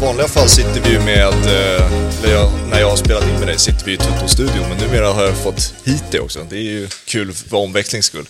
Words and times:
vanliga 0.00 0.28
fall 0.28 0.48
sitter 0.48 0.80
vi 0.80 0.90
ju 0.90 1.00
med, 1.00 1.28
eh, 1.46 2.30
jag, 2.30 2.50
när 2.70 2.80
jag 2.80 2.90
har 2.90 2.96
spelat 2.96 3.22
in 3.24 3.34
med 3.38 3.48
dig, 3.48 3.58
sitter 3.58 3.84
vi 3.84 3.92
i 3.92 3.96
Toto-studion. 3.96 4.68
Men 4.68 4.78
numera 4.78 5.12
har 5.12 5.24
jag 5.24 5.36
fått 5.36 5.74
hit 5.84 6.04
det 6.10 6.20
också. 6.20 6.46
Det 6.50 6.56
är 6.56 6.60
ju 6.62 6.88
kul 7.04 7.32
för 7.32 7.56
omväxlings 7.56 8.06
skull. 8.06 8.26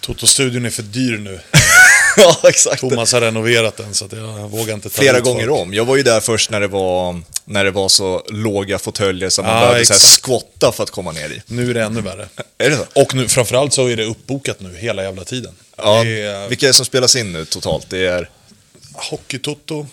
Toto-studion 0.00 0.66
är 0.66 0.70
för 0.70 0.82
dyr 0.82 1.18
nu. 1.18 1.40
ja, 2.16 2.40
exakt. 2.44 2.80
Thomas 2.80 3.12
har 3.12 3.20
renoverat 3.20 3.76
den 3.76 3.94
så 3.94 4.04
att 4.04 4.12
jag 4.12 4.48
vågar 4.50 4.74
inte 4.74 4.88
ta 4.90 5.00
Flera 5.00 5.20
gånger 5.20 5.46
folk. 5.48 5.60
om. 5.60 5.74
Jag 5.74 5.84
var 5.84 5.96
ju 5.96 6.02
där 6.02 6.20
först 6.20 6.50
när 6.50 6.60
det 6.60 6.68
var, 6.68 7.20
när 7.44 7.64
det 7.64 7.70
var 7.70 7.88
så 7.88 8.22
låga 8.28 8.78
fåtöljer 8.78 9.30
så 9.30 9.42
man 9.42 9.50
Ja, 9.50 9.60
behövde 9.60 9.84
så 9.86 9.92
exakt. 9.94 10.12
skotta 10.12 10.72
för 10.72 10.82
att 10.84 10.90
komma 10.90 11.12
ner 11.12 11.28
i. 11.28 11.42
Nu 11.46 11.70
är 11.70 11.74
det 11.74 11.82
ännu 11.82 12.00
värre. 12.00 12.28
Är 12.58 12.70
det 12.70 12.76
så? 12.76 13.00
Och 13.02 13.14
nu, 13.14 13.28
framförallt 13.28 13.72
så 13.72 13.86
är 13.86 13.96
det 13.96 14.04
uppbokat 14.04 14.60
nu 14.60 14.76
hela 14.76 15.02
jävla 15.02 15.24
tiden. 15.24 15.54
Ja, 15.76 16.04
är 16.04 16.48
vilka 16.48 16.66
är 16.66 16.68
det 16.68 16.74
som 16.74 16.86
spelas 16.86 17.16
in 17.16 17.32
nu 17.32 17.44
totalt? 17.44 17.86
Det 17.90 18.06
är... 18.06 18.28
Hockey-Toto, 19.10 19.86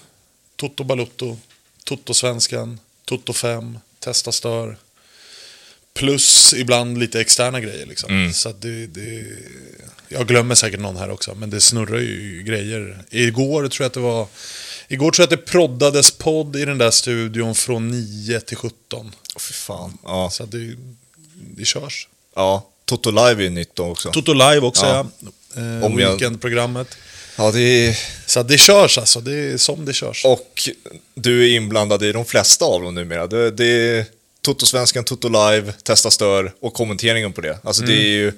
Toto 0.61 0.83
Balutto, 0.83 1.37
Toto-svenskan, 1.83 2.79
Toto 3.05 3.33
5, 3.33 3.79
Testa 3.99 4.31
Stör. 4.31 4.77
Plus 5.93 6.53
ibland 6.53 6.97
lite 6.97 7.21
externa 7.21 7.59
grejer 7.59 7.85
liksom. 7.85 8.09
Mm. 8.11 8.33
Så 8.33 8.51
det, 8.51 8.87
det, 8.87 9.25
jag 10.09 10.27
glömmer 10.27 10.55
säkert 10.55 10.79
någon 10.79 10.97
här 10.97 11.09
också, 11.11 11.35
men 11.35 11.49
det 11.49 11.61
snurrar 11.61 11.99
ju 11.99 12.43
grejer. 12.43 13.03
Igår 13.09 13.67
tror 13.67 13.83
jag 13.83 13.87
att 13.87 13.93
det 13.93 13.99
var... 13.99 14.27
Igår 14.87 15.11
tror 15.11 15.23
jag 15.23 15.33
att 15.33 15.45
det 15.45 15.51
proddades 15.51 16.11
podd 16.11 16.55
i 16.55 16.65
den 16.65 16.77
där 16.77 16.91
studion 16.91 17.55
från 17.55 17.87
9 17.87 18.39
till 18.39 18.57
17. 18.57 19.11
Åh, 19.35 19.39
fy 19.39 19.53
fan. 19.53 19.97
Ja. 20.03 20.29
Så 20.31 20.43
att 20.43 20.51
det, 20.51 20.75
det 21.33 21.65
körs. 21.65 22.07
ja, 22.35 22.67
Toto 22.85 23.11
Live 23.11 23.31
är 23.31 23.41
ju 23.41 23.49
nytt 23.49 23.75
då 23.75 23.85
också. 23.85 24.11
Toto 24.11 24.33
Live 24.33 24.59
också 24.59 24.85
Ja. 24.85 25.07
ja. 25.19 25.61
Eh, 25.61 25.83
Om 25.85 25.99
jag- 25.99 26.11
Weekendprogrammet. 26.11 26.87
Ja, 27.35 27.51
det 27.51 27.61
är... 27.61 27.97
Så 28.25 28.43
det 28.43 28.57
körs 28.57 28.97
alltså, 28.97 29.21
det 29.21 29.33
är 29.33 29.57
som 29.57 29.85
det 29.85 29.93
körs. 29.93 30.25
Och 30.25 30.69
du 31.13 31.43
är 31.43 31.55
inblandad 31.55 32.03
i 32.03 32.11
de 32.11 32.25
flesta 32.25 32.65
av 32.65 32.81
dem 32.81 32.95
numera. 32.95 33.27
Det, 33.27 33.51
det 33.51 33.65
är 33.65 34.05
Toto-svenskan, 34.41 35.03
Toto 35.03 35.29
Live, 35.29 35.73
Testa 35.83 36.11
Stör 36.11 36.53
och 36.59 36.73
kommenteringen 36.73 37.33
på 37.33 37.41
det. 37.41 37.57
Alltså 37.63 37.83
det 37.83 37.93
är 37.93 38.09
ju... 38.09 38.33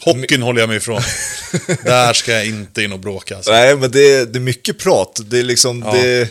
Hockeyn 0.00 0.42
håller 0.42 0.60
jag 0.60 0.68
mig 0.68 0.76
ifrån. 0.76 1.02
Där 1.84 2.12
ska 2.12 2.32
jag 2.32 2.46
inte 2.46 2.82
in 2.82 2.92
och 2.92 2.98
bråka. 2.98 3.36
Alltså. 3.36 3.52
Nej, 3.52 3.76
men 3.76 3.90
det, 3.90 4.32
det 4.32 4.38
är 4.38 4.40
mycket 4.40 4.78
prat. 4.78 5.20
Det 5.24 5.38
är 5.38 5.42
liksom... 5.42 5.82
Ja. 5.86 5.92
Det, 5.92 6.28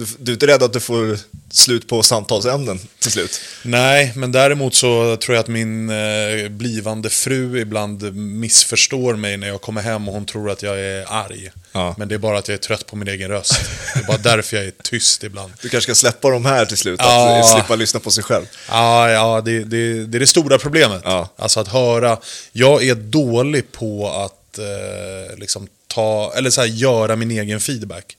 du, 0.00 0.06
du 0.18 0.32
är 0.32 0.34
inte 0.34 0.46
rädd 0.46 0.62
att 0.62 0.72
du 0.72 0.80
får 0.80 1.18
slut 1.52 1.88
på 1.88 2.02
samtalsämnen 2.02 2.78
till 2.98 3.10
slut? 3.12 3.40
Nej, 3.62 4.12
men 4.16 4.32
däremot 4.32 4.74
så 4.74 5.16
tror 5.16 5.34
jag 5.36 5.42
att 5.42 5.48
min 5.48 5.90
eh, 5.90 6.48
blivande 6.48 7.10
fru 7.10 7.60
ibland 7.60 8.14
missförstår 8.16 9.16
mig 9.16 9.36
när 9.36 9.48
jag 9.48 9.60
kommer 9.60 9.82
hem 9.82 10.08
och 10.08 10.14
hon 10.14 10.26
tror 10.26 10.50
att 10.50 10.62
jag 10.62 10.80
är 10.80 11.12
arg. 11.12 11.50
Ja. 11.72 11.94
Men 11.98 12.08
det 12.08 12.14
är 12.14 12.18
bara 12.18 12.38
att 12.38 12.48
jag 12.48 12.54
är 12.54 12.58
trött 12.58 12.86
på 12.86 12.96
min 12.96 13.08
egen 13.08 13.28
röst. 13.30 13.52
Det 13.94 14.00
är 14.00 14.04
bara 14.06 14.18
därför 14.18 14.56
jag 14.56 14.66
är 14.66 14.72
tyst 14.82 15.24
ibland. 15.24 15.52
Du 15.62 15.68
kanske 15.68 15.94
ska 15.94 16.06
släppa 16.08 16.30
de 16.30 16.44
här 16.44 16.66
till 16.66 16.76
slut, 16.76 17.00
att 17.00 17.06
Ja. 17.06 17.50
slippa 17.54 17.76
lyssna 17.76 18.00
på 18.00 18.10
sig 18.10 18.24
själv. 18.24 18.44
Ja, 18.68 19.10
ja 19.10 19.40
det, 19.40 19.64
det, 19.64 20.06
det 20.06 20.18
är 20.18 20.20
det 20.20 20.26
stora 20.26 20.58
problemet. 20.58 21.00
Ja. 21.04 21.28
Alltså 21.36 21.60
att 21.60 21.68
höra. 21.68 22.18
Jag 22.52 22.82
är 22.84 22.94
dålig 22.94 23.72
på 23.72 24.08
att 24.10 24.58
eh, 24.58 25.38
liksom 25.38 25.68
ta, 25.90 26.32
eller 26.36 26.50
så 26.50 26.60
här, 26.60 26.68
göra 26.68 27.16
min 27.16 27.30
egen 27.30 27.60
feedback. 27.60 28.16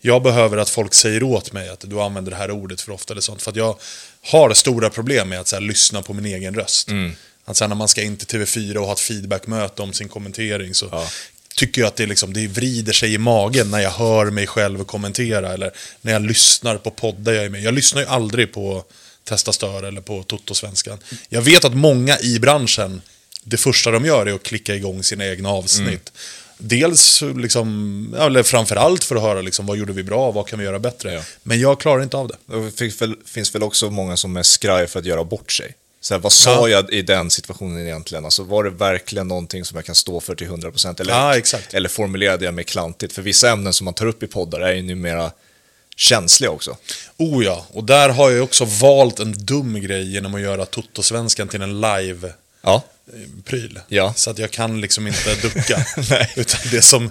Jag 0.00 0.22
behöver 0.22 0.56
att 0.56 0.70
folk 0.70 0.94
säger 0.94 1.22
åt 1.22 1.52
mig 1.52 1.68
att 1.68 1.80
du 1.86 2.00
använder 2.00 2.30
det 2.30 2.36
här 2.36 2.50
ordet 2.50 2.80
för 2.80 2.92
ofta 2.92 3.14
eller 3.14 3.20
sånt. 3.20 3.42
För 3.42 3.50
att 3.50 3.56
jag 3.56 3.78
har 4.22 4.54
stora 4.54 4.90
problem 4.90 5.28
med 5.28 5.40
att 5.40 5.48
så 5.48 5.56
här, 5.56 5.60
lyssna 5.60 6.02
på 6.02 6.12
min 6.14 6.26
egen 6.26 6.54
röst. 6.54 6.88
Att 7.44 7.56
så 7.56 7.64
här, 7.64 7.68
när 7.68 7.76
man 7.76 7.88
ska 7.88 8.02
in 8.02 8.16
till 8.16 8.26
TV4 8.40 8.76
och 8.76 8.86
ha 8.86 8.92
ett 8.92 9.00
feedbackmöte 9.00 9.82
om 9.82 9.92
sin 9.92 10.08
kommentering 10.08 10.74
så 10.74 10.88
Ja. 10.92 11.08
tycker 11.56 11.80
jag 11.80 11.88
att 11.88 11.96
det, 11.96 12.06
liksom, 12.06 12.32
det 12.32 12.46
vrider 12.46 12.92
sig 12.92 13.14
i 13.14 13.18
magen 13.18 13.70
när 13.70 13.78
jag 13.80 13.90
hör 13.90 14.30
mig 14.30 14.46
själv 14.46 14.84
kommentera. 14.84 15.52
Eller 15.52 15.70
när 16.00 16.12
jag 16.12 16.22
lyssnar 16.22 16.76
på 16.76 16.90
poddar 16.90 17.32
jag 17.32 17.44
är 17.44 17.48
med. 17.48 17.62
Jag 17.62 17.74
lyssnar 17.74 18.00
ju 18.02 18.06
aldrig 18.08 18.52
på 18.52 18.84
Testa 19.24 19.52
Stör 19.52 19.82
eller 19.82 20.00
på 20.00 20.22
Toto-svenskan. 20.22 20.98
Jag 21.28 21.42
vet 21.42 21.64
att 21.64 21.74
många 21.74 22.18
i 22.20 22.38
branschen, 22.38 23.02
det 23.44 23.56
första 23.56 23.90
de 23.90 24.04
gör 24.04 24.26
är 24.26 24.32
att 24.34 24.42
klicka 24.42 24.74
igång 24.74 25.02
sina 25.02 25.26
egna 25.26 25.48
avsnitt. 25.48 26.12
Dels, 26.58 27.22
liksom, 27.36 28.14
eller 28.18 28.42
framförallt 28.42 29.04
för 29.04 29.16
att 29.16 29.22
höra 29.22 29.40
liksom, 29.40 29.66
vad 29.66 29.76
gjorde 29.78 29.92
vi 29.92 30.02
bra, 30.02 30.30
vad 30.30 30.46
kan 30.46 30.58
vi 30.58 30.64
göra 30.64 30.78
bättre. 30.78 31.12
Ja. 31.14 31.22
Men 31.42 31.60
jag 31.60 31.80
klarar 31.80 32.02
inte 32.02 32.16
av 32.16 32.28
det. 32.28 32.36
Det 32.46 33.16
finns 33.26 33.54
väl, 33.54 33.62
också 33.62 33.90
många 33.90 34.16
som 34.16 34.36
är 34.36 34.42
skraj 34.42 34.86
för 34.86 34.98
att 34.98 35.06
göra 35.06 35.24
bort 35.24 35.52
sig. 35.52 35.74
Så 36.00 36.14
här, 36.14 36.18
vad 36.20 36.32
sa 36.32 36.50
Ja. 36.50 36.68
jag 36.68 36.92
i 36.92 37.02
den 37.02 37.30
situationen 37.30 37.86
egentligen? 37.86 38.24
Alltså, 38.24 38.42
var 38.42 38.64
det 38.64 38.70
verkligen 38.70 39.28
någonting 39.28 39.64
som 39.64 39.76
jag 39.76 39.84
kan 39.84 39.94
stå 39.94 40.20
för 40.20 40.34
till 40.34 40.46
100%? 40.48 41.00
Eller, 41.00 41.12
Ja, 41.12 41.42
eller 41.72 41.88
formulerade 41.88 42.44
jag 42.44 42.54
mig 42.54 42.64
klantigt? 42.64 43.12
För 43.12 43.22
vissa 43.22 43.50
ämnen 43.50 43.72
som 43.72 43.84
man 43.84 43.94
tar 43.94 44.06
upp 44.06 44.22
i 44.22 44.26
poddar 44.26 44.60
är 44.60 44.72
ju 44.74 44.82
numera 44.82 45.30
känsliga 45.96 46.50
också. 46.50 46.76
Oh 47.16 47.44
ja, 47.44 47.66
och 47.72 47.84
där 47.84 48.08
har 48.08 48.30
jag 48.30 48.44
också 48.44 48.64
valt 48.64 49.18
en 49.18 49.32
dum 49.32 49.80
grej 49.80 50.12
genom 50.12 50.34
att 50.34 50.40
göra 50.40 50.64
Toto-svenskan 50.66 51.48
till 51.48 51.62
en 51.62 51.80
live 51.80 52.32
Ja. 52.62 52.82
Pryl. 53.44 53.80
Ja. 53.88 54.12
Så 54.16 54.30
att 54.30 54.38
jag 54.38 54.50
kan 54.50 54.80
liksom 54.80 55.06
inte 55.06 55.34
ducka. 55.42 55.84
Nej. 56.10 56.32
Utan 56.36 56.60
det 56.70 56.82
som, 56.82 57.10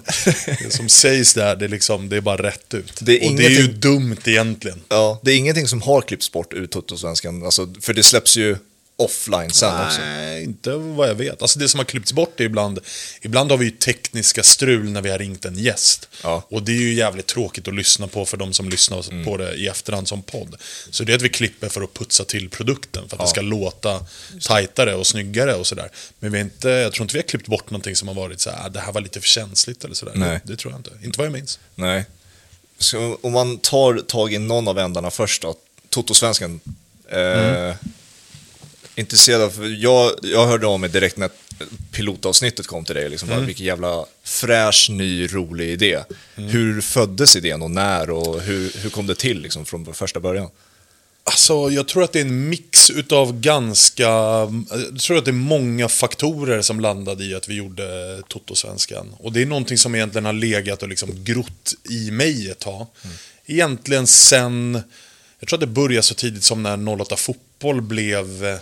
det 0.58 0.72
som 0.72 0.88
sägs 0.88 1.34
där, 1.34 1.56
det 1.56 1.64
är, 1.64 1.68
liksom, 1.68 2.08
det 2.08 2.16
är 2.16 2.20
bara 2.20 2.42
rätt 2.42 2.74
ut. 2.74 2.92
Det 3.00 3.24
är 3.24 3.30
och 3.30 3.36
det 3.36 3.44
är 3.46 3.50
ju 3.50 3.56
ingenting- 3.56 3.80
dumt 3.80 4.16
egentligen. 4.24 4.80
ja. 4.88 5.20
Det 5.22 5.32
är 5.32 5.36
ingenting 5.36 5.68
som 5.68 5.82
har 5.82 6.00
klippts 6.02 6.32
bort 6.32 6.52
ur 6.54 6.66
Toto-svenskan, 6.66 7.44
alltså, 7.44 7.74
för 7.80 7.94
det 7.94 8.02
släpps 8.02 8.36
ju 8.36 8.56
offline 8.98 9.50
sen 9.50 9.86
också. 9.86 10.00
Nej, 10.00 10.44
inte 10.44 10.70
vad 10.72 11.08
jag 11.08 11.14
vet. 11.14 11.42
Alltså 11.42 11.58
det 11.58 11.68
som 11.68 11.78
har 11.78 11.84
klippts 11.84 12.12
bort 12.12 12.40
är 12.40 12.44
ibland, 12.44 12.78
ibland 13.22 13.50
har 13.50 13.58
vi 13.58 13.64
ju 13.64 13.70
tekniska 13.70 14.42
strul 14.42 14.90
när 14.90 15.02
vi 15.02 15.10
har 15.10 15.18
ringt 15.18 15.44
en 15.44 15.58
gäst. 15.58 16.08
Ja. 16.22 16.46
Och 16.50 16.62
det 16.62 16.72
är 16.72 16.76
ju 16.80 16.94
jävligt 16.94 17.26
tråkigt 17.26 17.68
att 17.68 17.74
lyssna 17.74 18.06
på 18.08 18.26
för 18.26 18.36
de 18.36 18.52
som 18.52 18.68
lyssnar 18.68 18.98
Mm. 19.12 19.24
på 19.24 19.36
det 19.36 19.54
i 19.54 19.66
efterhand 19.68 20.08
som 20.08 20.22
podd. 20.22 20.56
Så 20.90 21.04
det 21.04 21.12
är 21.12 21.16
att 21.16 21.22
vi 21.22 21.28
klipper 21.28 21.68
för 21.68 21.82
att 21.82 21.94
putsa 21.94 22.24
till 22.24 22.48
produkten, 22.48 23.08
för 23.08 23.16
att 23.16 23.22
det 23.22 23.28
ska 23.28 23.40
låta 23.40 24.06
tajtare 24.40 24.94
och 24.94 25.06
snyggare 25.06 25.54
och 25.54 25.66
sådär. 25.66 25.90
Men 26.18 26.32
vi 26.32 26.40
inte, 26.40 26.68
jag 26.68 26.92
tror 26.92 27.04
inte 27.04 27.12
vi 27.14 27.18
har 27.18 27.28
klippt 27.28 27.46
bort 27.48 27.70
någonting 27.70 27.96
som 27.96 28.08
har 28.08 28.14
varit 28.14 28.40
så 28.40 28.50
här, 28.50 28.66
"Ah, 28.66 28.68
det 28.68 28.80
här 28.80 28.92
var 28.92 29.00
lite 29.00 29.20
för 29.20 29.28
känsligt 29.28 29.84
eller 29.84 29.94
sådär. 29.94 30.12
Nej. 30.16 30.40
Det, 30.44 30.52
det 30.52 30.56
tror 30.56 30.72
jag 30.72 30.78
inte. 30.80 30.90
Inte 31.06 31.18
vad 31.18 31.26
jag 31.26 31.32
minns. 31.32 31.58
Nej. 31.74 32.04
Så 32.78 33.18
om 33.22 33.32
man 33.32 33.58
tar 33.58 33.98
tag 33.98 34.32
i 34.34 34.38
någon 34.38 34.68
av 34.68 34.78
ändarna 34.78 35.10
först 35.10 35.42
då, 35.42 35.54
Toto-svenskan. 35.90 36.60
Eh, 37.10 37.74
Intresserad 38.98 39.42
av, 39.42 39.50
för 39.50 39.82
jag, 39.82 40.12
jag 40.22 40.46
hörde 40.46 40.66
av 40.66 40.80
mig 40.80 40.90
direkt 40.90 41.16
när 41.16 41.30
pilotavsnittet 41.92 42.66
kom 42.66 42.84
till 42.84 42.94
dig, 42.94 43.08
liksom, 43.08 43.28
bara, 43.28 43.40
vilken 43.40 43.66
jävla 43.66 44.04
fräsch, 44.22 44.90
ny, 44.90 45.26
rolig 45.26 45.70
idé. 45.70 45.98
Hur 46.34 46.80
föddes 46.80 47.36
idén 47.36 47.62
och 47.62 47.70
när 47.70 48.10
och 48.10 48.40
hur, 48.40 48.72
hur 48.82 48.90
kom 48.90 49.06
det 49.06 49.14
till 49.14 49.40
liksom, 49.40 49.64
från 49.64 49.94
första 49.94 50.20
början? 50.20 50.50
Alltså, 51.24 51.70
jag 51.70 51.88
tror 51.88 52.04
att 52.04 52.12
det 52.12 52.18
är 52.20 52.24
en 52.24 52.48
mix 52.48 52.90
utav 52.90 53.40
ganska... 53.40 54.08
Jag 54.08 55.00
tror 55.00 55.18
att 55.18 55.24
det 55.24 55.30
är 55.30 55.32
många 55.32 55.88
faktorer 55.88 56.62
som 56.62 56.80
landade 56.80 57.24
i 57.24 57.34
att 57.34 57.48
vi 57.48 57.54
gjorde 57.54 57.84
Toto-svenskan. 58.28 59.14
Och 59.18 59.32
det 59.32 59.42
är 59.42 59.46
någonting 59.46 59.78
som 59.78 59.94
egentligen 59.94 60.24
har 60.24 60.32
legat 60.32 60.82
och 60.82 60.88
liksom 60.88 61.24
grott 61.24 61.74
i 61.90 62.10
mig 62.10 62.50
ett 62.50 62.58
tag. 62.58 62.86
Egentligen 63.46 64.06
sen... 64.06 64.82
Jag 65.40 65.48
tror 65.48 65.56
att 65.56 65.60
det 65.60 65.66
började 65.66 66.02
så 66.02 66.14
tidigt 66.14 66.44
som 66.44 66.62
när 66.62 67.00
08 67.00 67.16
Fotboll 67.16 67.82
blev 67.82 68.58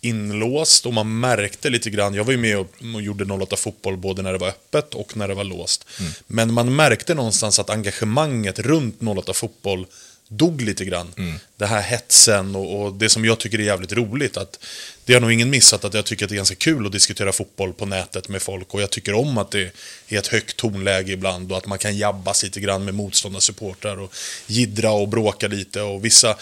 inlåst 0.00 0.86
och 0.86 0.94
man 0.94 1.20
märkte 1.20 1.70
lite 1.70 1.90
grann, 1.90 2.14
jag 2.14 2.24
var 2.24 2.32
ju 2.32 2.38
med 2.38 2.58
och, 2.58 2.66
och 2.94 3.02
gjorde 3.02 3.34
08 3.34 3.56
Fotboll 3.56 3.96
både 3.96 4.22
när 4.22 4.32
det 4.32 4.38
var 4.38 4.48
öppet 4.48 4.94
och 4.94 5.16
när 5.16 5.28
det 5.28 5.34
var 5.34 5.44
låst. 5.44 5.86
Men 6.26 6.54
man 6.54 6.76
märkte 6.76 7.14
någonstans 7.14 7.58
att 7.58 7.70
engagemanget 7.70 8.58
runt 8.58 9.02
08 9.02 9.32
Fotboll 9.32 9.86
dog 10.28 10.60
lite 10.60 10.84
grann. 10.84 11.14
Det 11.56 11.66
här 11.66 11.82
hetsen 11.82 12.56
och, 12.56 12.80
och 12.80 12.94
det 12.94 13.08
som 13.08 13.24
jag 13.24 13.38
tycker 13.38 13.58
är 13.58 13.62
jävligt 13.62 13.92
roligt. 13.92 14.36
att 14.36 14.64
Det 15.04 15.14
har 15.14 15.20
nog 15.20 15.32
ingen 15.32 15.50
missat 15.50 15.84
att 15.84 15.94
jag 15.94 16.04
tycker 16.04 16.24
att 16.24 16.28
det 16.28 16.34
är 16.34 16.36
ganska 16.36 16.54
kul 16.54 16.86
att 16.86 16.92
diskutera 16.92 17.32
fotboll 17.32 17.72
på 17.72 17.86
nätet 17.86 18.28
med 18.28 18.42
folk. 18.42 18.74
Och 18.74 18.82
jag 18.82 18.90
tycker 18.90 19.14
om 19.14 19.38
att 19.38 19.50
det 19.50 19.70
är 20.08 20.18
ett 20.18 20.26
högt 20.26 20.56
tonläge 20.56 21.12
ibland 21.12 21.52
och 21.52 21.58
att 21.58 21.66
man 21.66 21.78
kan 21.78 21.96
jabbas 21.96 22.42
lite 22.42 22.60
grann 22.60 22.84
med 22.84 22.94
motståndarsupportrar 22.94 24.00
och 24.00 24.14
jiddra 24.46 24.90
och 24.90 25.08
bråka 25.08 25.48
lite. 25.48 25.82
Och 25.82 26.04
vissa, 26.04 26.36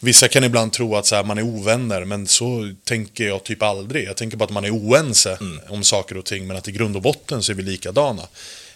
vissa 0.00 0.28
kan 0.28 0.44
ibland 0.44 0.72
tro 0.72 0.96
att 0.96 1.06
så 1.06 1.16
här, 1.16 1.24
man 1.24 1.38
är 1.38 1.42
ovänner, 1.42 2.04
men 2.04 2.26
så 2.26 2.74
tänker 2.84 3.26
jag 3.26 3.44
typ 3.44 3.62
aldrig. 3.62 4.04
Jag 4.04 4.16
tänker 4.16 4.36
bara 4.36 4.44
att 4.44 4.50
man 4.50 4.64
är 4.64 4.74
oense 4.74 5.38
om 5.68 5.84
saker 5.84 6.16
och 6.16 6.24
ting, 6.24 6.46
men 6.46 6.56
att 6.56 6.68
i 6.68 6.72
grund 6.72 6.96
och 6.96 7.02
botten 7.02 7.42
så 7.42 7.52
är 7.52 7.56
vi 7.56 7.62
likadana. 7.62 8.22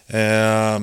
Eh, 0.07 0.81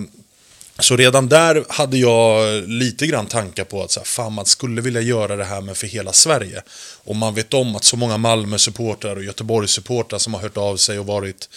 så 0.80 0.96
redan 0.96 1.30
där 1.30 1.66
hade 1.70 1.98
jag 1.98 2.64
lite 2.70 3.08
grann 3.08 3.26
tankar 3.26 3.64
på 3.64 3.84
att 3.84 3.92
så 3.92 4.00
här, 4.00 4.06
fan, 4.06 4.34
man 4.34 4.46
skulle 4.46 4.82
vilja 4.82 5.02
göra 5.02 5.36
det 5.36 5.46
här 5.46 5.62
med 5.62 5.78
för 5.78 5.88
hela 5.88 6.14
Sverige. 6.14 6.62
Och 7.04 7.16
man 7.16 7.36
vet 7.36 7.54
om 7.54 7.76
att 7.76 7.84
så 7.84 7.98
många 7.98 8.18
Malmö-supportrar 8.18 9.16
och 9.16 9.24
Göteborgs-supportrar 9.24 10.18
som 10.18 10.34
har 10.34 10.42
hört 10.42 10.58
av 10.58 10.78
sig 10.78 11.00
och 11.00 11.06
varit 11.06 11.50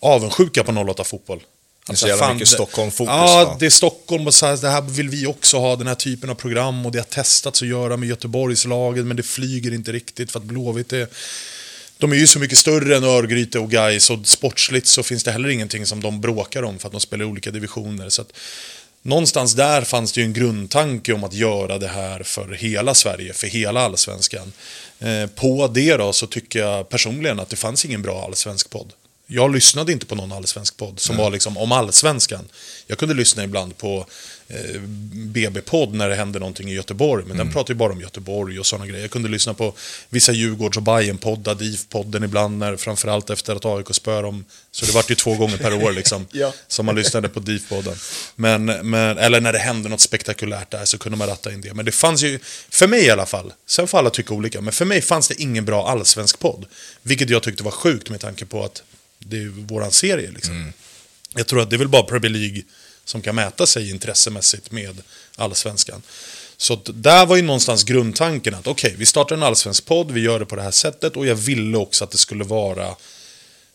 avundsjuka 0.00 0.64
på 0.64 0.72
08 0.72 1.04
fotboll. 1.04 1.40
Det 1.86 1.92
är 1.92 1.96
så 1.96 2.08
jävla 2.08 2.32
mycket 2.32 2.48
Stockholm-fokus, 2.48 3.12
Ja, 3.14 3.44
va? 3.44 3.56
det 3.60 3.66
är 3.66 3.70
Stockholm 3.70 4.26
och 4.26 4.34
så 4.34 4.46
här, 4.46 4.56
det 4.56 4.68
här 4.68 4.82
vill 4.82 5.08
vi 5.08 5.26
också 5.26 5.58
ha, 5.58 5.76
den 5.76 5.86
här 5.86 5.94
typen 5.94 6.30
av 6.30 6.34
program. 6.34 6.86
Och 6.86 6.92
det 6.92 6.98
har 6.98 7.04
testats 7.04 7.62
att 7.62 7.68
göra 7.68 7.96
med 7.96 8.08
Göteborgslaget, 8.08 9.04
men 9.04 9.16
det 9.16 9.22
flyger 9.22 9.74
inte 9.74 9.92
riktigt 9.92 10.32
för 10.32 10.38
att 10.38 10.44
Blåvitt 10.44 10.92
är... 10.92 11.08
De 12.02 12.12
är 12.12 12.16
ju 12.16 12.26
så 12.26 12.38
mycket 12.38 12.58
större 12.58 12.96
än 12.96 13.04
Örgryte 13.04 13.58
och 13.58 13.70
Gais 13.70 14.10
och 14.10 14.26
sportsligt 14.26 14.86
så 14.86 15.02
finns 15.02 15.24
det 15.24 15.32
heller 15.32 15.48
ingenting 15.48 15.86
som 15.86 16.02
de 16.02 16.20
bråkar 16.20 16.62
om 16.62 16.78
för 16.78 16.88
att 16.88 16.92
de 16.92 17.00
spelar 17.00 17.24
i 17.24 17.28
olika 17.28 17.50
divisioner. 17.50 18.08
Så 18.08 18.22
att 18.22 18.32
någonstans 19.02 19.54
där 19.54 19.82
fanns 19.82 20.12
det 20.12 20.20
ju 20.20 20.24
en 20.24 20.32
grundtanke 20.32 21.12
om 21.12 21.24
att 21.24 21.32
göra 21.32 21.78
det 21.78 21.88
här 21.88 22.22
för 22.22 22.48
hela 22.48 22.94
Sverige, 22.94 23.32
för 23.32 23.46
hela 23.46 23.80
allsvenskan. 23.80 24.52
Eh, 24.98 25.26
på 25.26 25.70
det 25.74 25.96
då 25.96 26.12
så 26.12 26.26
tycker 26.26 26.58
jag 26.58 26.88
personligen 26.88 27.40
att 27.40 27.48
det 27.48 27.56
fanns 27.56 27.84
ingen 27.84 28.02
bra 28.02 28.24
allsvensk 28.24 28.70
podd. 28.70 28.92
Jag 29.26 29.54
lyssnade 29.54 29.92
inte 29.92 30.06
på 30.06 30.14
någon 30.14 30.32
allsvensk 30.32 30.76
podd 30.76 31.00
som 31.00 31.16
var 31.16 31.30
liksom 31.30 31.56
om 31.58 31.72
allsvenskan. 31.72 32.48
Jag 32.86 32.98
kunde 32.98 33.14
lyssna 33.14 33.44
ibland 33.44 33.78
på 33.78 34.06
eh, 34.48 34.80
BB-podd 35.12 35.94
när 35.94 36.08
det 36.08 36.14
hände 36.14 36.38
någonting 36.38 36.68
i 36.70 36.74
Göteborg, 36.74 37.24
men 37.26 37.36
den 37.36 37.52
pratade 37.52 37.72
ju 37.72 37.76
bara 37.76 37.92
om 37.92 38.00
Göteborg 38.00 38.58
och 38.58 38.66
sådana 38.66 38.86
grejer. 38.86 39.02
Jag 39.02 39.10
kunde 39.10 39.28
lyssna 39.28 39.54
på 39.54 39.74
vissa 40.08 40.32
Djurgårds 40.32 40.76
och 40.76 40.82
Bajen-poddar, 40.82 41.54
DIF-podden 41.54 42.24
ibland, 42.24 42.58
när, 42.58 42.76
framförallt 42.76 43.30
efter 43.30 43.56
att 43.56 43.64
AIK 43.64 43.86
spöade 43.94 44.22
dem. 44.22 44.44
Så 44.70 44.86
det 44.86 44.92
vart 44.92 45.10
ju 45.10 45.14
två 45.14 45.34
gånger 45.34 45.56
per 45.56 45.84
år 45.84 45.92
liksom, 45.92 46.26
Ja. 46.32 46.52
som 46.68 46.86
man 46.86 46.94
lyssnade 46.94 47.28
på 47.28 47.40
DIF-podden. 47.40 47.96
Men, 48.36 48.64
men, 48.64 49.18
eller 49.18 49.40
när 49.40 49.52
det 49.52 49.58
hände 49.58 49.88
något 49.88 50.00
spektakulärt 50.00 50.70
där 50.70 50.84
så 50.84 50.98
kunde 50.98 51.18
man 51.18 51.28
ratta 51.28 51.52
in 51.52 51.60
det. 51.60 51.74
Men 51.74 51.84
det 51.84 51.92
fanns 51.92 52.22
ju, 52.22 52.38
för 52.70 52.86
mig 52.86 53.04
i 53.04 53.10
alla 53.10 53.26
fall, 53.26 53.52
sen 53.66 53.88
får 53.88 53.98
alla 53.98 54.10
tycka 54.10 54.34
olika, 54.34 54.60
men 54.60 54.72
för 54.72 54.84
mig 54.84 55.02
fanns 55.02 55.28
det 55.28 55.42
ingen 55.42 55.64
bra 55.64 55.88
allsvensk 55.88 56.38
podd. 56.38 56.66
Vilket 57.02 57.30
jag 57.30 57.42
tyckte 57.42 57.62
var 57.62 57.70
sjukt 57.70 58.10
med 58.10 58.20
tanke 58.20 58.44
på 58.44 58.64
att 58.64 58.82
det 59.26 59.36
är 59.36 59.46
våran 59.46 59.92
serie 59.92 60.30
liksom. 60.30 60.72
Jag 61.34 61.46
tror 61.46 61.60
att 61.60 61.70
det 61.70 61.76
är 61.76 61.78
väl 61.78 61.88
bara 61.88 62.02
Premier 62.02 62.32
League 62.32 62.62
som 63.04 63.22
kan 63.22 63.34
mäta 63.34 63.66
sig 63.66 63.90
intressemässigt 63.90 64.70
med 64.70 65.02
allsvenskan. 65.36 66.02
Så 66.56 66.80
där 66.86 67.26
var 67.26 67.36
ju 67.36 67.42
någonstans 67.42 67.84
grundtanken 67.84 68.54
att 68.54 68.66
okej, 68.66 68.94
vi 68.98 69.06
startar 69.06 69.36
en 69.36 69.42
allsvensk 69.42 69.86
podd, 69.86 70.10
vi 70.10 70.20
gör 70.20 70.38
det 70.38 70.46
på 70.46 70.56
det 70.56 70.62
här 70.62 70.70
sättet 70.70 71.16
och 71.16 71.26
jag 71.26 71.34
ville 71.34 71.78
också 71.78 72.04
att 72.04 72.10
det 72.10 72.18
skulle 72.18 72.44
vara 72.44 72.96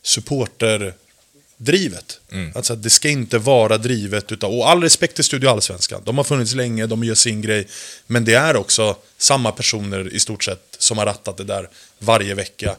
supporterdrivet. 0.02 2.20
Alltså 2.56 2.74
att 2.74 2.84
det 2.84 2.90
ska 2.90 3.10
inte 3.10 3.38
vara 3.38 3.78
drivet 3.78 4.32
utav, 4.32 4.54
och 4.54 4.70
all 4.70 4.82
respekt 4.82 5.16
till 5.16 5.24
Studio 5.24 5.50
Allsvenskan, 5.50 6.02
de 6.06 6.18
har 6.18 6.24
funnits 6.24 6.54
länge, 6.54 6.86
de 6.86 7.04
gör 7.04 7.16
sin 7.16 7.42
grej, 7.42 7.68
men 8.08 8.26
det 8.26 8.34
är 8.34 8.56
också 8.56 8.96
samma 9.18 9.52
personer 9.52 10.14
i 10.14 10.20
stort 10.20 10.44
sett 10.44 10.76
som 10.80 10.98
har 10.98 11.06
rattat 11.06 11.38
det 11.38 11.44
där 11.44 11.70
varje 12.00 12.34
vecka. 12.34 12.76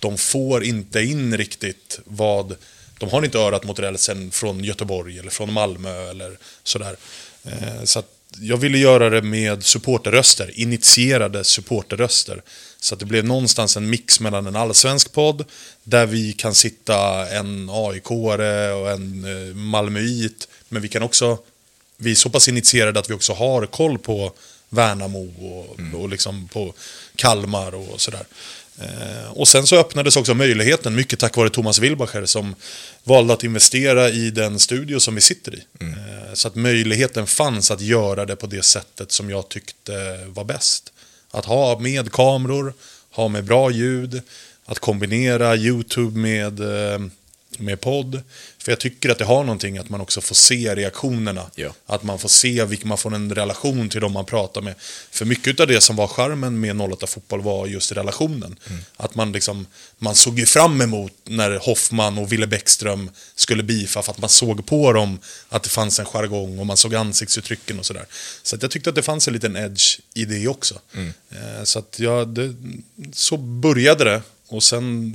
De 0.00 0.18
får 0.18 0.64
inte 0.64 1.02
in 1.02 1.36
riktigt 1.36 2.00
vad, 2.04 2.56
de 2.98 3.10
har 3.10 3.24
inte 3.24 3.38
örat 3.38 3.64
mot 3.64 3.78
rälsen 3.78 4.30
från 4.30 4.64
Göteborg 4.64 5.18
eller 5.18 5.30
från 5.30 5.52
Malmö 5.52 6.10
eller 6.10 6.38
sådär. 6.62 6.96
Eh, 7.44 7.84
så 7.84 7.98
att 7.98 8.14
jag 8.40 8.56
ville 8.56 8.78
göra 8.78 9.10
det 9.10 9.22
med 9.22 9.64
supporterröster, 9.64 10.60
initierade 10.60 11.44
supporterröster. 11.44 12.42
Så 12.80 12.94
att 12.94 13.00
det 13.00 13.06
blev 13.06 13.24
någonstans 13.24 13.76
en 13.76 13.90
mix 13.90 14.20
mellan 14.20 14.46
en 14.46 14.56
allsvensk 14.56 15.12
podd, 15.12 15.44
där 15.84 16.06
vi 16.06 16.32
kan 16.32 16.54
sitta 16.54 17.28
en 17.28 17.70
AIK-are 17.70 18.72
och 18.72 18.90
en 18.90 19.24
eh, 19.24 19.54
Malmöit, 19.54 20.48
men 20.68 20.82
vi 20.82 20.88
kan 20.88 21.02
också, 21.02 21.38
vi 21.96 22.10
är 22.10 22.14
så 22.14 22.30
pass 22.30 22.48
initierade 22.48 23.00
att 23.00 23.10
vi 23.10 23.14
också 23.14 23.32
har 23.32 23.66
koll 23.66 23.98
på 23.98 24.32
Värnamo 24.68 25.32
och, 25.38 26.00
och 26.00 26.08
liksom 26.08 26.48
på 26.48 26.74
Kalmar 27.16 27.74
och 27.74 28.00
sådär. 28.00 28.24
Eh, 28.80 29.30
och 29.30 29.48
sen 29.48 29.66
så 29.66 29.76
öppnades 29.76 30.16
också 30.16 30.34
möjligheten, 30.34 30.94
mycket 30.94 31.18
tack 31.18 31.36
vare 31.36 31.50
Thomas 31.50 31.78
Wilbacher 31.78 32.26
som 32.26 32.54
valde 33.04 33.32
att 33.32 33.44
investera 33.44 34.08
i 34.08 34.30
den 34.30 34.58
studio 34.58 35.00
som 35.00 35.14
vi 35.14 35.20
sitter 35.20 35.54
i. 35.54 35.62
Eh, 35.80 36.34
så 36.34 36.48
att 36.48 36.54
möjligheten 36.54 37.26
fanns 37.26 37.70
att 37.70 37.80
göra 37.80 38.26
det 38.26 38.36
på 38.36 38.46
det 38.46 38.64
sättet 38.64 39.12
som 39.12 39.30
jag 39.30 39.48
tyckte 39.48 40.24
var 40.26 40.44
bäst. 40.44 40.92
Att 41.30 41.44
ha 41.44 41.78
med 41.78 42.12
kameror, 42.12 42.74
ha 43.10 43.28
med 43.28 43.44
bra 43.44 43.70
ljud, 43.70 44.22
att 44.64 44.78
kombinera 44.78 45.56
YouTube 45.56 46.18
med, 46.18 46.60
eh, 46.60 46.98
med 47.58 47.80
podd. 47.80 48.22
För 48.58 48.72
jag 48.72 48.80
tycker 48.80 49.08
att 49.08 49.18
det 49.18 49.24
har 49.24 49.44
någonting 49.44 49.78
att 49.78 49.88
man 49.90 50.00
också 50.00 50.20
får 50.20 50.34
se 50.34 50.74
reaktionerna. 50.74 51.50
Ja. 51.54 51.74
Att 51.86 52.02
man 52.02 52.18
får 52.18 52.28
se, 52.28 52.64
vilken 52.64 52.88
man 52.88 52.98
får 52.98 53.14
en 53.14 53.34
relation 53.34 53.88
till 53.88 54.00
de 54.00 54.12
man 54.12 54.24
pratar 54.24 54.60
med. 54.60 54.74
För 55.10 55.24
mycket 55.24 55.60
av 55.60 55.66
det 55.66 55.80
som 55.80 55.96
var 55.96 56.06
charmen 56.08 56.60
med 56.60 56.80
08 56.80 57.06
Fotboll 57.06 57.40
var 57.40 57.66
just 57.66 57.92
relationen. 57.92 58.56
Att 58.96 59.14
man 59.14 59.32
liksom, 59.32 59.66
man 59.98 60.14
såg 60.14 60.38
ju 60.38 60.46
fram 60.46 60.80
emot 60.80 61.12
när 61.24 61.50
Hoffman 61.58 62.18
och 62.18 62.32
Ville 62.32 62.46
Bäckström 62.46 63.10
skulle 63.34 63.62
bifa 63.62 64.02
för 64.02 64.12
att 64.12 64.18
man 64.18 64.30
såg 64.30 64.66
på 64.66 64.92
dem 64.92 65.18
att 65.48 65.62
det 65.62 65.68
fanns 65.70 65.98
en 65.98 66.06
jargong 66.06 66.58
och 66.58 66.66
man 66.66 66.76
såg 66.76 66.94
ansiktsuttrycken 66.94 67.78
och 67.78 67.86
sådär. 67.86 68.06
Så 68.42 68.56
att 68.56 68.62
jag 68.62 68.70
tyckte 68.70 68.90
att 68.90 68.96
det 68.96 69.02
fanns 69.02 69.28
en 69.28 69.34
liten 69.34 69.56
edge 69.56 70.00
i 70.14 70.24
det 70.24 70.48
också. 70.48 70.80
Eh, 71.30 71.64
Så 71.64 71.78
att 71.78 71.98
ja, 71.98 72.24
det, 72.24 72.54
så 73.12 73.36
började 73.36 74.04
det 74.04 74.22
och 74.48 74.62
sen 74.62 75.14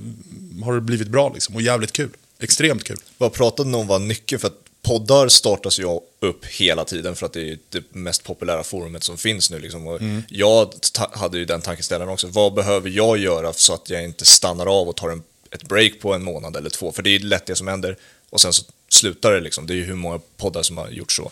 har 0.63 0.73
det 0.73 0.81
blivit 0.81 1.07
bra 1.07 1.31
liksom 1.33 1.55
och 1.55 1.61
jävligt 1.61 1.91
kul. 1.91 2.09
Extremt 2.39 2.83
kul. 2.83 2.99
Vad 3.17 3.33
pratade 3.33 3.69
ni 3.69 3.77
om 3.77 3.87
var 3.87 3.99
nyckeln? 3.99 4.39
För 4.39 4.47
att 4.47 4.57
poddar 4.81 5.27
startas 5.27 5.79
ju 5.79 5.99
upp 6.19 6.45
hela 6.45 6.85
tiden 6.85 7.15
för 7.15 7.25
att 7.25 7.33
det 7.33 7.51
är 7.51 7.57
det 7.69 7.83
mest 7.95 8.23
populära 8.23 8.63
forumet 8.63 9.03
som 9.03 9.17
finns 9.17 9.51
nu. 9.51 9.59
Liksom. 9.59 9.87
Och 9.87 10.01
Jag 10.29 10.73
hade 11.11 11.37
ju 11.37 11.45
den 11.45 11.61
tankeställaren 11.61 12.11
också. 12.13 12.27
Vad 12.27 12.53
behöver 12.53 12.89
jag 12.89 13.17
göra 13.17 13.53
så 13.53 13.73
att 13.73 13.89
jag 13.89 14.03
inte 14.03 14.25
stannar 14.25 14.65
av 14.81 14.89
och 14.89 14.95
tar 14.95 15.09
en, 15.09 15.23
ett 15.51 15.63
break 15.63 15.91
på 16.01 16.13
en 16.13 16.23
månad 16.23 16.55
eller 16.55 16.69
två? 16.69 16.91
För 16.91 17.03
det 17.03 17.09
är 17.09 17.19
lätt 17.19 17.45
det 17.45 17.55
som 17.55 17.67
händer. 17.67 17.97
Och 18.29 18.41
sen 18.41 18.53
så 18.53 18.63
slutar 18.89 19.31
det 19.31 19.39
liksom. 19.39 19.67
Det 19.67 19.73
är 19.73 19.75
ju 19.75 19.83
hur 19.83 19.95
många 19.95 20.19
poddar 20.37 20.63
som 20.63 20.77
har 20.77 20.89
gjort 20.89 21.11
så. 21.11 21.31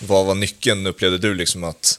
Vad 0.00 0.26
var 0.26 0.34
nyckeln, 0.34 0.86
upplevde 0.86 1.18
du 1.18 1.34
liksom 1.34 1.64
att 1.64 1.98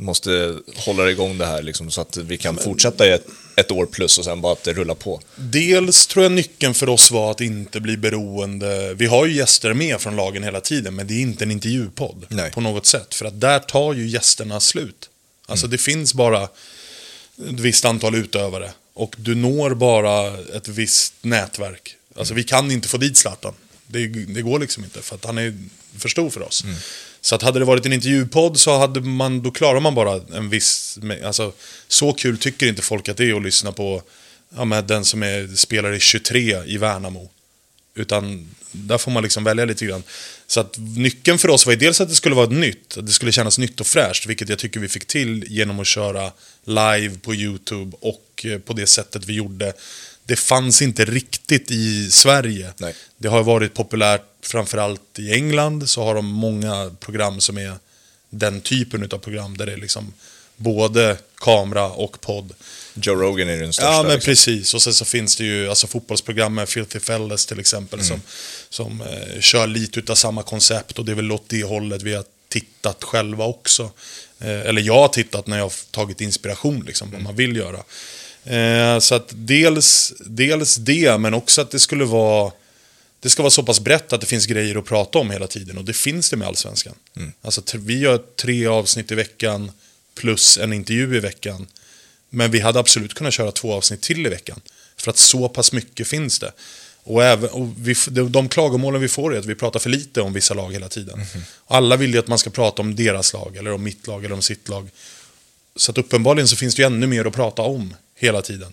måste 0.00 0.58
hålla 0.76 1.10
igång 1.10 1.38
det 1.38 1.46
här 1.46 1.62
liksom, 1.62 1.90
så 1.90 2.00
att 2.00 2.16
vi 2.16 2.38
kan 2.38 2.56
fortsätta 2.56 3.06
i 3.06 3.10
ett, 3.10 3.26
ett 3.56 3.70
år 3.70 3.86
plus 3.86 4.18
och 4.18 4.24
sen 4.24 4.40
bara 4.40 4.52
att 4.52 4.64
det 4.64 4.72
rullar 4.72 4.94
på? 4.94 5.20
Dels 5.36 6.06
tror 6.06 6.22
jag 6.22 6.32
nyckeln 6.32 6.74
för 6.74 6.88
oss 6.88 7.10
var 7.10 7.30
att 7.30 7.40
inte 7.40 7.80
bli 7.80 7.96
beroende. 7.96 8.94
Vi 8.94 9.06
har 9.06 9.26
ju 9.26 9.36
gäster 9.36 9.74
med 9.74 10.00
från 10.00 10.16
lagen 10.16 10.42
hela 10.42 10.60
tiden, 10.60 10.94
men 10.94 11.06
det 11.06 11.14
är 11.14 11.20
inte 11.20 11.44
en 11.44 11.50
intervjupodd 11.50 12.26
Nej. 12.28 12.50
på 12.50 12.60
något 12.60 12.86
sätt. 12.86 13.14
För 13.14 13.24
att 13.24 13.40
där 13.40 13.58
tar 13.58 13.94
ju 13.94 14.08
gästerna 14.08 14.60
slut. 14.60 15.10
Alltså 15.46 15.66
det 15.66 15.78
finns 15.78 16.14
bara 16.14 16.42
ett 16.42 17.60
visst 17.60 17.84
antal 17.84 18.14
utövare 18.14 18.70
och 18.94 19.14
du 19.18 19.34
når 19.34 19.74
bara 19.74 20.38
ett 20.38 20.68
visst 20.68 21.14
nätverk. 21.22 21.96
Alltså 22.16 22.34
vi 22.34 22.44
kan 22.44 22.70
inte 22.70 22.88
få 22.88 22.96
dit 22.96 23.16
Zlatan. 23.16 23.54
Det, 23.86 24.06
det 24.06 24.42
går 24.42 24.58
liksom 24.58 24.84
inte 24.84 25.02
för 25.02 25.14
att 25.14 25.24
han 25.24 25.38
är 25.38 25.58
för 25.98 26.08
stor 26.08 26.30
för 26.30 26.42
oss. 26.42 26.64
Så 27.20 27.34
att 27.34 27.42
hade 27.42 27.58
det 27.58 27.64
varit 27.64 27.86
en 27.86 27.92
intervjupodd 27.92 28.60
så 28.60 28.78
hade 28.78 29.00
man, 29.00 29.42
då 29.42 29.50
klarar 29.50 29.80
man 29.80 29.94
bara 29.94 30.20
en 30.34 30.48
viss... 30.48 30.98
Alltså, 31.24 31.52
så 31.88 32.12
kul 32.12 32.38
tycker 32.38 32.66
inte 32.66 32.82
folk 32.82 33.08
att 33.08 33.16
det 33.16 33.30
är 33.30 33.34
att 33.34 33.42
lyssna 33.42 33.72
på 33.72 34.02
ja, 34.56 34.64
men 34.64 34.86
den 34.86 35.04
som 35.04 35.22
är, 35.22 35.56
spelar 35.56 35.92
i 35.92 36.00
23 36.00 36.62
i 36.66 36.76
Värnamo. 36.76 37.30
Utan 37.94 38.48
där 38.72 38.98
får 38.98 39.10
man 39.10 39.22
liksom 39.22 39.44
välja 39.44 39.64
lite 39.64 39.86
grann. 39.86 40.02
Så 40.46 40.60
att 40.60 40.78
nyckeln 40.78 41.38
för 41.38 41.48
oss 41.48 41.66
var 41.66 41.72
ju 41.72 41.78
dels 41.78 42.00
att 42.00 42.08
det 42.08 42.14
skulle 42.14 42.34
vara 42.34 42.46
ett 42.46 42.52
nytt, 42.52 42.96
att 42.98 43.06
det 43.06 43.12
skulle 43.12 43.32
kännas 43.32 43.58
nytt 43.58 43.80
och 43.80 43.86
fräscht, 43.86 44.26
vilket 44.26 44.48
jag 44.48 44.58
tycker 44.58 44.80
vi 44.80 44.88
fick 44.88 45.06
till 45.06 45.44
genom 45.48 45.80
att 45.80 45.86
köra 45.86 46.32
live 46.64 47.18
på 47.22 47.34
YouTube 47.34 47.96
och 48.00 48.44
eh, 48.44 48.58
på 48.58 48.72
det 48.72 48.86
sättet 48.86 49.24
vi 49.24 49.32
gjorde. 49.32 49.72
Det 50.30 50.36
fanns 50.36 50.82
inte 50.82 51.04
riktigt 51.04 51.70
i 51.70 52.10
Sverige. 52.10 52.72
Nej. 52.76 52.94
Det 53.16 53.28
har 53.28 53.42
varit 53.42 53.74
populärt 53.74 54.22
framförallt 54.42 55.18
i 55.18 55.32
England, 55.32 55.90
så 55.90 56.04
har 56.04 56.14
de 56.14 56.26
många 56.26 56.94
program 57.00 57.40
som 57.40 57.58
är 57.58 57.74
den 58.30 58.60
typen 58.60 59.02
av 59.02 59.18
program 59.18 59.56
där 59.56 59.66
det 59.66 59.72
är 59.72 59.76
liksom 59.76 60.12
både 60.56 61.16
kamera 61.36 61.86
och 61.86 62.20
podd. 62.20 62.52
Joe 62.94 63.14
Rogan 63.14 63.48
är 63.48 63.56
den 63.56 63.72
största. 63.72 63.92
Ja, 63.92 64.02
men 64.02 64.12
liksom. 64.12 64.30
precis. 64.30 64.74
Och 64.74 64.82
sen 64.82 64.94
så 64.94 65.04
finns 65.04 65.36
det 65.36 65.44
ju 65.44 65.68
alltså, 65.68 65.86
fotbollsprogram 65.86 66.54
med 66.54 66.68
Filthy 66.68 67.00
Fellas 67.00 67.46
till 67.46 67.60
exempel 67.60 68.04
som, 68.04 68.22
som 68.68 69.00
eh, 69.00 69.40
kör 69.40 69.66
lite 69.66 70.00
utav 70.00 70.14
samma 70.14 70.42
koncept 70.42 70.98
och 70.98 71.04
det 71.04 71.12
är 71.12 71.16
väl 71.16 71.32
åt 71.32 71.48
det 71.48 71.64
hållet 71.64 72.02
vi 72.02 72.14
har 72.14 72.24
tittat 72.48 73.04
själva 73.04 73.44
också. 73.44 73.90
Eh, 74.38 74.60
eller 74.60 74.82
jag 74.82 74.94
har 74.94 75.08
tittat 75.08 75.46
när 75.46 75.56
jag 75.56 75.64
har 75.64 75.72
tagit 75.90 76.20
inspiration, 76.20 76.84
liksom, 76.86 77.10
vad 77.10 77.22
man 77.22 77.36
vill 77.36 77.56
göra. 77.56 77.82
Eh, 78.44 78.98
så 78.98 79.14
att 79.14 79.28
dels, 79.34 80.12
dels 80.26 80.76
det, 80.76 81.18
men 81.18 81.34
också 81.34 81.60
att 81.60 81.70
det 81.70 81.78
skulle 81.80 82.04
vara 82.04 82.52
det 83.22 83.30
ska 83.30 83.42
vara 83.42 83.50
så 83.50 83.62
pass 83.62 83.80
brett 83.80 84.12
att 84.12 84.20
det 84.20 84.26
finns 84.26 84.46
grejer 84.46 84.76
att 84.78 84.84
prata 84.84 85.18
om 85.18 85.30
hela 85.30 85.46
tiden 85.46 85.78
och 85.78 85.84
det 85.84 85.92
finns 85.92 86.30
det 86.30 86.36
med 86.36 86.48
Allsvenskan. 86.48 86.94
Alltså, 87.42 87.62
t- 87.62 87.78
vi 87.80 87.98
gör 87.98 88.22
tre 88.36 88.66
avsnitt 88.66 89.12
i 89.12 89.14
veckan 89.14 89.72
plus 90.14 90.58
en 90.58 90.72
intervju 90.72 91.16
i 91.16 91.20
veckan. 91.20 91.66
Men 92.30 92.50
vi 92.50 92.60
hade 92.60 92.78
absolut 92.78 93.14
kunnat 93.14 93.34
köra 93.34 93.52
två 93.52 93.72
avsnitt 93.72 94.00
till 94.00 94.26
i 94.26 94.28
veckan. 94.28 94.60
För 94.96 95.10
att 95.10 95.18
så 95.18 95.48
pass 95.48 95.72
mycket 95.72 96.08
finns 96.08 96.38
det. 96.38 96.52
Och, 97.02 97.24
även, 97.24 97.50
och 97.50 97.68
vi, 97.76 97.94
de, 98.10 98.48
klagomålen 98.48 99.00
vi 99.00 99.08
får 99.08 99.34
är 99.34 99.38
att 99.38 99.46
vi 99.46 99.54
pratar 99.54 99.80
för 99.80 99.90
lite 99.90 100.20
om 100.20 100.32
vissa 100.32 100.54
lag 100.54 100.72
hela 100.72 100.88
tiden. 100.88 101.20
Alla 101.66 101.96
vill 101.96 102.12
ju 102.12 102.18
att 102.18 102.28
man 102.28 102.38
ska 102.38 102.50
prata 102.50 102.82
om 102.82 102.96
deras 102.96 103.32
lag, 103.32 103.56
eller 103.56 103.72
om 103.72 103.82
mitt 103.82 104.06
lag, 104.06 104.24
eller 104.24 104.34
om 104.34 104.42
sitt 104.42 104.68
lag. 104.68 104.90
Så 105.76 105.90
att 105.90 105.98
uppenbarligen 105.98 106.48
så 106.48 106.56
finns 106.56 106.74
det 106.74 106.82
ju 106.82 106.86
ännu 106.86 107.06
mer 107.06 107.24
att 107.24 107.34
prata 107.34 107.62
om 107.62 107.94
hela 108.20 108.42
tiden. 108.42 108.72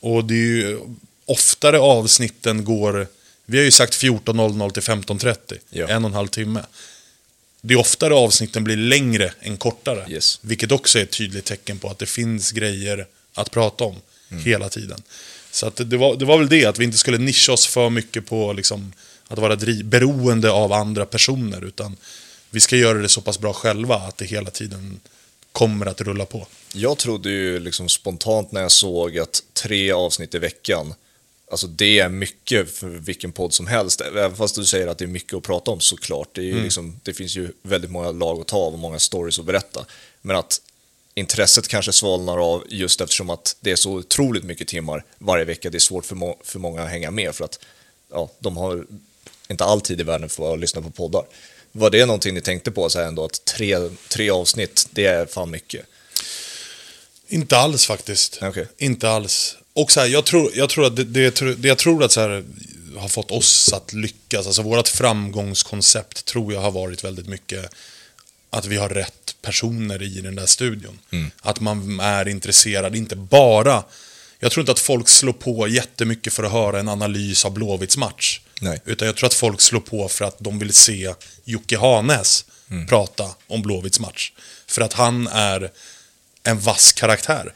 Och 0.00 0.24
det 0.24 0.34
är 0.34 0.38
ju 0.38 0.80
oftare 1.26 1.78
avsnitten 1.78 2.64
går, 2.64 3.06
vi 3.46 3.58
har 3.58 3.64
ju 3.64 3.70
sagt 3.70 4.02
14.00 4.02 4.70
till 4.70 4.82
15.30, 4.82 5.36
Ja. 5.70 5.88
en 5.88 6.04
och 6.04 6.08
en 6.10 6.14
halv 6.14 6.28
timme. 6.28 6.62
Det 7.60 7.74
är 7.74 7.78
oftare 7.78 8.14
avsnitten 8.14 8.64
blir 8.64 8.76
längre 8.76 9.32
än 9.40 9.56
kortare. 9.56 10.06
Yes. 10.08 10.38
Vilket 10.42 10.72
också 10.72 10.98
är 10.98 11.02
ett 11.02 11.10
tydligt 11.10 11.44
tecken 11.44 11.78
på 11.78 11.88
att 11.88 11.98
det 11.98 12.06
finns 12.06 12.52
grejer 12.52 13.06
att 13.34 13.50
prata 13.50 13.84
om 13.84 13.96
hela 14.44 14.68
tiden. 14.68 15.02
Så 15.50 15.66
att 15.66 15.76
det, 15.90 15.96
var, 15.96 16.16
det 16.16 16.24
var 16.24 16.38
väl 16.38 16.48
det, 16.48 16.64
att 16.66 16.78
vi 16.78 16.84
inte 16.84 16.98
skulle 16.98 17.18
nischa 17.18 17.52
oss 17.52 17.66
för 17.66 17.90
mycket 17.90 18.26
på 18.26 18.52
liksom, 18.52 18.92
att 19.28 19.38
vara 19.38 19.56
dri- 19.56 19.82
beroende 19.84 20.50
av 20.50 20.72
andra 20.72 21.06
personer. 21.06 21.64
Utan 21.64 21.96
vi 22.50 22.60
ska 22.60 22.76
göra 22.76 22.98
det 22.98 23.08
så 23.08 23.20
pass 23.20 23.38
bra 23.38 23.52
själva 23.52 23.96
att 23.96 24.16
det 24.16 24.24
hela 24.24 24.50
tiden 24.50 25.00
kommer 25.52 25.86
att 25.86 26.00
rulla 26.00 26.24
på. 26.24 26.46
Jag 26.78 26.98
trodde 26.98 27.30
ju 27.30 27.58
liksom 27.58 27.88
spontant 27.88 28.52
när 28.52 28.62
jag 28.62 28.72
såg 28.72 29.18
att 29.18 29.42
tre 29.52 29.92
avsnitt 29.92 30.34
i 30.34 30.38
veckan, 30.38 30.94
alltså 31.50 31.66
det 31.66 31.98
är 31.98 32.08
mycket 32.08 32.70
för 32.70 32.88
vilken 32.88 33.32
podd 33.32 33.52
som 33.52 33.66
helst. 33.66 34.00
Även 34.00 34.36
fast 34.36 34.54
du 34.54 34.64
säger 34.64 34.86
att 34.86 34.98
det 34.98 35.04
är 35.04 35.08
mycket 35.08 35.34
att 35.34 35.42
prata 35.42 35.70
om 35.70 35.80
såklart. 35.80 36.28
Det, 36.32 36.40
är 36.40 36.44
ju 36.44 36.50
Mm. 36.52 36.64
liksom, 36.64 37.00
det 37.02 37.14
finns 37.14 37.36
ju 37.36 37.52
väldigt 37.62 37.90
många 37.90 38.10
lag 38.10 38.40
att 38.40 38.46
ta 38.46 38.56
av 38.56 38.72
och 38.72 38.78
många 38.78 38.98
stories 38.98 39.38
att 39.38 39.44
berätta. 39.44 39.86
Men 40.22 40.36
att 40.36 40.60
intresset 41.14 41.68
kanske 41.68 41.92
svalnar 41.92 42.38
av 42.52 42.64
just 42.68 43.00
eftersom 43.00 43.30
att 43.30 43.56
det 43.60 43.70
är 43.70 43.76
så 43.76 43.92
otroligt 43.92 44.44
mycket 44.44 44.68
timmar 44.68 45.04
varje 45.18 45.44
vecka. 45.44 45.70
Det 45.70 45.78
är 45.78 45.80
svårt 45.80 46.06
för, 46.06 46.14
må- 46.14 46.38
för 46.44 46.58
många 46.58 46.82
att 46.82 46.90
hänga 46.90 47.10
med 47.10 47.34
för 47.34 47.44
att 47.44 47.58
ja, 48.10 48.30
de 48.38 48.56
har 48.56 48.86
inte 49.48 49.64
all 49.64 49.80
tid 49.80 50.00
i 50.00 50.04
världen 50.04 50.28
för 50.28 50.54
att 50.54 50.60
lyssna 50.60 50.82
på 50.82 50.90
poddar. 50.90 51.24
Var 51.72 51.90
det 51.90 52.06
någonting 52.06 52.34
ni 52.34 52.40
tänkte 52.40 52.70
på 52.70 52.88
så 52.90 52.98
här 52.98 53.06
ändå, 53.06 53.24
att 53.24 53.44
tre, 53.44 53.76
tre 54.08 54.30
avsnitt, 54.30 54.88
det 54.90 55.06
är 55.06 55.26
fan 55.26 55.50
mycket? 55.50 55.86
Inte 57.28 57.58
alls 57.58 57.86
faktiskt. 57.86 58.38
Okej. 58.42 58.68
Inte 58.78 59.10
alls. 59.10 59.56
Och 59.72 59.92
så 59.92 60.00
här, 60.00 60.06
jag 60.06 60.24
tror, 60.24 60.50
jag 60.54 60.68
tror 60.68 60.86
att 60.86 60.96
det, 60.96 61.04
det, 61.04 61.54
det 61.62 61.68
jag 61.68 61.78
tror 61.78 62.04
att 62.04 62.12
så 62.12 62.20
här, 62.20 62.44
har 62.96 63.08
fått 63.08 63.30
oss 63.30 63.72
att 63.72 63.92
lyckas, 63.92 64.46
alltså 64.46 64.62
vårt 64.62 64.88
framgångskoncept 64.88 66.24
tror 66.24 66.52
jag 66.52 66.60
har 66.60 66.70
varit 66.70 67.04
väldigt 67.04 67.28
mycket 67.28 67.70
att 68.50 68.66
vi 68.66 68.76
har 68.76 68.88
rätt 68.88 69.36
personer 69.42 70.02
i 70.02 70.20
den 70.20 70.36
där 70.36 70.46
studion. 70.46 70.98
Att 71.40 71.60
man 71.60 72.00
är 72.00 72.28
intresserad, 72.28 72.96
inte 72.96 73.16
bara... 73.16 73.84
Jag 74.38 74.52
tror 74.52 74.62
inte 74.62 74.72
att 74.72 74.78
folk 74.78 75.08
slår 75.08 75.32
på 75.32 75.68
jättemycket 75.68 76.32
för 76.32 76.42
att 76.42 76.52
höra 76.52 76.80
en 76.80 76.88
analys 76.88 77.44
av 77.44 77.52
Blåvitts 77.52 77.96
match. 77.96 78.40
Nej. 78.60 78.80
Utan 78.84 79.06
jag 79.06 79.16
tror 79.16 79.26
att 79.26 79.34
folk 79.34 79.60
slår 79.60 79.80
på 79.80 80.08
för 80.08 80.24
att 80.24 80.36
de 80.38 80.58
vill 80.58 80.72
se 80.72 81.14
Jocke 81.44 81.78
Hanes 81.78 82.44
prata 82.88 83.30
om 83.46 83.62
Blåvitts 83.62 84.00
match. 84.00 84.32
För 84.66 84.82
att 84.82 84.92
han 84.92 85.26
är 85.26 85.70
en 86.46 86.60
vass 86.60 86.92
karaktär. 86.92 87.54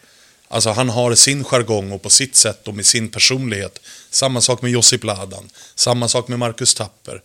Alltså 0.48 0.70
han 0.70 0.88
har 0.88 1.14
sin 1.14 1.44
jargong 1.44 1.92
och 1.92 2.02
på 2.02 2.10
sitt 2.10 2.36
sätt 2.36 2.68
och 2.68 2.74
med 2.74 2.86
sin 2.86 3.08
personlighet. 3.08 3.78
Samma 4.10 4.40
sak 4.40 4.62
med 4.62 4.70
Josip 4.70 5.04
Ladan. 5.04 5.50
Samma 5.74 6.08
sak 6.08 6.28
med 6.28 6.38
Marcus 6.38 6.74
Tapper. 6.74 7.22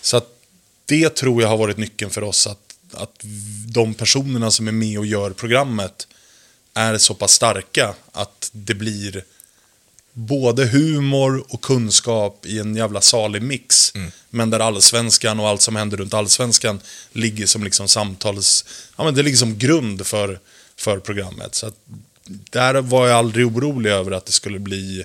Så 0.00 0.16
att 0.16 0.28
det 0.86 1.14
tror 1.14 1.42
jag 1.42 1.48
har 1.48 1.56
varit 1.56 1.76
nyckeln 1.76 2.10
för 2.10 2.22
oss. 2.22 2.46
Att, 2.46 2.74
att 2.92 3.20
de 3.66 3.94
personerna 3.94 4.50
som 4.50 4.68
är 4.68 4.72
med 4.72 4.98
och 4.98 5.06
gör 5.06 5.30
programmet 5.30 6.06
är 6.74 6.98
så 6.98 7.14
pass 7.14 7.32
starka 7.32 7.94
att 8.12 8.50
det 8.52 8.74
blir 8.74 9.24
både 10.12 10.66
humor 10.66 11.44
och 11.48 11.60
kunskap 11.60 12.46
i 12.46 12.58
en 12.58 12.76
jävla 12.76 13.00
salig 13.00 13.42
mix. 13.42 13.92
Men 14.30 14.50
där 14.50 14.60
allsvenskan 14.60 15.40
och 15.40 15.48
allt 15.48 15.62
som 15.62 15.76
händer 15.76 15.96
runt 15.96 16.14
allsvenskan 16.14 16.80
ligger 17.12 17.46
som 17.46 17.64
liksom 17.64 17.88
samtals... 17.88 18.64
Ja, 18.96 19.04
men 19.04 19.14
det 19.14 19.22
ligger 19.22 19.38
som 19.38 19.58
grund 19.58 20.06
för, 20.06 20.40
för 20.82 20.98
programmet. 20.98 21.54
Så 21.54 21.70
där 22.50 22.74
var 22.80 23.06
jag 23.08 23.18
aldrig 23.18 23.46
orolig 23.46 23.90
över 23.90 24.10
att 24.12 24.26
det 24.26 24.32
skulle 24.32 24.58
bli... 24.58 25.04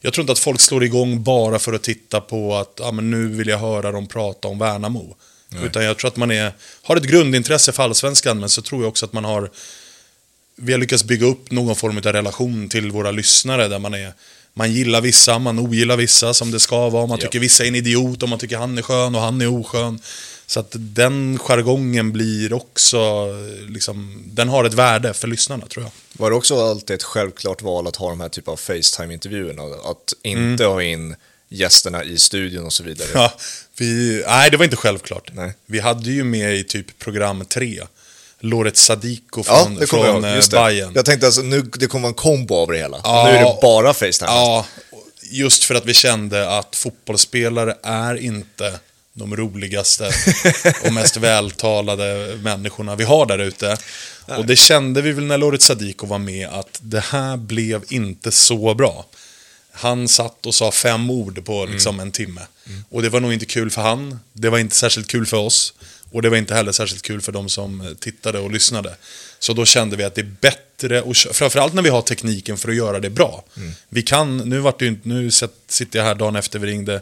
Jag 0.00 0.12
tror 0.12 0.22
inte 0.22 0.32
att 0.32 0.38
folk 0.38 0.60
slår 0.60 0.84
igång 0.84 1.22
bara 1.22 1.58
för 1.58 1.72
att 1.72 1.82
titta 1.82 2.20
på 2.20 2.56
att 2.56 2.72
ja, 2.80 2.92
men 2.92 3.10
nu 3.10 3.28
vill 3.28 3.48
jag 3.48 3.58
höra 3.58 3.92
dem 3.92 4.06
prata 4.06 4.48
om 4.48 4.58
Värnamo. 4.58 5.16
Utan 5.64 5.84
jag 5.84 5.98
tror 5.98 6.08
att 6.08 6.16
man 6.16 6.30
är, 6.30 6.52
har 6.82 6.96
ett 6.96 7.04
grundintresse 7.04 7.72
för 7.72 7.82
allsvenskan, 7.82 8.40
men 8.40 8.48
så 8.48 8.62
tror 8.62 8.82
jag 8.82 8.88
också 8.88 9.06
att 9.06 9.12
man 9.12 9.24
har 9.24 9.50
vi 10.56 10.72
har 10.72 10.78
lyckats 10.78 11.04
bygga 11.04 11.26
upp 11.26 11.50
någon 11.50 11.76
form 11.76 11.96
av 11.96 12.02
relation 12.02 12.68
till 12.68 12.90
våra 12.90 13.10
lyssnare 13.10 13.68
där 13.68 13.78
man 13.78 13.94
är 13.94 14.12
man 14.54 14.72
gillar 14.72 15.00
vissa, 15.00 15.38
man 15.38 15.58
ogillar 15.58 15.96
vissa 15.96 16.34
som 16.34 16.50
det 16.50 16.60
ska 16.60 16.88
vara. 16.88 17.06
Man 17.06 17.18
Ja. 17.18 17.26
tycker 17.26 17.38
vissa 17.38 17.64
är 17.64 17.68
en 17.68 17.74
idiot 17.74 18.22
och 18.22 18.28
man 18.28 18.38
tycker 18.38 18.56
han 18.56 18.78
är 18.78 18.82
skön 18.82 19.14
och 19.14 19.20
han 19.20 19.40
är 19.40 19.60
oskön. 19.60 19.98
Så 20.46 20.60
att 20.60 20.72
den 20.72 21.38
jargongen 21.38 22.12
blir 22.12 22.52
också, 22.52 23.26
liksom, 23.68 24.22
den 24.26 24.48
har 24.48 24.64
ett 24.64 24.74
värde 24.74 25.14
för 25.14 25.28
lyssnarna 25.28 25.66
tror 25.66 25.84
jag. 25.84 25.92
Var 26.12 26.30
det 26.30 26.36
också 26.36 26.66
alltid 26.70 26.94
ett 26.94 27.02
självklart 27.02 27.62
val 27.62 27.86
att 27.86 27.96
ha 27.96 28.08
de 28.10 28.20
här 28.20 28.28
typen 28.28 28.52
av 28.52 28.56
Facetime-intervjuerna? 28.56 29.62
Att 29.84 30.12
inte 30.22 30.64
Mm. 30.64 30.72
ha 30.74 30.82
in 30.82 31.16
gästerna 31.48 32.04
i 32.04 32.18
studion 32.18 32.64
och 32.64 32.72
så 32.72 32.82
vidare? 32.82 33.08
Ja, 33.14 33.32
vi, 33.78 34.22
nej, 34.26 34.50
det 34.50 34.56
var 34.56 34.64
inte 34.64 34.76
självklart. 34.76 35.30
Nej. 35.34 35.52
Vi 35.66 35.80
hade 35.80 36.10
ju 36.10 36.24
med 36.24 36.56
i 36.56 36.64
typ 36.64 36.98
program 36.98 37.44
3, 37.44 37.82
Loret 38.40 38.76
Sadiko 38.76 39.42
Ja, 39.46 39.62
från, 39.64 39.74
det 39.74 39.86
kommer 39.86 40.04
från 40.04 40.14
jag 40.14 40.24
eh, 40.24 40.28
ihåg. 40.30 40.36
Just 40.36 40.50
det. 40.50 40.56
Bayern. 40.56 40.92
Jag 40.94 41.04
tänkte 41.04 41.26
alltså, 41.26 41.42
nu 41.42 41.62
det 41.62 41.86
kommer 41.86 42.08
en 42.08 42.14
kombo 42.14 42.54
av 42.54 42.68
det 42.72 42.78
hela. 42.78 43.00
Ja. 43.04 43.24
Nu 43.24 43.30
är 43.38 43.44
det 43.44 43.58
bara 43.62 43.94
Facetime. 43.94 44.30
Ja, 44.30 44.66
just 45.30 45.64
för 45.64 45.74
att 45.74 45.84
vi 45.86 45.94
kände 45.94 46.58
att 46.58 46.76
fotbollsspelare 46.76 47.76
är 47.82 48.14
inte 48.14 48.78
de 49.16 49.36
roligaste 49.36 50.10
och 50.84 50.92
mest 50.92 51.16
vältalade 51.16 52.38
människorna 52.42 52.96
vi 52.96 53.04
har 53.04 53.26
där 53.26 53.38
ute. 53.38 53.76
Och 54.26 54.46
det 54.46 54.56
kände 54.56 55.02
vi 55.02 55.12
väl 55.12 55.24
när 55.24 55.38
Loret 55.38 55.62
Sadiko 55.62 56.06
var 56.06 56.18
med 56.18 56.48
att 56.48 56.78
det 56.82 57.00
här 57.00 57.36
blev 57.36 57.84
inte 57.88 58.32
så 58.32 58.74
bra. 58.74 59.06
Han 59.72 60.08
satt 60.08 60.46
och 60.46 60.54
sa 60.54 60.72
fem 60.72 61.10
ord 61.10 61.44
på 61.44 61.66
liksom 61.66 62.00
en 62.00 62.12
timme. 62.12 62.40
Och 62.90 63.02
det 63.02 63.08
var 63.08 63.20
nog 63.20 63.32
inte 63.32 63.46
kul 63.46 63.70
för 63.70 63.82
han, 63.82 64.20
det 64.32 64.50
var 64.50 64.58
inte 64.58 64.76
särskilt 64.76 65.06
kul 65.06 65.26
för 65.26 65.36
oss. 65.36 65.74
Och 66.12 66.22
det 66.22 66.30
var 66.30 66.36
inte 66.36 66.54
heller 66.54 66.72
särskilt 66.72 67.02
kul 67.02 67.20
för 67.20 67.32
de 67.32 67.48
som 67.48 67.96
tittade 68.00 68.38
och 68.38 68.50
lyssnade. 68.50 68.96
Så 69.38 69.52
då 69.52 69.64
kände 69.64 69.96
vi 69.96 70.04
att 70.04 70.14
det 70.14 70.20
är 70.20 70.34
bättre, 70.40 71.02
och 71.02 71.16
framförallt 71.16 71.74
när 71.74 71.82
vi 71.82 71.88
har 71.88 72.02
tekniken 72.02 72.56
för 72.56 72.68
att 72.68 72.76
göra 72.76 73.00
det 73.00 73.10
bra. 73.10 73.44
Vi 73.88 74.02
kan, 74.02 74.36
nu, 74.36 74.58
vart 74.58 74.78
det 74.78 74.98
nu 75.02 75.30
sitter 75.68 75.98
jag 75.98 76.06
här 76.06 76.14
dagen 76.14 76.36
efter 76.36 76.58
vi 76.58 76.66
ringde 76.66 77.00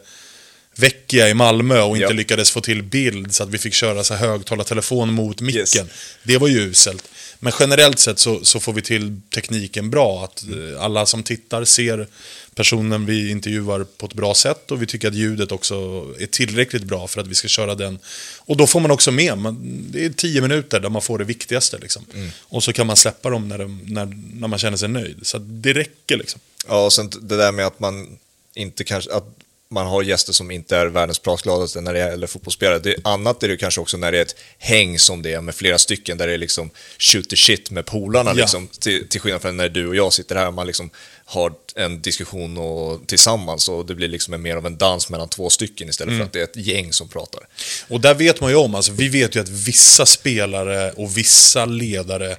Vecchia 0.77 1.29
i 1.29 1.35
Malmö 1.35 1.81
och 1.81 1.97
inte 1.97 2.05
Ja. 2.05 2.11
lyckades 2.11 2.51
få 2.51 2.61
till 2.61 2.83
bild 2.83 3.35
så 3.35 3.43
att 3.43 3.51
vi 3.51 3.59
fick 3.59 3.75
köra 3.75 4.05
så 4.05 4.15
högtalartelefon 4.15 5.13
mot 5.13 5.41
micken. 5.41 5.61
Yes. 5.87 5.93
Det 6.23 6.39
var 6.39 6.49
ju 6.49 6.59
uselt. 6.61 7.09
Men 7.39 7.53
generellt 7.61 7.99
sett 7.99 8.19
så, 8.19 8.45
så 8.45 8.61
får 8.61 8.73
vi 8.73 8.83
till 8.83 9.21
tekniken 9.35 9.91
bra. 9.91 10.25
Att 10.25 10.45
eh, 10.45 10.83
alla 10.83 11.07
som 11.07 11.23
tittar 11.23 11.65
ser 11.65 12.07
personen 12.55 13.07
vi 13.07 13.31
intervjuar 13.31 13.85
på 13.85 14.07
ett 14.07 14.15
bra 14.15 14.35
sätt 14.35 14.71
och 14.71 14.83
vi 14.83 14.87
tycker 14.87 15.09
att 15.09 15.15
ljudet 15.15 15.53
också 15.53 15.75
är 16.19 16.27
tillräckligt 16.27 16.83
bra 16.85 17.09
för 17.09 17.21
att 17.21 17.27
vi 17.27 17.35
ska 17.35 17.49
köra 17.49 17.75
den. 17.75 17.99
Och 18.39 18.57
då 18.57 18.67
får 18.67 18.81
man 18.81 18.91
också 18.91 19.11
med, 19.11 19.39
man, 19.39 19.85
det 19.91 20.05
är 20.05 20.11
tio 20.11 20.41
minuter 20.41 20.81
där 20.81 20.89
man 20.89 21.03
får 21.03 21.19
det 21.19 21.25
viktigaste. 21.25 21.79
Liksom. 21.79 22.05
Och 22.41 22.65
så 22.65 22.73
kan 22.73 22.87
man 22.87 22.97
släppa 22.97 23.31
dem 23.31 23.49
när, 23.49 23.59
de, 23.59 23.81
när, 23.87 24.07
när 24.35 24.49
man 24.49 24.59
känner 24.59 24.77
sig 24.77 24.89
nöjd. 24.89 25.17
Så 25.23 25.39
det 25.39 25.73
räcker 25.73 26.17
liksom. 26.17 26.41
Ja, 26.69 26.85
och 26.85 26.93
sen 26.93 27.11
det 27.23 27.37
där 27.37 27.53
med 27.53 27.67
att 27.67 27.81
man 27.81 28.19
inte 28.55 28.85
kanske, 28.85 29.13
att 29.13 29.37
man 29.71 29.87
har 29.87 30.03
gäster 30.03 30.33
som 30.33 30.51
inte 30.51 30.77
är 30.77 30.87
världens 30.87 31.19
pratgladaste 31.19 31.81
när 31.81 31.93
det 31.93 31.99
gäller 31.99 32.27
fotbollsspelare. 32.27 32.79
Det, 32.79 32.97
annat 33.05 33.43
är 33.43 33.49
det 33.49 33.57
kanske 33.57 33.81
också 33.81 33.97
när 33.97 34.13
det 34.13 34.19
är 34.19 34.23
ett 34.23 34.37
häng 34.59 34.99
som 34.99 35.23
det 35.23 35.33
är 35.33 35.41
med 35.41 35.55
flera 35.55 35.79
stycken, 35.79 36.19
där 36.19 36.27
det 36.27 36.33
är 36.33 36.39
liksom 36.39 36.71
shoot 36.99 37.31
the 37.31 37.37
shit 37.37 37.71
med 37.71 37.87
polarna, 37.87 38.31
Ja. 38.31 38.35
liksom, 38.35 38.69
till, 38.69 39.09
till 39.09 39.21
skillnad 39.21 39.43
från 39.43 39.57
när 39.57 39.69
du 39.69 39.89
och 39.89 39.97
jag 39.97 40.13
sitter 40.13 40.37
här 40.37 40.47
och 40.47 40.55
man 40.55 40.67
liksom 40.67 40.91
har 41.25 41.53
en 41.75 42.03
diskussion 42.03 42.59
och, 42.59 43.07
tillsammans 43.07 43.69
och 43.69 43.87
det 43.87 43.95
blir 43.95 44.09
liksom 44.09 44.43
mer 44.43 44.57
av 44.57 44.67
en 44.67 44.77
dans 44.79 45.11
mellan 45.11 45.29
två 45.29 45.51
stycken 45.51 45.89
istället 45.89 46.19
för 46.19 46.25
att 46.25 46.33
det 46.33 46.41
är 46.41 46.45
ett 46.45 46.57
gäng 46.67 46.93
som 46.93 47.09
pratar. 47.09 47.41
Och 47.89 48.01
där 48.01 48.15
vet 48.15 48.41
man 48.41 48.51
ju 48.51 48.57
om, 48.57 48.75
alltså, 48.75 48.93
vi 48.93 49.09
vet 49.09 49.37
ju 49.37 49.41
att 49.41 49.49
vissa 49.49 50.07
spelare 50.07 50.93
och 50.93 51.17
vissa 51.17 51.65
ledare 51.65 52.37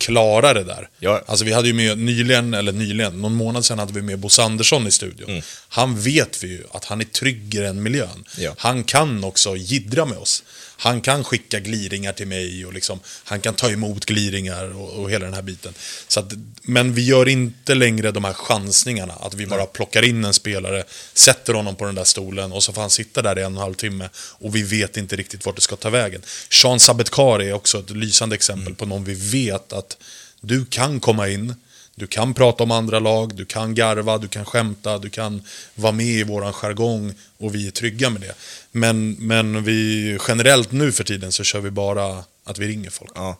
klarar 0.00 0.54
det 0.54 0.64
där. 0.64 0.88
Ja. 0.98 1.22
Alltså 1.26 1.44
vi 1.44 1.52
hade 1.52 1.68
ju 1.68 1.74
med 1.74 1.98
nyligen, 1.98 2.54
eller 2.54 2.72
nyligen, 2.72 3.20
någon 3.20 3.34
månad 3.34 3.64
sedan 3.64 3.78
hade 3.78 3.92
vi 3.92 4.02
med 4.02 4.18
Bosse 4.18 4.42
Andersson 4.42 4.86
i 4.86 4.90
studion. 4.90 5.42
Han 5.68 6.00
vet 6.00 6.44
vi 6.44 6.48
ju 6.48 6.64
att 6.72 6.84
han 6.84 7.00
är 7.00 7.04
trygg 7.04 7.54
i 7.54 7.58
den 7.58 7.82
miljön. 7.82 8.24
Ja. 8.38 8.54
Han 8.58 8.84
kan 8.84 9.24
också 9.24 9.56
jiddra 9.56 10.04
med 10.04 10.18
oss. 10.18 10.42
Han 10.82 11.00
kan 11.00 11.24
skicka 11.24 11.60
gliringar 11.60 12.12
till 12.12 12.26
mig 12.26 12.66
och 12.66 12.72
liksom, 12.72 13.00
han 13.24 13.40
kan 13.40 13.54
ta 13.54 13.70
emot 13.70 14.04
gliringar 14.04 14.76
och, 14.76 14.90
och 14.90 15.10
hela 15.10 15.24
den 15.24 15.34
här 15.34 15.42
biten. 15.42 15.74
Så 16.08 16.20
att, 16.20 16.32
men 16.62 16.94
vi 16.94 17.04
gör 17.04 17.28
inte 17.28 17.74
längre 17.74 18.10
de 18.10 18.24
här 18.24 18.32
chansningarna, 18.32 19.12
att 19.12 19.34
vi 19.34 19.46
bara 19.46 19.66
plockar 19.66 20.04
in 20.04 20.24
en 20.24 20.34
spelare, 20.34 20.84
sätter 21.14 21.54
honom 21.54 21.76
på 21.76 21.84
den 21.84 21.94
där 21.94 22.04
stolen 22.04 22.52
och 22.52 22.62
så 22.62 22.72
får 22.72 22.80
han 22.80 22.90
sitta 22.90 23.22
där 23.22 23.38
i 23.38 23.42
en 23.42 23.46
och 23.46 23.52
en 23.52 23.56
halv 23.56 23.74
timme 23.74 24.08
och 24.16 24.56
vi 24.56 24.62
vet 24.62 24.96
inte 24.96 25.16
riktigt 25.16 25.46
vart 25.46 25.56
det 25.56 25.62
ska 25.62 25.76
ta 25.76 25.90
vägen. 25.90 26.22
Sean 26.50 26.80
Sabetkar 26.80 27.42
är 27.42 27.52
också 27.52 27.78
ett 27.78 27.90
lysande 27.90 28.34
exempel 28.34 28.74
på 28.74 28.86
någon 28.86 29.04
vi 29.04 29.14
vet 29.14 29.72
att 29.72 29.96
du 30.40 30.64
kan 30.64 31.00
komma 31.00 31.28
in, 31.28 31.54
du 32.00 32.06
kan 32.06 32.34
prata 32.34 32.62
om 32.62 32.70
andra 32.70 32.98
lag, 32.98 33.34
du 33.34 33.44
kan 33.44 33.74
garva, 33.74 34.18
du 34.18 34.28
kan 34.28 34.44
skämta, 34.44 34.98
du 34.98 35.10
kan 35.10 35.42
vara 35.74 35.92
med 35.92 36.06
i 36.06 36.24
våran 36.24 36.52
jargong 36.52 37.14
och 37.38 37.54
vi 37.54 37.66
är 37.66 37.70
trygga 37.70 38.10
med 38.10 38.20
det. 38.20 38.34
Men, 38.72 39.12
men 39.12 39.64
vi, 39.64 40.18
generellt 40.28 40.72
nu 40.72 40.92
för 40.92 41.04
tiden 41.04 41.32
så 41.32 41.44
kör 41.44 41.60
vi 41.60 41.70
bara 41.70 42.24
att 42.44 42.58
vi 42.58 42.68
ringer 42.68 42.90
folk. 42.90 43.10
Ja, 43.14 43.36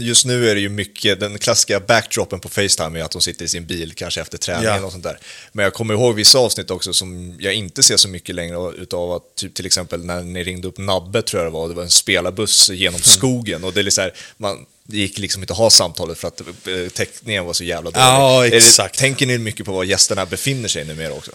just 0.00 0.26
nu 0.26 0.50
är 0.50 0.54
det 0.54 0.60
ju 0.60 0.68
mycket, 0.68 1.20
den 1.20 1.38
klassiska 1.38 1.80
backdropen 1.80 2.40
på 2.40 2.48
Facetime 2.48 3.00
är 3.00 3.04
att 3.04 3.10
de 3.10 3.22
sitter 3.22 3.44
i 3.44 3.48
sin 3.48 3.66
bil, 3.66 3.92
kanske 3.94 4.20
efter 4.20 4.38
träningen 4.38 4.80
Ja. 4.80 4.86
och 4.86 4.92
sånt 4.92 5.04
där. 5.04 5.18
Men 5.52 5.62
jag 5.62 5.74
kommer 5.74 5.94
ihåg 5.94 6.14
vissa 6.14 6.38
avsnitt 6.38 6.70
också 6.70 6.92
som 6.92 7.36
jag 7.38 7.54
inte 7.54 7.82
ser 7.82 7.96
så 7.96 8.08
mycket 8.08 8.34
längre 8.34 8.72
utav 8.76 9.12
att, 9.12 9.34
typ 9.34 9.54
till 9.54 9.66
exempel 9.66 10.04
när 10.04 10.22
ni 10.22 10.44
ringde 10.44 10.68
upp 10.68 10.78
Nabbe 10.78 11.22
tror 11.22 11.42
jag 11.42 11.52
det 11.52 11.54
var, 11.54 11.68
det 11.68 11.74
var 11.74 11.82
en 11.82 11.90
spelarbuss 11.90 12.70
genom 12.70 13.00
skogen 13.02 13.64
och 13.64 13.72
det 13.72 13.80
är 13.80 13.90
så 13.90 14.00
här, 14.00 14.12
man, 14.36 14.66
det 14.86 14.96
gick 14.98 15.18
liksom 15.18 15.42
inte 15.42 15.52
att 15.52 15.58
ha 15.58 15.70
samtalet 15.70 16.18
för 16.18 16.28
att 16.28 16.40
eh, 16.40 16.88
täckningen 16.94 17.44
var 17.44 17.52
så 17.52 17.64
jävla 17.64 17.90
dålig. 17.90 18.04
Ja, 18.06 18.42
det- 18.42 18.56
exakt. 18.56 18.98
tänker 18.98 19.26
ni 19.26 19.38
mycket 19.38 19.66
på 19.66 19.72
var 19.72 19.84
gästerna 19.84 20.26
befinner 20.26 20.68
sig 20.68 20.84
numera 20.84 21.12
också? 21.12 21.30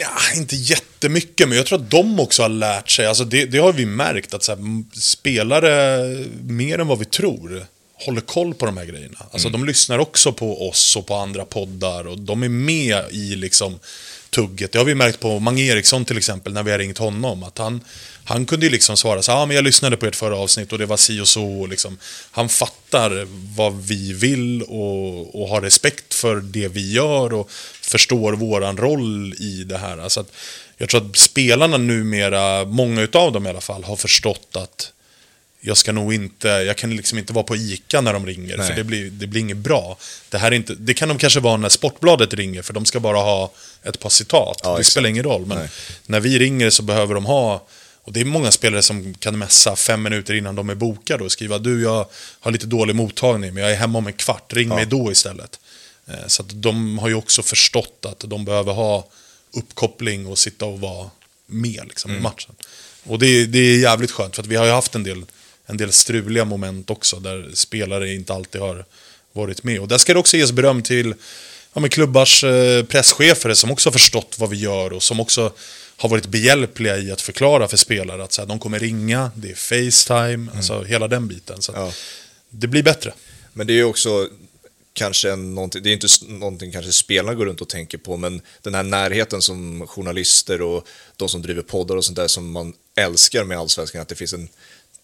Ja, 0.00 0.10
inte 0.36 0.56
jättemycket, 0.56 1.48
men 1.48 1.56
jag 1.58 1.66
tror 1.66 1.78
att 1.78 1.90
de 1.90 2.20
också 2.20 2.42
har 2.42 2.48
lärt 2.48 2.90
sig. 2.90 3.06
Alltså 3.06 3.24
det, 3.24 3.44
det 3.44 3.58
har 3.58 3.72
vi 3.72 3.86
märkt, 3.86 4.34
att 4.34 4.42
så 4.42 4.52
här, 4.54 4.84
spelare, 5.00 5.98
mer 6.42 6.78
än 6.78 6.86
vad 6.86 6.98
vi 6.98 7.04
tror, 7.04 7.66
håller 7.94 8.20
koll 8.20 8.54
på 8.54 8.66
de 8.66 8.76
här 8.76 8.84
grejerna. 8.84 9.18
Alltså 9.32 9.48
de 9.48 9.64
lyssnar 9.64 9.98
också 9.98 10.32
på 10.32 10.68
oss 10.68 10.96
och 10.96 11.06
på 11.06 11.14
andra 11.14 11.44
poddar 11.44 12.06
och 12.06 12.18
de 12.18 12.42
är 12.42 12.48
med 12.48 13.04
i 13.10 13.36
liksom 13.36 13.78
tugget. 14.34 14.72
Det 14.72 14.78
har 14.78 14.84
vi 14.84 14.94
märkt 14.94 15.20
på 15.20 15.38
Mange 15.38 15.62
Eriksson 15.62 16.04
till 16.04 16.18
exempel, 16.18 16.52
när 16.52 16.62
vi 16.62 16.70
har 16.70 16.78
ringt 16.78 16.98
honom. 16.98 17.42
Att 17.42 17.58
han, 17.58 17.80
han 18.24 18.46
kunde 18.46 18.66
ju 18.66 18.72
liksom 18.72 18.96
svara 18.96 19.22
så 19.22 19.32
här, 19.32 19.42
ah, 19.42 19.46
men 19.46 19.56
jag 19.56 19.64
lyssnade 19.64 19.96
på 19.96 20.06
ert 20.06 20.16
förra 20.16 20.36
avsnitt 20.36 20.72
och 20.72 20.78
det 20.78 20.86
var 20.86 20.96
si 20.96 21.20
och 21.20 21.28
så. 21.28 21.60
Och 21.60 21.68
liksom, 21.68 21.98
han 22.30 22.48
fattar 22.48 23.26
vad 23.56 23.82
vi 23.82 24.12
vill 24.12 24.62
och, 24.62 25.42
och 25.42 25.48
har 25.48 25.60
respekt 25.60 26.14
för 26.14 26.36
det 26.36 26.68
vi 26.68 26.92
gör 26.92 27.32
och 27.32 27.50
förstår 27.80 28.32
våran 28.32 28.76
roll 28.76 29.34
i 29.34 29.64
det 29.64 29.78
här. 29.78 29.98
Alltså 29.98 30.20
att, 30.20 30.32
jag 30.76 30.88
tror 30.88 31.06
att 31.06 31.16
spelarna 31.16 31.76
numera, 31.76 32.64
många 32.64 33.02
utav 33.02 33.32
dem 33.32 33.46
i 33.46 33.50
alla 33.50 33.60
fall, 33.60 33.84
har 33.84 33.96
förstått 33.96 34.56
att 34.56 34.92
jag 35.66 35.76
ska 35.76 35.92
nog 35.92 36.14
inte, 36.14 36.48
jag 36.48 36.76
kan 36.76 36.96
liksom 36.96 37.18
inte 37.18 37.32
vara 37.32 37.44
på 37.44 37.56
ICA 37.56 38.00
när 38.00 38.12
de 38.12 38.26
ringer, 38.26 38.56
Nej. 38.56 38.66
för 38.68 38.74
det 38.74 38.84
blir, 38.84 39.10
det 39.10 39.26
blir 39.26 39.40
inget 39.40 39.56
bra. 39.56 39.98
Det, 40.28 40.38
här 40.38 40.50
är 40.52 40.56
inte, 40.56 40.74
det 40.74 40.94
kan 40.94 41.08
de 41.08 41.18
kanske 41.18 41.40
vara 41.40 41.56
när 41.56 41.68
Sportbladet 41.68 42.34
ringer, 42.34 42.62
för 42.62 42.72
de 42.72 42.84
ska 42.84 43.00
bara 43.00 43.18
ha 43.18 43.52
ett 43.82 44.00
par 44.00 44.10
citat. 44.10 44.60
Ja, 44.62 44.68
det 44.74 44.80
exakt. 44.80 44.92
spelar 44.92 45.08
ingen 45.08 45.24
roll, 45.24 45.46
men 45.46 45.58
Nej. 45.58 45.68
när 46.06 46.20
vi 46.20 46.38
ringer 46.38 46.70
så 46.70 46.82
behöver 46.82 47.14
de 47.14 47.24
ha, 47.26 47.66
och 48.02 48.12
det 48.12 48.20
är 48.20 48.24
många 48.24 48.50
spelare 48.50 48.82
som 48.82 49.14
kan 49.14 49.38
messa 49.38 49.76
fem 49.76 50.02
minuter 50.02 50.34
innan 50.34 50.54
de 50.54 50.70
är 50.70 50.74
bokade 50.74 51.24
och 51.24 51.32
skriva 51.32 51.58
du, 51.58 51.82
jag 51.82 52.06
har 52.40 52.50
lite 52.52 52.66
dålig 52.66 52.94
mottagning, 52.96 53.54
men 53.54 53.62
jag 53.62 53.72
är 53.72 53.76
hemma 53.76 53.98
om 53.98 54.06
en 54.06 54.12
kvart, 54.12 54.52
ring 54.52 54.68
mig 54.68 54.86
då 54.86 55.12
istället. 55.12 55.60
Eh, 56.08 56.14
Så 56.26 56.42
att 56.42 56.62
de 56.62 56.98
har 56.98 57.08
ju 57.08 57.14
också 57.14 57.42
förstått 57.42 58.06
att 58.06 58.20
de 58.26 58.44
behöver 58.44 58.72
ha 58.72 59.06
uppkoppling 59.56 60.26
och 60.26 60.38
sitta 60.38 60.64
och 60.64 60.80
vara 60.80 61.10
med 61.46 61.80
liksom, 61.88 62.10
Mm. 62.10 62.20
i 62.20 62.22
matchen. 62.22 62.54
Och 63.06 63.18
det, 63.18 63.26
är- 63.26 63.46
det 63.46 63.58
är 63.58 63.78
jävligt 63.78 64.10
skönt, 64.10 64.34
för 64.36 64.42
att 64.42 64.48
vi 64.48 64.56
har 64.56 64.66
ju 64.66 64.70
haft 64.72 64.94
en 64.94 65.02
del, 65.02 65.24
en 65.66 65.76
del 65.76 65.92
struliga 65.92 66.44
moment 66.44 66.90
också, 66.90 67.16
där 67.20 67.50
spelare 67.54 68.14
inte 68.14 68.34
alltid 68.34 68.60
har 68.60 68.84
varit 69.32 69.62
med. 69.62 69.80
Och 69.80 69.88
där 69.88 69.98
ska 69.98 70.12
det 70.12 70.18
också 70.18 70.36
ges 70.36 70.52
beröm 70.52 70.82
till 70.82 71.14
ja, 71.72 71.80
men 71.80 71.90
klubbars 71.90 72.44
eh, 72.44 72.84
presschefer 72.84 73.54
som 73.54 73.70
också 73.70 73.88
har 73.88 73.92
förstått 73.92 74.36
vad 74.38 74.50
vi 74.50 74.56
gör 74.56 74.92
och 74.92 75.02
som 75.02 75.20
också 75.20 75.52
har 75.96 76.08
varit 76.08 76.26
behjälpliga 76.26 76.98
i 76.98 77.12
att 77.12 77.20
förklara 77.20 77.68
för 77.68 77.76
spelare 77.76 78.24
att 78.24 78.32
så 78.32 78.42
här, 78.42 78.48
de 78.48 78.58
kommer 78.58 78.78
ringa, 78.78 79.30
det 79.34 79.50
är 79.50 79.54
Facetime, 79.54 80.50
alltså 80.56 80.82
hela 80.82 81.08
den 81.08 81.28
biten. 81.28 81.62
Så 81.62 81.72
Ja. 81.76 81.92
Det 82.50 82.66
blir 82.66 82.82
bättre. 82.82 83.12
Men 83.52 83.66
det 83.66 83.72
är 83.72 83.74
ju 83.74 83.84
också 83.84 84.28
kanske 84.92 85.36
någonting, 85.36 85.82
det 85.82 85.90
är 85.90 85.92
inte 85.92 86.06
någonting 86.28 86.72
kanske 86.72 86.92
spelarna 86.92 87.34
går 87.34 87.46
runt 87.46 87.60
och 87.60 87.68
tänker 87.68 87.98
på, 87.98 88.16
men 88.16 88.40
den 88.62 88.74
här 88.74 88.82
närheten 88.82 89.42
som 89.42 89.86
journalister 89.86 90.62
och 90.62 90.88
de 91.16 91.28
som 91.28 91.42
driver 91.42 91.62
poddar 91.62 91.96
och 91.96 92.04
sånt 92.04 92.16
där 92.16 92.28
som 92.28 92.50
man 92.50 92.72
älskar 92.96 93.44
med 93.44 93.58
allsvenskan, 93.58 94.02
att 94.02 94.08
det 94.08 94.14
finns 94.14 94.32
en 94.32 94.48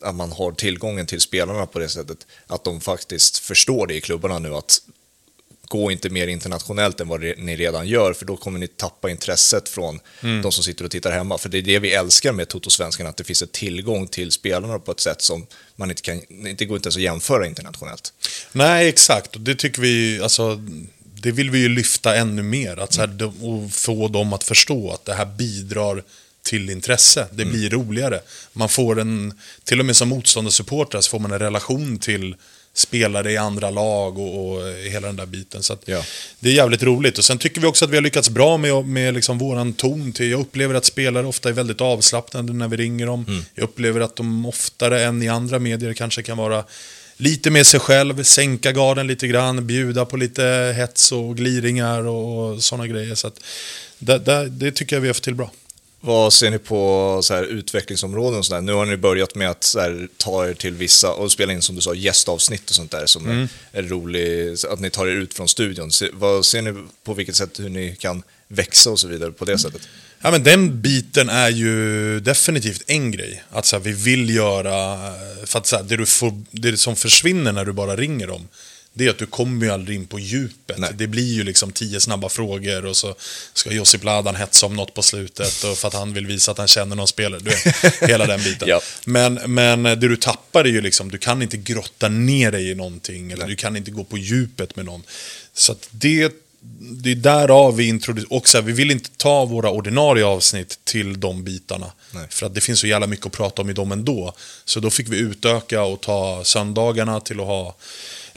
att 0.00 0.14
man 0.14 0.32
har 0.32 0.52
tillgången 0.52 1.06
till 1.06 1.20
spelarna 1.20 1.66
på 1.66 1.78
det 1.78 1.88
sättet, 1.88 2.26
att 2.46 2.64
de 2.64 2.80
faktiskt 2.80 3.38
förstår 3.38 3.86
det 3.86 3.94
i 3.94 4.00
klubbarna 4.00 4.38
nu, 4.38 4.54
att 4.54 4.80
gå 5.68 5.90
inte 5.90 6.10
mer 6.10 6.26
internationellt 6.26 7.00
än 7.00 7.08
vad 7.08 7.20
ni 7.20 7.56
redan 7.56 7.88
gör, 7.88 8.12
för 8.12 8.24
då 8.24 8.36
kommer 8.36 8.58
ni 8.58 8.68
tappa 8.68 9.10
intresset 9.10 9.68
från 9.68 10.00
de 10.42 10.52
som 10.52 10.64
sitter 10.64 10.84
och 10.84 10.90
tittar 10.90 11.12
hemma. 11.12 11.38
För 11.38 11.48
det 11.48 11.58
är 11.58 11.62
det 11.62 11.78
vi 11.78 11.92
älskar 11.92 12.32
med 12.32 12.48
Toto-svenskan, 12.48 13.06
att 13.06 13.16
det 13.16 13.24
finns 13.24 13.42
en 13.42 13.48
tillgång 13.48 14.06
till 14.06 14.32
spelarna 14.32 14.78
på 14.78 14.92
ett 14.92 15.00
sätt 15.00 15.22
som 15.22 15.46
man 15.76 15.90
inte 15.90 16.02
kan, 16.02 16.22
det 16.56 16.64
går 16.64 16.76
inte 16.76 16.86
ens 16.86 16.96
att 16.96 17.02
jämföra 17.02 17.46
internationellt. 17.46 18.12
Nej, 18.52 18.88
exakt. 18.88 19.34
Och 19.34 19.40
det 19.40 19.54
tycker 19.54 19.82
vi, 19.82 20.20
alltså, 20.22 20.56
det 21.14 21.32
vill 21.32 21.50
vi 21.50 21.58
ju 21.58 21.68
lyfta 21.68 22.16
ännu 22.16 22.42
mer. 22.42 22.76
Att 22.76 22.92
så 22.92 23.00
här, 23.00 23.06
de- 23.06 23.42
och 23.44 23.72
få 23.72 24.08
dem 24.08 24.32
att 24.32 24.44
förstå 24.44 24.92
att 24.92 25.04
det 25.04 25.14
här 25.14 25.26
bidrar 25.26 26.04
till 26.42 26.70
intresse. 26.70 27.26
Det 27.32 27.44
blir 27.44 27.70
roligare. 27.70 28.20
Man 28.52 28.68
får 28.68 29.00
en, 29.00 29.38
till 29.64 29.80
och 29.80 29.86
med 29.86 29.96
som 29.96 30.08
motståndarsupporter 30.08 31.00
så 31.00 31.10
får 31.10 31.18
man 31.18 31.32
en 31.32 31.38
relation 31.38 31.98
till 31.98 32.34
spelare 32.74 33.32
i 33.32 33.36
andra 33.36 33.70
lag 33.70 34.18
och, 34.18 34.56
och 34.56 34.66
hela 34.68 35.06
den 35.06 35.16
där 35.16 35.26
biten. 35.26 35.62
Så 35.62 35.76
Ja. 35.84 36.04
Det 36.40 36.48
är 36.48 36.54
jävligt 36.54 36.82
roligt. 36.82 37.18
Och 37.18 37.24
sen 37.24 37.38
tycker 37.38 37.60
vi 37.60 37.66
också 37.66 37.84
att 37.84 37.90
vi 37.90 37.96
har 37.96 38.02
lyckats 38.02 38.30
bra 38.30 38.56
med, 38.56 38.84
med 38.84 39.14
liksom 39.14 39.38
våran 39.38 39.72
ton. 39.72 40.12
Till, 40.12 40.30
jag 40.30 40.40
upplever 40.40 40.74
att 40.74 40.84
spelare 40.84 41.26
ofta 41.26 41.48
är 41.48 41.52
väldigt 41.52 41.80
avslappnade 41.80 42.52
när 42.52 42.68
vi 42.68 42.76
ringer 42.76 43.06
dem. 43.06 43.44
Jag 43.54 43.64
upplever 43.64 44.00
att 44.00 44.16
de 44.16 44.46
oftare 44.46 45.04
än 45.04 45.22
i 45.22 45.28
andra 45.28 45.58
medier 45.58 45.94
kanske 45.94 46.22
kan 46.22 46.36
vara 46.36 46.64
lite 47.16 47.50
med 47.50 47.66
sig 47.66 47.80
själv, 47.80 48.22
sänka 48.22 48.72
garden 48.72 49.06
lite 49.06 49.26
grann, 49.26 49.66
bjuda 49.66 50.04
på 50.04 50.16
lite 50.16 50.74
hets 50.76 51.12
och 51.12 51.36
gliringar 51.36 52.06
och 52.06 52.62
sådana 52.62 52.86
grejer. 52.86 53.14
Så 53.14 53.26
att, 53.26 53.40
det, 53.98 54.18
det, 54.18 54.48
det 54.48 54.72
tycker 54.72 54.96
jag 54.96 55.00
vi 55.00 55.06
har 55.06 55.14
fått 55.14 55.22
till 55.22 55.34
bra. 55.34 55.50
Vad 56.02 56.32
ser 56.32 56.50
ni 56.50 56.58
på 56.58 57.20
så 57.22 57.34
här, 57.34 57.42
utvecklingsområden 57.42 58.38
och 58.38 58.46
sådär? 58.46 58.60
Nu 58.60 58.72
har 58.72 58.86
ni 58.86 58.96
börjat 58.96 59.34
med 59.34 59.50
att 59.50 59.74
här, 59.78 60.08
ta 60.16 60.48
er 60.48 60.54
till 60.54 60.74
vissa, 60.74 61.12
och 61.12 61.32
spela 61.32 61.52
in 61.52 61.62
som 61.62 61.76
du 61.76 61.80
sa, 61.80 61.94
gästavsnitt 61.94 62.70
och 62.70 62.76
sånt 62.76 62.90
där 62.90 63.06
som 63.06 63.30
är, 63.30 63.48
är 63.72 63.82
roligt, 63.82 64.64
att 64.64 64.80
ni 64.80 64.90
tar 64.90 65.06
er 65.06 65.16
ut 65.16 65.34
från 65.34 65.48
studion. 65.48 65.92
Se, 65.92 66.08
vad 66.12 66.46
ser 66.46 66.62
ni 66.62 66.74
på 67.04 67.14
vilket 67.14 67.36
sätt 67.36 67.60
hur 67.60 67.68
ni 67.68 67.96
kan 67.96 68.22
växa 68.48 68.90
och 68.90 69.00
så 69.00 69.08
vidare 69.08 69.32
på 69.32 69.44
det 69.44 69.58
sättet? 69.58 69.82
Ja, 70.22 70.30
men 70.30 70.42
den 70.42 70.80
biten 70.80 71.28
är 71.28 71.50
ju 71.50 72.20
definitivt 72.20 72.82
en 72.86 73.10
grej. 73.10 73.42
Att 73.50 73.66
så 73.66 73.76
här, 73.76 73.82
vi 73.82 73.92
vill 73.92 74.34
göra, 74.34 74.98
för 75.46 75.58
att 75.58 75.66
så 75.66 75.76
här, 75.76 75.82
det, 75.82 75.96
du 75.96 76.06
får, 76.06 76.42
det 76.50 76.76
som 76.76 76.96
försvinner 76.96 77.52
när 77.52 77.64
du 77.64 77.72
bara 77.72 77.96
ringer 77.96 78.26
dem, 78.26 78.48
det 78.92 79.06
är 79.06 79.10
att 79.10 79.18
du 79.18 79.26
kommer 79.26 79.66
ju 79.66 79.72
aldrig 79.72 79.96
in 79.96 80.06
på 80.06 80.18
djupet. 80.18 80.78
Nej. 80.78 80.90
Det 80.94 81.06
blir 81.06 81.32
ju 81.32 81.44
liksom 81.44 81.72
tio 81.72 82.00
snabba 82.00 82.28
frågor 82.28 82.84
och 82.84 82.96
så 82.96 83.14
ska 83.52 83.72
Josip 83.72 84.04
Ladan 84.04 84.36
hetsa 84.36 84.66
om 84.66 84.76
något 84.76 84.94
på 84.94 85.02
slutet 85.02 85.64
och 85.64 85.78
för 85.78 85.88
att 85.88 85.94
han 85.94 86.12
vill 86.12 86.26
visa 86.26 86.50
att 86.50 86.58
han 86.58 86.68
känner 86.68 86.96
någon 86.96 87.08
spelare. 87.08 87.40
Du 87.40 87.50
vet, 87.50 88.02
hela 88.10 88.26
den 88.26 88.42
biten. 88.42 88.68
Ja. 88.68 88.80
Men, 89.04 89.34
men 89.34 89.82
det 89.82 89.96
du 89.96 90.16
tappar 90.16 90.64
är 90.64 90.68
ju 90.68 90.80
liksom, 90.80 91.10
du 91.10 91.18
kan 91.18 91.42
inte 91.42 91.56
grotta 91.56 92.08
ner 92.08 92.52
dig 92.52 92.70
i 92.70 92.74
någonting 92.74 93.32
eller 93.32 93.42
Nej. 93.42 93.50
du 93.50 93.56
kan 93.56 93.76
inte 93.76 93.90
gå 93.90 94.04
på 94.04 94.18
djupet 94.18 94.76
med 94.76 94.84
någon. 94.84 95.02
Så 95.54 95.72
att 95.72 95.88
det, 95.90 96.32
det 96.80 97.10
är 97.10 97.14
därav 97.14 97.76
vi 97.76 97.88
introducerar, 97.88 98.32
och 98.32 98.48
så 98.48 98.58
här, 98.58 98.62
vi 98.62 98.72
vill 98.72 98.90
inte 98.90 99.10
ta 99.16 99.44
våra 99.44 99.70
ordinarie 99.70 100.24
avsnitt 100.24 100.78
till 100.84 101.20
de 101.20 101.44
bitarna. 101.44 101.92
Nej. 102.10 102.26
För 102.30 102.46
att 102.46 102.54
det 102.54 102.60
finns 102.60 102.80
så 102.80 102.86
jävla 102.86 103.06
mycket 103.06 103.26
att 103.26 103.32
prata 103.32 103.62
om 103.62 103.70
i 103.70 103.72
dem 103.72 103.92
ändå. 103.92 104.34
Så 104.64 104.80
då 104.80 104.90
fick 104.90 105.08
vi 105.08 105.18
utöka 105.18 105.82
och 105.82 106.00
ta 106.00 106.44
söndagarna 106.44 107.20
till 107.20 107.40
att 107.40 107.46
ha 107.46 107.76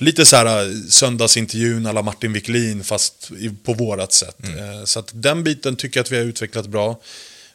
lite 0.03 0.25
så 0.25 0.35
här 0.35 0.65
äh, 0.65 0.75
söndagsintervjun 0.89 1.85
alla 1.85 2.01
Martin 2.01 2.33
Wiklin 2.33 2.83
fast 2.83 3.31
på 3.63 3.73
vårat 3.73 4.13
sätt. 4.13 4.37
Eh, 4.43 4.85
Så 4.85 4.99
att 4.99 5.09
den 5.13 5.43
biten 5.43 5.75
tycker 5.75 5.99
jag 5.99 6.03
att 6.03 6.11
vi 6.11 6.17
har 6.17 6.23
utvecklat 6.23 6.67
bra. 6.67 6.99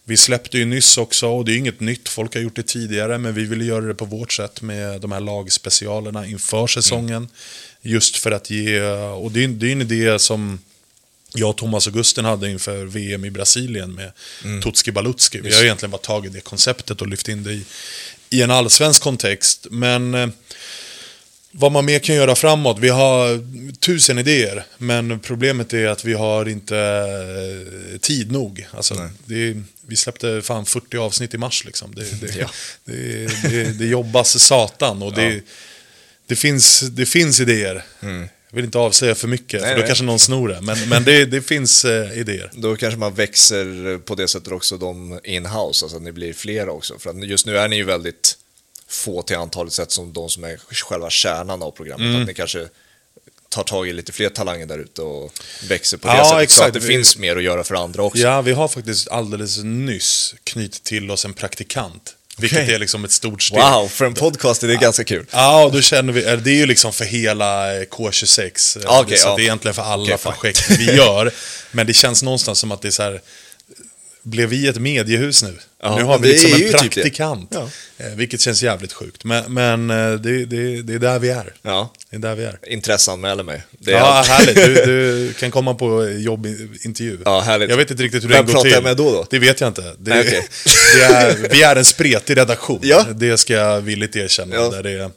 Vi 0.04 0.16
släppte 0.16 0.58
ju 0.58 0.64
nyss 0.64 0.98
också, 0.98 1.26
och 1.28 1.44
det 1.44 1.52
är 1.52 1.56
inget 1.56 1.80
nytt, 1.80 2.08
folk 2.08 2.34
har 2.34 2.40
gjort 2.42 2.56
det 2.56 2.66
tidigare, 2.66 3.18
men 3.18 3.34
vi 3.34 3.44
ville 3.44 3.64
göra 3.64 3.84
det 3.84 3.94
på 3.94 4.04
vårt 4.04 4.32
sätt 4.32 4.62
med 4.62 5.00
de 5.00 5.12
här 5.12 5.20
lagspecialerna 5.20 6.26
inför 6.26 6.66
säsongen. 6.66 7.28
Just 7.82 8.16
för 8.16 8.30
att 8.30 8.50
ge, 8.50 8.80
och 8.90 9.32
det 9.32 9.44
är, 9.44 9.48
det 9.48 9.68
är 9.68 9.72
en 9.72 9.80
idé 9.82 10.18
som 10.18 10.58
jag 11.34 11.50
och 11.50 11.56
Thomas 11.56 11.86
och 11.86 11.92
Gusten 11.92 12.24
hade 12.24 12.50
inför 12.50 12.84
VM 12.84 13.24
i 13.24 13.30
Brasilien 13.30 13.94
med 13.94 14.12
Tutski 14.62 14.92
Balutski. 14.92 15.40
Vi 15.40 15.54
har 15.54 15.62
egentligen 15.64 15.90
bara 15.90 15.98
tagit 16.02 16.32
det 16.32 16.40
konceptet 16.40 17.00
och 17.00 17.06
lyft 17.08 17.28
in 17.28 17.42
det 17.44 17.52
i, 17.52 17.64
i 18.30 18.42
en 18.42 18.50
allsvensk 18.50 19.02
kontext. 19.02 19.66
Men 19.70 20.14
eh, 20.14 20.28
vad 21.52 21.72
man 21.72 21.84
mer 21.84 21.98
kan 21.98 22.14
göra 22.14 22.34
framåt, 22.34 22.78
vi 22.78 22.88
har 22.88 23.40
tusen 23.80 24.18
idéer. 24.18 24.64
Men 24.78 25.20
problemet 25.20 25.74
är 25.74 25.86
att 25.86 26.04
vi 26.04 26.12
har 26.14 26.48
inte 26.48 26.78
eh, 26.78 27.98
tid 27.98 28.32
nog. 28.32 28.66
Alltså, 28.70 28.94
är, 28.94 29.62
vi 29.86 29.96
släppte 29.96 30.42
fan 30.42 30.66
40 30.66 30.96
avsnitt 30.96 31.34
i 31.34 31.38
mars 31.38 31.64
liksom. 31.64 31.94
Det, 31.94 32.20
det, 32.20 32.36
Ja. 32.38 32.50
det, 32.84 33.78
det, 33.78 33.86
jobbas 33.86 34.38
satan 34.44 35.02
och 35.02 35.12
det, 35.14 35.34
Ja. 35.34 35.40
det, 36.26 36.36
finns, 36.36 36.80
det 36.80 37.06
finns 37.06 37.40
idéer. 37.40 37.84
Jag 38.50 38.56
vill 38.56 38.64
inte 38.64 38.78
avslöja 38.78 39.14
för 39.14 39.28
mycket, 39.28 39.60
Nej, 39.60 39.68
för 39.70 39.74
då 39.74 39.80
nej. 39.80 39.86
kanske 39.86 40.04
någon 40.04 40.18
snor 40.18 40.48
det. 40.48 40.60
Men, 40.60 40.88
men 40.88 41.04
det, 41.04 41.24
det 41.24 41.42
finns 41.42 41.84
eh, 41.84 42.18
idéer. 42.18 42.50
Då 42.54 42.76
kanske 42.76 42.98
man 42.98 43.14
växer 43.14 43.98
på 43.98 44.14
det 44.14 44.28
sättet 44.28 44.52
också 44.52 44.76
de 44.76 45.20
in-house, 45.24 45.84
alltså 45.84 45.96
att 45.96 46.02
ni 46.02 46.12
blir 46.12 46.32
flera 46.32 46.72
också. 46.72 46.98
För 46.98 47.10
att 47.10 47.26
just 47.28 47.46
nu 47.46 47.58
är 47.58 47.68
ni 47.68 47.76
ju 47.76 47.84
väldigt 47.84 48.38
få 48.88 49.22
till 49.22 49.36
antalet 49.36 49.72
sett 49.72 49.90
som 49.90 50.12
de 50.12 50.28
som 50.30 50.44
är 50.44 50.58
själva 50.70 51.10
kärnan 51.10 51.62
av 51.62 51.70
programmet. 51.70 52.06
Mm. 52.06 52.20
Att 52.20 52.26
ni 52.28 52.34
kanske 52.34 52.68
tar 53.48 53.62
tag 53.62 53.88
i 53.88 53.92
lite 53.92 54.12
fler 54.12 54.28
talanger 54.28 54.66
där 54.66 54.78
ute 54.78 55.02
och 55.02 55.32
växer 55.68 55.96
på 55.96 56.08
Ja, 56.08 56.12
det 56.12 56.18
sättet. 56.18 56.30
Så 56.30 56.38
exakt. 56.40 56.66
att 56.68 56.74
det 56.74 56.80
Vi- 56.80 56.86
finns 56.86 57.16
mer 57.16 57.36
att 57.36 57.42
göra 57.42 57.64
för 57.64 57.74
andra 57.74 58.02
också. 58.02 58.18
Ja, 58.22 58.42
vi 58.42 58.52
har 58.52 58.68
faktiskt 58.68 59.08
alldeles 59.08 59.58
nyss 59.64 60.34
knutit 60.44 60.84
till 60.84 61.10
oss 61.10 61.24
en 61.24 61.34
praktikant. 61.34 62.14
Vilket 62.40 62.58
Okej. 62.58 62.74
är 62.74 62.78
liksom 62.78 63.04
ett 63.04 63.12
stort 63.12 63.42
steg. 63.42 63.58
Wow, 63.60 63.88
för 63.88 64.04
en 64.04 64.14
podcast 64.14 64.62
är 64.62 64.68
det 64.68 64.76
ganska 64.76 65.04
kul. 65.04 65.26
Ja, 65.32 65.70
då 65.72 65.80
känner 65.80 66.12
vi, 66.12 66.20
det 66.20 66.50
är 66.50 66.54
ju 66.54 66.66
liksom 66.66 66.92
för 66.92 67.04
hela 67.04 67.76
eh, 67.76 67.82
K26. 67.84 68.76
eh, 68.76 68.82
Ja, 68.86 69.00
okej, 69.00 69.18
så 69.18 69.28
ja. 69.28 69.36
det 69.36 69.42
är 69.42 69.44
egentligen 69.44 69.74
för 69.74 69.82
alla 69.82 70.18
fine. 70.18 70.32
projekt 70.32 70.70
vi 70.70 70.96
gör. 70.96 71.32
Men 71.72 71.86
det 71.86 71.92
känns 71.94 72.22
någonstans 72.22 72.58
som 72.58 72.72
att 72.72 72.82
det 72.82 72.88
är 72.88 72.92
så 72.92 73.02
här, 73.02 73.20
blev 74.28 74.48
vi 74.48 74.68
ett 74.68 74.76
mediehus 74.80 75.42
nu? 75.42 75.54
Ja, 75.82 75.96
nu 75.96 76.02
har 76.02 76.18
vi 76.18 76.28
liksom 76.28 76.52
en 76.52 76.58
ju 76.58 76.64
typ 76.64 76.72
praktikant. 76.72 77.50
Ja. 77.54 77.70
Eh, 77.98 78.06
vilket 78.14 78.40
känns 78.40 78.62
jävligt 78.62 78.92
sjukt. 78.92 79.24
Men, 79.24 79.54
men 79.54 79.90
eh, 79.90 80.12
det, 80.20 80.44
det, 80.44 80.82
det 80.82 80.94
är 80.94 80.98
där 80.98 81.18
vi 81.18 81.30
är. 81.30 81.54
Ja, 81.62 81.92
Det 82.10 82.16
är 82.16 82.20
där 82.20 82.34
vi 82.34 82.44
är. 82.44 82.58
intresseanmäler 82.66 83.42
mig. 83.44 83.62
Det 83.78 83.90
Ja, 83.90 83.98
allt. 83.98 84.28
härligt. 84.28 84.54
Du, 84.56 84.74
du 84.86 85.32
kan 85.38 85.50
komma 85.50 85.74
på 85.74 86.08
jobbintervju. 86.08 87.18
Ja, 87.24 87.40
härligt. 87.40 87.70
Jag 87.70 87.76
vet 87.76 87.90
inte 87.90 88.02
riktigt 88.02 88.24
hur 88.24 88.28
Vem 88.28 88.46
det 88.46 88.52
går 88.52 88.52
pratar 88.52 88.62
till. 88.68 88.72
jag 88.74 88.82
med 88.82 88.96
då 88.96 89.12
då? 89.12 89.26
Det 89.30 89.38
vet 89.38 89.60
jag 89.60 89.68
inte. 89.68 89.82
Det, 89.98 90.10
Nej, 90.10 90.20
okej. 90.26 90.48
det 90.98 91.04
är, 91.14 91.36
vi 91.50 91.62
är 91.62 91.76
en 91.76 91.84
spretig 91.84 92.36
redaktion. 92.36 92.80
Ja. 92.82 93.06
Det 93.14 93.38
ska 93.38 93.52
jag 93.54 93.80
villigt 93.80 94.16
erkänna. 94.16 94.54
Ja. 94.56 94.68
Där 94.70 94.82
det 94.82 94.90
är, 94.90 95.10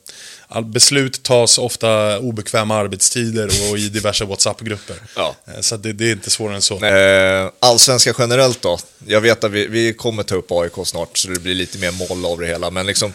beslut 0.63 1.23
tas 1.23 1.57
ofta 1.57 2.19
obekväma 2.19 2.75
arbetstider 2.75 3.45
och 3.71 3.77
i 3.77 3.89
diverse 3.89 4.25
WhatsApp-grupper. 4.25 4.95
Ja. 5.15 5.35
Eh, 5.47 5.59
Så 5.61 5.77
det, 5.77 5.93
det 5.93 6.05
är 6.07 6.11
inte 6.11 6.29
svårare 6.29 6.55
än 6.55 6.61
så. 6.61 6.85
Eh, 6.85 7.51
allsvenska 7.59 8.13
generellt 8.19 8.61
då? 8.61 8.77
Jag 9.07 9.21
vet 9.21 9.43
att 9.43 9.51
vi, 9.51 9.67
vi 9.67 9.93
kommer 9.93 10.23
ta 10.23 10.35
upp 10.35 10.51
AIK 10.51 10.71
snart, 10.85 11.17
så 11.17 11.27
det 11.27 11.39
blir 11.39 11.55
lite 11.55 11.77
mer 11.77 11.91
mål 11.91 12.25
av 12.25 12.39
det 12.39 12.47
hela. 12.47 12.71
Men 12.71 12.85
liksom, 12.85 13.13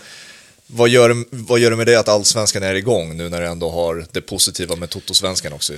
vad 0.66 0.88
gör, 0.88 1.24
vad 1.30 1.58
gör 1.60 1.70
det 1.70 1.76
med 1.76 1.86
det 1.86 1.96
att 1.96 2.08
allsvenskan 2.08 2.62
är 2.62 2.74
igång 2.74 3.16
nu 3.16 3.28
när 3.28 3.40
det 3.40 3.48
ändå 3.48 3.70
har 3.70 4.06
det 4.12 4.20
positiva 4.20 4.76
med 4.76 4.90
Totosvenskan 4.90 5.52
också? 5.52 5.72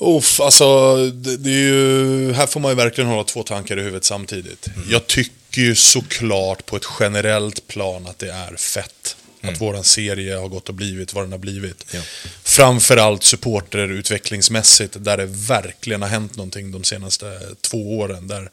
Uff, 0.00 0.40
alltså, 0.40 0.96
det, 0.96 1.36
det 1.36 1.50
är 1.50 1.54
ju, 1.54 2.32
här 2.32 2.46
får 2.46 2.60
man 2.60 2.70
ju 2.70 2.74
verkligen 2.76 3.10
hålla 3.10 3.24
två 3.24 3.42
tankar 3.42 3.76
i 3.78 3.80
huvudet 3.80 4.04
samtidigt. 4.04 4.66
Mm. 4.66 4.88
Jag 4.90 5.06
tycker 5.06 5.60
ju 5.60 5.74
såklart 5.74 6.66
på 6.66 6.76
ett 6.76 6.86
generellt 7.00 7.66
plan 7.66 8.06
att 8.06 8.18
det 8.18 8.30
är 8.30 8.56
fett. 8.56 9.16
Att 9.42 9.60
våran 9.60 9.84
serie 9.84 10.36
har 10.36 10.48
gått 10.48 10.68
och 10.68 10.74
blivit 10.74 11.14
vad 11.14 11.24
den 11.24 11.32
har 11.32 11.38
blivit. 11.38 11.92
Mm. 11.92 12.04
Ja. 12.24 12.30
Framförallt 12.42 13.22
supporterutvecklingsmässigt, 13.24 14.96
där 14.98 15.16
det 15.16 15.26
verkligen 15.26 16.02
har 16.02 16.08
hänt 16.08 16.36
någonting 16.36 16.70
de 16.72 16.84
senaste 16.84 17.40
två 17.60 17.98
åren. 17.98 18.28
Där 18.28 18.50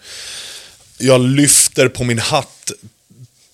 jag 0.98 1.22
lyfter 1.22 1.88
på 1.88 2.04
min 2.04 2.20
hatt 2.20 2.72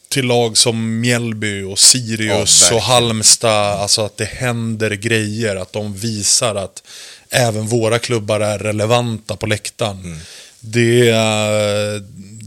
till 0.10 0.26
lag 0.26 0.58
som 0.58 1.00
Mjällby 1.00 1.64
och 1.64 1.72
Ja, 1.72 1.76
Sirius 1.76 2.62
verkligen. 2.62 2.76
och 2.78 2.82
Halmstad. 2.82 3.80
Alltså 3.82 4.02
att 4.06 4.18
det 4.18 4.26
händer 4.26 4.92
grejer, 4.92 5.56
att 5.56 5.74
de 5.74 5.96
visar 5.96 6.56
att 6.56 6.84
även 7.30 7.68
våra 7.68 8.00
klubbar 8.00 8.40
är 8.40 8.60
relevanta 8.60 9.36
på 9.36 9.46
läktaren. 9.48 10.04
Mm. 10.06 10.20
Det, 10.60 11.10
är, 11.10 12.04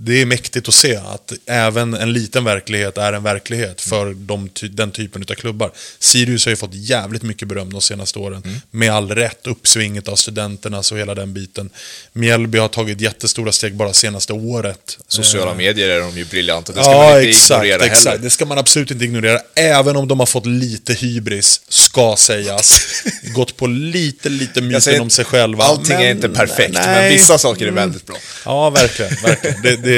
det 0.07 0.21
är 0.21 0.27
mäktigt 0.27 0.69
att 0.69 0.75
se 0.75 0.97
att 0.97 1.33
även 1.47 1.95
en 1.95 2.13
liten 2.13 2.45
verklighet 2.45 2.99
är 2.99 3.13
en 3.13 3.23
verklighet 3.23 3.81
för 3.81 4.15
de, 4.15 4.49
den 4.71 4.91
typen 4.91 5.25
av 5.31 5.35
klubbar. 5.35 5.71
Sirius 5.99 6.45
har 6.47 6.51
ju 6.51 6.57
fått 6.57 6.75
jävligt 6.75 7.23
mycket 7.23 7.49
beröm 7.49 7.73
de 7.73 7.81
senaste 7.83 8.19
åren. 8.19 8.43
Mm. 8.45 8.57
Med 8.71 8.93
all 8.93 9.11
rätt, 9.11 9.47
uppsvinget 9.47 10.09
av 10.09 10.17
studenterna 10.17 10.79
och 10.79 10.99
hela 10.99 11.15
den 11.15 11.35
biten. 11.35 11.71
Mjällby 12.13 12.59
har 12.59 12.69
tagit 12.69 13.01
jättestora 13.01 13.53
steg 13.53 13.75
bara 13.75 13.93
senaste 13.93 14.33
året. 14.33 14.99
Sociala 15.09 15.55
medier 15.55 15.89
är 15.89 16.01
de 16.01 16.19
ju 16.19 16.25
briljanta, 16.25 16.73
det 16.73 16.83
ska 16.83 16.93
Ja, 16.93 16.99
man 16.99 17.17
inte 17.19 17.29
exakt, 17.29 17.65
ignorera 17.65 17.85
exakt. 17.87 18.07
heller. 18.07 18.19
Det 18.23 18.31
ska 18.31 18.45
man 18.47 18.59
absolut 18.59 18.91
inte 18.91 19.05
ignorera. 19.05 19.41
Även 19.55 19.97
om 19.97 20.09
de 20.09 20.19
har 20.19 20.27
fått 20.27 20.47
lite 20.47 20.95
hybris, 20.95 21.61
ska 21.69 22.17
sägas. 22.19 22.81
Gått 23.35 23.57
på 23.57 23.67
lite, 23.67 24.29
lite 24.29 24.61
myten 24.63 25.01
om 25.01 25.11
sig 25.11 25.25
själva. 25.25 25.65
Allting 25.65 25.97
är 25.97 25.99
Men- 25.99 26.11
inte 26.17 26.29
perfekt, 26.29 26.75
men 26.75 26.83
nej. 26.87 27.13
vissa 27.13 27.39
saker 27.39 27.67
är 27.67 27.71
väldigt 27.71 28.07
bra. 28.07 28.17
Ja, 28.45 28.71
verkligen. 28.71 29.15
verkligen. 29.23 29.63
Det, 29.63 29.77
det 29.77 29.94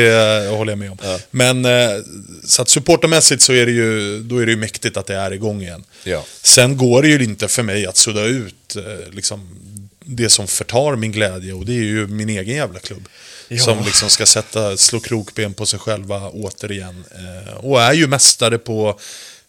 håller 0.57 0.73
jag 0.73 0.79
med 0.79 0.91
om. 0.91 0.99
Men 1.31 1.65
eh, 1.65 2.03
så 2.45 2.63
att 2.63 2.69
supportermässigt 2.69 3.43
så 3.43 3.53
är 3.53 3.67
det 3.67 3.73
ju, 3.73 4.21
då 4.23 4.39
är 4.39 4.47
det 4.47 4.53
ju 4.53 4.59
mäktigt 4.59 4.97
att 4.97 5.07
det 5.07 5.17
är 5.17 5.31
igång 5.31 5.63
igen. 5.63 5.85
Ja. 6.05 6.25
Sen 6.43 6.77
går 6.77 7.03
det 7.03 7.09
ju 7.09 7.25
inte 7.25 7.49
för 7.49 7.63
mig 7.63 7.87
att 7.87 7.97
sudda 7.97 8.25
ut 8.25 8.77
eh, 8.77 9.13
liksom, 9.13 9.59
det 10.05 10.29
som 10.29 10.49
förtar 10.49 10.97
min 10.97 11.13
glädje 11.13 11.53
och 11.53 11.67
det 11.67 11.73
är 11.73 11.85
ju 11.85 12.07
min 12.07 12.29
egen 12.29 12.57
jävla 12.57 12.79
klubb. 12.79 13.09
Ja. 13.49 13.63
Som 13.63 13.85
liksom 13.85 14.11
ska 14.11 14.27
sätta, 14.27 14.77
slå 14.77 15.01
krokben 15.01 15.55
på 15.55 15.67
sig 15.67 15.79
själva 15.79 16.31
återigen. 16.31 17.05
Eh, 17.15 17.55
och 17.55 17.83
är 17.83 17.93
ju 17.93 18.07
mästare 18.07 18.59
på 18.59 19.01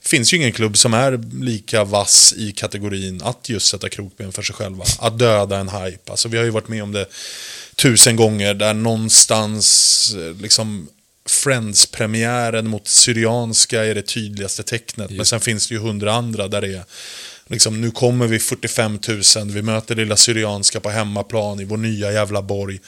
finns 0.01 0.33
ju 0.33 0.37
ingen 0.37 0.51
klubb 0.51 0.77
som 0.77 0.93
är 0.93 1.43
lika 1.43 1.83
vass 1.83 2.33
i 2.37 2.51
kategorin 2.51 3.21
att 3.23 3.49
just 3.49 3.67
sätta 3.67 3.89
krokben 3.89 4.31
för 4.31 4.41
sig 4.41 4.55
själva. 4.55 4.85
Att 4.99 5.19
döda 5.19 5.57
en 5.57 5.69
hype. 5.69 6.11
Alltså 6.11 6.29
vi 6.29 6.37
har 6.37 6.43
ju 6.43 6.49
varit 6.49 6.67
med 6.67 6.83
om 6.83 6.91
det 6.91 7.05
tusen 7.81 8.15
gånger 8.15 8.53
där 8.53 8.73
någonstans 8.73 10.15
eh, 10.17 10.41
liksom 10.41 10.89
Friends-premiären 11.29 12.67
mot 12.67 12.87
Syrianska 12.87 13.85
är 13.85 13.95
det 13.95 14.01
tydligaste 14.01 14.63
tecknet. 14.63 15.11
Men 15.11 15.25
sen 15.25 15.39
finns 15.39 15.67
det 15.67 15.73
ju 15.73 15.79
hundra 15.79 16.13
andra 16.13 16.47
där 16.47 16.61
det 16.61 16.67
är 16.67 16.83
liksom, 17.47 17.81
nu 17.81 17.91
kommer 17.91 18.27
vi 18.27 18.39
45 18.39 18.99
000, 19.07 19.21
vi 19.51 19.61
möter 19.61 19.95
lilla 19.95 20.15
Syrianska 20.15 20.79
på 20.79 20.89
hemmaplan 20.89 21.59
i 21.59 21.65
vår 21.65 21.77
nya 21.77 22.11
jävla 22.11 22.41
borg. 22.41 22.79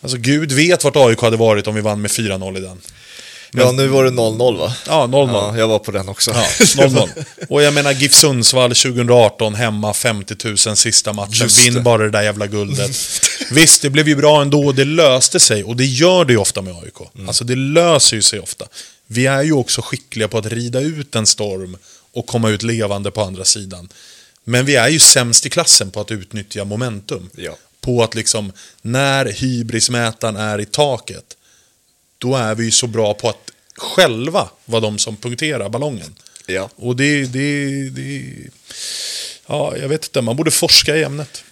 Alltså 0.00 0.18
gud 0.18 0.52
vet 0.52 0.84
vart 0.84 0.96
AIK 0.96 1.20
hade 1.20 1.36
varit 1.36 1.66
om 1.66 1.74
vi 1.74 1.80
vann 1.80 2.00
med 2.00 2.10
4-0 2.10 2.58
i 2.58 2.60
den. 2.60 2.80
Ja, 3.52 3.72
nu 3.72 3.86
var 3.86 4.04
det 4.04 4.10
0-0 4.10 4.58
va? 4.58 4.74
Ja, 4.86 5.06
0-0. 5.06 5.30
Ja, 5.32 5.58
jag 5.58 5.68
var 5.68 5.78
på 5.78 5.90
den 5.90 6.08
också. 6.08 6.30
Ja, 6.30 6.46
0-0. 6.60 7.08
Och 7.48 7.62
jag 7.62 7.74
menar 7.74 7.92
GIF 7.92 8.14
Sundsvall 8.14 8.70
2018 8.74 9.54
hemma 9.54 9.94
50 9.94 10.34
000 10.44 10.76
sista 10.76 11.12
matchen. 11.12 11.48
Vinn 11.64 11.82
bara 11.82 12.02
det 12.02 12.10
där 12.10 12.22
jävla 12.22 12.46
guldet. 12.46 12.90
Visst, 13.50 13.82
det 13.82 13.90
blev 13.90 14.08
ju 14.08 14.16
bra 14.16 14.42
ändå. 14.42 14.72
Det 14.72 14.84
löste 14.84 15.40
sig. 15.40 15.64
Och 15.64 15.76
det 15.76 15.84
gör 15.84 16.24
det 16.24 16.32
ju 16.32 16.38
ofta 16.38 16.62
med 16.62 16.74
AIK. 16.74 17.14
Mm. 17.14 17.28
Alltså 17.28 17.44
det 17.44 17.56
löser 17.56 18.16
ju 18.16 18.22
sig 18.22 18.40
ofta. 18.40 18.64
Vi 19.06 19.26
är 19.26 19.42
ju 19.42 19.52
också 19.52 19.82
skickliga 19.82 20.28
på 20.28 20.38
att 20.38 20.46
rida 20.46 20.80
ut 20.80 21.14
en 21.14 21.26
storm 21.26 21.76
och 22.12 22.26
komma 22.26 22.50
ut 22.50 22.62
levande 22.62 23.10
på 23.10 23.22
andra 23.22 23.44
sidan. 23.44 23.88
Men 24.44 24.66
vi 24.66 24.76
är 24.76 24.88
ju 24.88 24.98
sämst 24.98 25.46
i 25.46 25.50
klassen 25.50 25.90
på 25.90 26.00
att 26.00 26.10
utnyttja 26.10 26.64
momentum. 26.64 27.30
Ja. 27.36 27.56
På 27.80 28.02
att 28.02 28.14
liksom, 28.14 28.52
när 28.82 29.26
hybrismätaren 29.26 30.36
är 30.36 30.60
i 30.60 30.64
taket, 30.64 31.24
då 32.18 32.36
är 32.36 32.54
vi 32.54 32.70
så 32.70 32.86
bra 32.86 33.14
på 33.14 33.28
att 33.28 33.50
själva 33.76 34.48
vara 34.64 34.80
de 34.80 34.98
som 34.98 35.16
punkterar 35.16 35.68
ballongen. 35.68 36.14
Ja. 36.46 36.70
Och 36.76 36.96
det, 36.96 37.24
det, 37.24 37.66
det... 37.90 38.24
Ja, 39.46 39.76
jag 39.76 39.88
vet 39.88 40.04
inte. 40.04 40.20
Man 40.22 40.36
borde 40.36 40.50
forska 40.50 40.96
i 40.96 41.04
ämnet. 41.04 41.44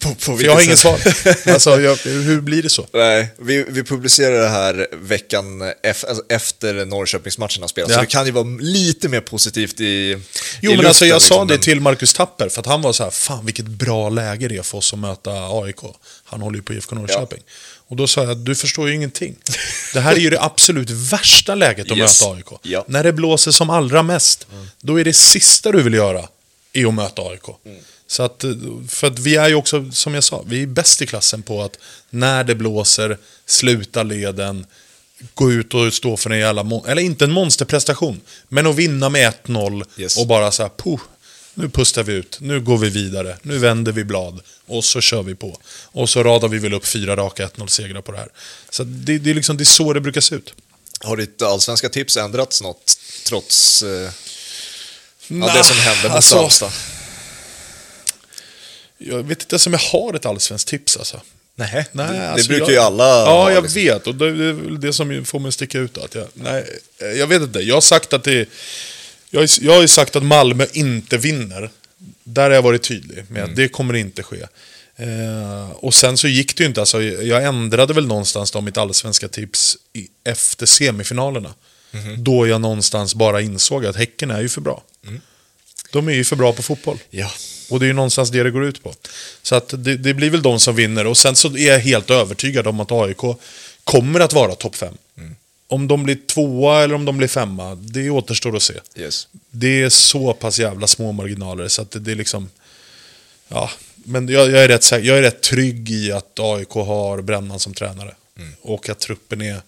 På, 0.00 0.14
på 0.14 0.42
jag 0.42 0.54
har 0.54 0.62
ingen 0.62 0.76
sätt? 0.76 1.16
svar. 1.44 1.52
Alltså, 1.52 1.80
jag, 1.80 1.96
hur 1.96 2.40
blir 2.40 2.62
det 2.62 2.68
så? 2.68 2.86
Nej, 2.92 3.28
vi, 3.38 3.64
vi 3.68 3.84
publicerar 3.84 4.40
det 4.40 4.48
här 4.48 4.88
veckan 4.92 5.62
alltså 5.62 6.22
efter 6.28 6.84
Norrköpingsmatchen 6.86 7.62
har 7.62 7.68
spelats, 7.68 7.90
Ja. 7.90 7.94
så 7.96 8.00
det 8.00 8.06
kan 8.06 8.26
ju 8.26 8.32
vara 8.32 8.44
lite 8.60 9.08
mer 9.08 9.20
positivt 9.20 9.80
i 9.80 10.18
Jo, 10.62 10.72
i 10.72 10.76
men 10.76 10.86
alltså 10.86 11.04
luften, 11.04 11.08
jag 11.08 11.22
sa 11.22 11.34
liksom, 11.34 11.46
det 11.48 11.54
men- 11.54 11.60
till 11.62 11.80
Marcus 11.80 12.14
Tapper, 12.14 12.48
för 12.48 12.60
att 12.60 12.66
han 12.66 12.82
var 12.82 12.92
så 12.92 13.02
här, 13.04 13.10
fan 13.10 13.46
vilket 13.46 13.66
bra 13.66 14.08
läge 14.08 14.48
det 14.48 14.56
är 14.56 14.62
för 14.62 14.78
oss 14.78 14.92
att 14.92 14.98
möta 14.98 15.30
AIK. 15.32 15.76
Han 16.24 16.40
håller 16.40 16.56
ju 16.56 16.62
på 16.62 16.72
IFK 16.74 16.94
Norrköping. 16.94 17.40
Och 17.90 17.96
då 17.96 18.06
sa 18.06 18.24
jag, 18.24 18.36
du 18.38 18.54
förstår 18.54 18.88
ju 18.88 18.94
ingenting. 18.94 19.36
Det 19.92 20.00
här 20.00 20.12
är 20.12 20.20
ju 20.20 20.30
det 20.30 20.40
absolut 20.40 20.90
värsta 20.90 21.54
läget 21.54 21.90
att 21.90 21.98
Yes. 21.98 22.20
möta 22.22 22.34
AIK. 22.36 22.60
Ja. 22.62 22.84
När 22.88 23.04
det 23.04 23.12
blåser 23.12 23.50
som 23.50 23.70
allra 23.70 24.02
mest, 24.02 24.46
då 24.80 25.00
är 25.00 25.04
det 25.04 25.12
sista 25.12 25.72
du 25.72 25.82
vill 25.82 25.94
göra, 25.94 26.28
är 26.72 26.86
att 26.86 26.94
möta 26.94 27.22
AIK. 27.22 27.42
Så 28.06 28.22
att, 28.22 28.44
för 28.88 29.06
att 29.06 29.18
vi 29.18 29.36
är 29.36 29.48
ju 29.48 29.54
också, 29.54 29.90
som 29.92 30.14
jag 30.14 30.24
sa, 30.24 30.42
vi 30.46 30.62
är 30.62 30.66
bäst 30.66 31.02
i 31.02 31.06
klassen 31.06 31.42
på 31.42 31.62
att 31.62 31.78
när 32.10 32.44
det 32.44 32.54
blåser, 32.54 33.18
sluta 33.46 34.02
leden, 34.02 34.66
gå 35.34 35.52
ut 35.52 35.74
och 35.74 35.92
stå 35.94 36.16
för 36.16 36.30
en 36.30 36.38
jävla, 36.38 36.80
eller 36.86 37.02
inte 37.02 37.24
en 37.24 37.32
monsterprestation, 37.32 38.20
men 38.48 38.66
att 38.66 38.76
vinna 38.76 39.08
med 39.08 39.32
1-0 39.46 39.84
Yes. 39.96 40.16
och 40.18 40.26
bara 40.26 40.52
så 40.52 40.62
här, 40.62 40.70
puh, 40.76 41.00
nu 41.54 41.68
pustar 41.68 42.02
vi 42.02 42.12
ut, 42.12 42.38
nu 42.40 42.60
går 42.60 42.78
vi 42.78 42.90
vidare, 42.90 43.36
nu 43.42 43.58
vänder 43.58 43.92
vi 43.92 44.04
blad 44.04 44.40
och 44.66 44.84
så 44.84 45.00
kör 45.00 45.22
vi 45.22 45.34
på. 45.34 45.60
Och 45.84 46.10
så 46.10 46.22
radar 46.22 46.48
vi 46.48 46.58
väl 46.58 46.74
upp 46.74 46.86
fyra 46.86 47.16
raka 47.16 47.46
1-0-segrar 47.46 48.00
på 48.00 48.12
det 48.12 48.18
här. 48.18 48.28
Så 48.70 48.84
det, 48.84 49.18
det, 49.18 49.30
är 49.30 49.34
liksom, 49.34 49.56
det 49.56 49.62
är 49.62 49.64
så 49.64 49.92
det 49.92 50.00
brukar 50.00 50.20
se 50.20 50.34
ut. 50.34 50.54
Har 51.00 51.16
ditt 51.16 51.42
allsvenska 51.42 51.88
tips 51.88 52.16
ändrats 52.16 52.62
något 52.62 52.98
trots 53.26 53.82
eh, 53.82 54.10
ja, 55.28 55.54
det 55.54 55.64
som 55.64 55.76
hände 55.76 56.02
mot 56.02 56.12
alltså, 56.16 56.36
Halmstad? 56.36 56.72
Jag 58.98 59.22
vet 59.22 59.42
inte 59.42 59.54
ens 59.54 59.66
om 59.66 59.72
jag 59.72 59.80
har 59.80 60.14
ett 60.14 60.26
allsvenskt 60.26 60.68
tips 60.68 60.96
alltså. 60.96 61.20
Nej, 61.54 61.86
Nej, 61.92 62.18
det, 62.18 62.30
alltså 62.30 62.48
det 62.48 62.56
brukar 62.56 62.72
jag, 62.72 62.82
ju 62.82 62.86
alla 62.86 63.04
Ja, 63.04 63.52
jag 63.52 63.62
liksom. 63.62 63.82
vet. 63.82 64.06
Och 64.06 64.14
det 64.14 64.26
är 64.26 64.52
väl 64.52 64.80
det 64.80 64.92
som 64.92 65.24
får 65.24 65.38
mig 65.38 65.48
att 65.48 65.54
sticka 65.54 65.78
ut. 65.78 65.98
Att 65.98 66.14
jag, 66.14 66.26
nej, 66.34 66.80
jag 66.98 67.26
vet 67.26 67.42
inte. 67.42 67.58
Jag 67.58 67.76
har 67.76 67.80
sagt 67.80 68.12
att 68.12 68.24
det... 68.24 68.48
Jag, 69.30 69.40
har- 69.40 69.48
jag 69.64 69.72
har 69.74 69.80
ju 69.82 69.88
sagt 69.88 70.16
att 70.16 70.22
Malmö 70.22 70.66
inte 70.72 71.18
vinner. 71.18 71.70
Där 72.24 72.42
har 72.42 72.50
jag 72.50 72.62
varit 72.62 72.82
tydlig 72.82 73.16
med 73.28 73.38
Mm. 73.38 73.50
att 73.50 73.56
det 73.56 73.68
kommer 73.68 73.94
inte 73.94 74.22
ske. 74.22 74.36
Eh, 74.96 75.70
och 75.70 75.94
sen 75.94 76.16
så 76.18 76.28
gick 76.28 76.56
det 76.56 76.62
ju 76.62 76.68
inte. 76.68 76.80
Alltså, 76.80 77.02
jag 77.02 77.44
ändrade 77.44 77.94
väl 77.94 78.06
någonstans 78.06 78.50
då 78.50 78.60
mitt 78.60 78.76
allsvenska 78.76 79.28
tips 79.28 79.76
i, 79.92 80.08
efter 80.24 80.66
semifinalerna. 80.66 81.54
Mhm. 81.90 82.24
Då 82.24 82.46
jag 82.46 82.60
någonstans 82.60 83.14
bara 83.14 83.40
insåg 83.40 83.86
att 83.86 83.96
Häcken 83.96 84.30
är 84.30 84.40
ju 84.40 84.48
för 84.48 84.60
bra. 84.60 84.82
Mm. 85.06 85.20
De 85.92 86.08
är 86.08 86.12
ju 86.12 86.24
för 86.24 86.36
bra 86.36 86.52
på 86.52 86.62
fotboll. 86.62 86.98
Ja. 87.10 87.30
Och 87.70 87.80
det 87.80 87.84
är 87.86 87.88
ju 87.88 87.92
någonstans 87.92 88.30
det 88.30 88.42
det 88.42 88.50
går 88.50 88.64
ut 88.64 88.82
på. 88.82 88.94
Så 89.42 89.54
att 89.54 89.68
det, 89.84 89.96
det 89.96 90.14
blir 90.14 90.30
väl 90.30 90.42
de 90.42 90.60
som 90.60 90.74
vinner. 90.76 91.06
Och 91.06 91.16
sen 91.18 91.36
så 91.36 91.56
är 91.56 91.68
jag 91.68 91.78
helt 91.78 92.10
övertygad 92.10 92.66
om 92.66 92.80
att 92.80 92.92
AIK 92.92 93.18
kommer 93.84 94.20
att 94.20 94.32
vara 94.32 94.54
topp 94.54 94.76
5. 94.76 94.94
Om 95.70 95.88
de 95.88 96.02
blir 96.02 96.18
tvåa 96.26 96.82
eller 96.82 96.94
om 96.94 97.04
de 97.04 97.18
blir 97.18 97.28
femma, 97.28 97.74
det 97.74 98.10
återstår 98.10 98.56
att 98.56 98.62
se. 98.62 98.74
Yes. 98.96 99.28
Det 99.50 99.82
är 99.82 99.88
så 99.88 100.32
pass 100.32 100.58
jävla 100.58 100.86
små 100.86 101.12
marginaler 101.12 101.68
så 101.68 101.82
att 101.82 101.90
det, 101.90 101.98
det 101.98 102.12
är 102.12 102.16
liksom... 102.16 102.50
Ja, 103.48 103.70
men 103.94 104.28
jag, 104.28 104.50
jag, 104.50 104.64
är 104.64 104.68
rätt, 104.68 104.90
jag 104.90 105.18
är 105.18 105.22
rätt 105.22 105.42
trygg 105.42 105.90
i 105.90 106.12
att 106.12 106.38
AIK 106.40 106.70
har 106.70 107.22
Brännan 107.22 107.60
som 107.60 107.74
tränare. 107.74 108.14
Och 108.62 108.88
att 108.88 108.98
truppen 108.98 109.42
är, 109.42 109.62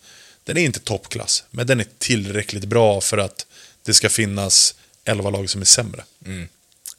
den 0.45 0.57
är 0.57 0.63
inte 0.63 0.81
toppklass, 0.81 1.45
men 1.51 1.67
den 1.67 1.81
är 1.81 1.87
tillräckligt 1.99 2.65
bra 2.65 3.01
för 3.01 3.19
att 3.19 3.47
det 3.83 3.95
ska 3.95 4.09
finnas 4.09 4.75
11 5.05 5.31
lag 5.31 5.51
som 5.51 5.61
är 5.61 5.65
sämre. 5.65 6.05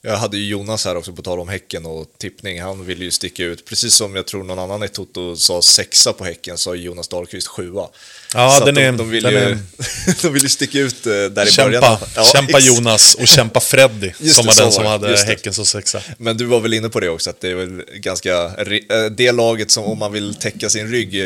Jag 0.06 0.18
hade 0.18 0.38
ju 0.38 0.48
Jonas 0.48 0.86
här 0.86 0.98
också 0.98 1.14
på 1.14 1.22
tal 1.22 1.40
om 1.40 1.50
Häcken 1.50 1.86
och 1.86 2.06
tippning. 2.18 2.62
Han 2.62 2.86
ville 2.86 3.06
ju 3.06 3.12
sticka 3.12 3.44
ut, 3.44 3.66
precis 3.66 3.94
som 3.96 4.16
jag 4.16 4.28
tror 4.28 4.44
någon 4.44 4.60
annan 4.60 4.84
i 4.84 4.88
Toto 4.88 5.36
sa 5.36 5.62
sexa 5.62 6.14
på 6.14 6.26
Häcken, 6.26 6.58
sa 6.58 6.76
Jonas 6.76 7.08
Dahlqvist 7.08 7.48
sjua. 7.48 7.88
Ja, 8.34 8.56
Så 8.60 8.66
den 8.66 8.78
att 8.78 8.82
är- 8.84 8.86
de, 8.92 8.98
de, 8.98 9.10
vill 9.10 9.24
den 9.24 9.34
ju, 9.34 9.40
är- 9.40 9.58
de 10.22 10.34
vill 10.34 10.44
ju 10.44 10.50
sticka 10.50 10.80
ut 10.80 11.06
eh, 11.08 11.12
där 11.14 11.48
i 11.48 11.52
Kämpa, 11.52 11.80
början. 11.80 11.98
Ja, 12.16 12.24
kämpa 12.24 12.60
Jonas 12.60 13.16
och 13.16 13.28
kämpa 13.36 13.60
Freddy, 13.60 14.12
Just 14.20 14.36
som 14.36 14.46
det, 14.46 14.48
var 14.48 14.56
den 14.56 14.66
så 14.66 14.72
som 14.72 14.84
var 14.84 14.92
hade. 14.92 15.18
Häcken 15.26 15.54
som 15.54 15.66
sexa. 15.66 16.02
Men 16.18 16.38
du 16.38 16.46
var 16.46 16.60
väl 16.60 16.74
inne 16.74 16.90
på 16.90 17.00
det 17.00 17.10
också, 17.10 17.30
att 17.30 17.42
det 17.42 17.50
är 17.50 17.56
väl 17.56 17.84
ganska... 17.96 18.46
eh, 18.46 19.06
Det 19.12 19.32
laget 19.32 19.72
som 19.72 19.84
om 19.84 19.98
man 20.00 20.12
vill 20.12 20.36
täcka 20.36 20.70
sin 20.70 20.88
rygg 20.92 21.22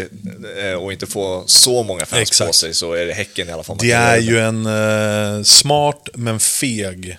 eh, 0.63 0.73
och 0.73 0.91
inte 0.93 1.07
få 1.07 1.43
så 1.47 1.83
många 1.83 1.99
fans 2.05 2.11
på 2.11 2.17
Exakt. 2.21 2.55
sig 2.55 2.73
så 2.73 2.93
är 2.93 3.05
det 3.05 3.13
Häcken 3.13 3.49
i 3.49 3.51
alla 3.51 3.63
fall. 3.63 3.77
Det 3.79 3.91
är 3.91 4.17
ju 4.17 4.39
en 4.39 4.65
eh, 4.65 5.43
smart 5.43 6.09
men 6.13 6.39
feg, 6.39 7.17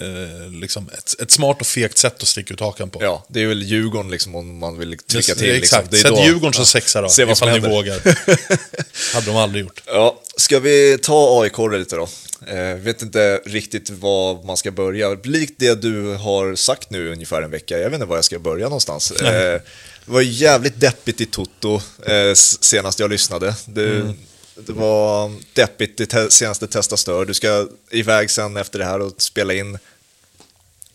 eh, 0.00 0.50
liksom 0.50 0.90
ett, 0.98 1.20
ett 1.20 1.30
smart 1.30 1.56
och 1.60 1.66
fegt 1.66 1.98
sätt 1.98 2.22
att 2.22 2.28
sticka 2.28 2.54
ut 2.54 2.60
hakan 2.60 2.90
på. 2.90 3.02
Ja, 3.02 3.26
det 3.28 3.42
är 3.42 3.46
väl 3.46 3.62
Djurgården 3.62 4.10
liksom 4.10 4.34
om 4.34 4.58
man 4.58 4.78
vill 4.78 4.98
trycka 4.98 5.34
Det- 5.34 5.40
till. 5.40 5.52
Liksom. 5.54 5.78
Exakt, 5.78 5.90
Det 5.90 5.96
är 5.96 6.02
sätt 6.02 6.10
då- 6.10 6.24
Djurgården 6.24 6.52
som 6.52 6.66
sexa 6.66 7.00
då, 7.02 7.08
Se 7.08 7.24
vad 7.24 7.38
som 7.38 7.48
ifall 7.48 7.60
ni 7.60 7.66
händer. 7.68 7.76
vågar. 7.76 8.16
hade 9.14 9.26
de 9.26 9.36
aldrig 9.36 9.64
gjort. 9.64 9.82
Ja, 9.86 10.20
ska 10.36 10.58
vi 10.60 10.98
ta 11.02 11.42
AIK 11.42 11.58
lite 11.72 11.96
då? 11.96 12.08
Eh, 12.46 12.74
vet 12.76 13.02
inte 13.02 13.40
riktigt 13.46 13.90
var 13.90 14.44
man 14.46 14.56
ska 14.56 14.70
börja. 14.70 15.14
Likt 15.24 15.54
det 15.58 15.74
du 15.82 16.14
har 16.14 16.54
sagt 16.54 16.90
nu 16.90 17.12
ungefär 17.12 17.42
en 17.42 17.50
vecka, 17.50 17.78
jag 17.78 17.84
vet 17.90 17.94
inte 17.94 18.06
var 18.06 18.16
jag 18.16 18.24
ska 18.24 18.38
börja 18.38 18.64
någonstans. 18.64 19.10
Eh, 19.10 19.60
det 20.04 20.12
var 20.12 20.20
jävligt 20.20 20.80
deppigt 20.80 21.20
i 21.20 21.26
Toto 21.26 21.74
eh, 22.06 22.32
senast 22.34 22.98
jag 23.00 23.10
lyssnade. 23.10 23.54
Det, 23.66 23.86
Mm. 23.90 24.14
Det 24.56 24.72
var 24.72 25.32
deppigt 25.52 26.00
i 26.00 26.06
te- 26.06 26.30
senaste 26.30 26.66
Testa 26.66 26.96
Stör. 26.96 27.24
Du 27.24 27.34
ska 27.34 27.68
iväg 27.90 28.30
sen 28.30 28.56
efter 28.56 28.78
det 28.78 28.84
här 28.84 29.00
och 29.00 29.22
spela 29.22 29.54
in 29.54 29.78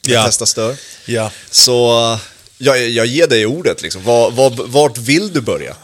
Ja. 0.02 0.26
Testa 0.26 0.46
Stör. 0.46 0.76
Ja. 1.06 1.32
Så 1.52 2.12
eh, 2.14 2.20
jag, 2.58 2.90
jag 2.90 3.06
ger 3.06 3.28
dig 3.28 3.46
ordet, 3.46 3.82
liksom. 3.82 4.04
var, 4.04 4.32
var, 4.32 4.50
vart 4.68 4.98
vill 4.98 5.34
du 5.34 5.42
börja? 5.42 5.76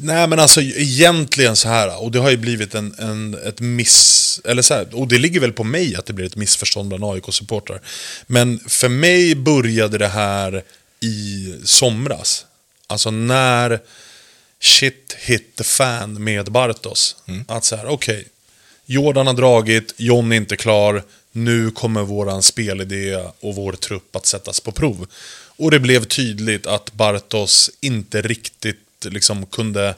Nej 0.00 0.28
men 0.28 0.38
alltså 0.40 0.60
egentligen 0.60 1.56
så 1.56 1.68
här, 1.68 2.02
och 2.02 2.10
det 2.10 2.18
har 2.18 2.30
ju 2.30 2.36
blivit 2.36 2.74
en, 2.74 2.94
en, 2.98 3.34
ett 3.46 3.60
miss, 3.60 4.40
eller 4.44 4.62
så 4.62 4.74
här, 4.74 4.88
och 4.94 5.08
det 5.08 5.18
ligger 5.18 5.40
väl 5.40 5.52
på 5.52 5.64
mig 5.64 5.96
att 5.96 6.06
det 6.06 6.12
blir 6.12 6.26
ett 6.26 6.36
missförstånd 6.36 6.88
bland 6.88 7.04
AIK-supportrar. 7.04 7.80
Men 8.26 8.60
för 8.68 8.88
mig 8.88 9.34
började 9.34 9.98
det 9.98 10.08
här 10.08 10.64
i 11.00 11.54
somras. 11.64 12.44
Alltså 12.86 13.10
när 13.10 13.80
shit 14.64 15.16
hit 15.18 15.56
the 15.56 15.64
fan 15.64 16.24
med 16.24 16.52
Bartos. 16.52 17.16
Att 17.48 17.64
så 17.64 17.76
här, 17.76 17.86
okej, 17.86 18.28
Jordan 18.86 19.26
har 19.26 19.34
dragit, 19.34 19.94
John 19.96 20.32
är 20.32 20.36
inte 20.36 20.56
klar, 20.56 21.02
nu 21.32 21.70
kommer 21.70 22.02
våran 22.02 22.42
spelidé 22.42 23.16
och 23.40 23.54
vår 23.54 23.72
trupp 23.72 24.16
att 24.16 24.26
sättas 24.26 24.60
på 24.60 24.72
prov. 24.72 25.06
Och 25.56 25.70
det 25.70 25.80
blev 25.80 26.04
tydligt 26.04 26.66
att 26.66 26.92
Bartos 26.92 27.70
inte 27.80 28.22
riktigt 28.22 28.78
liksom 29.04 29.46
kunde 29.46 29.94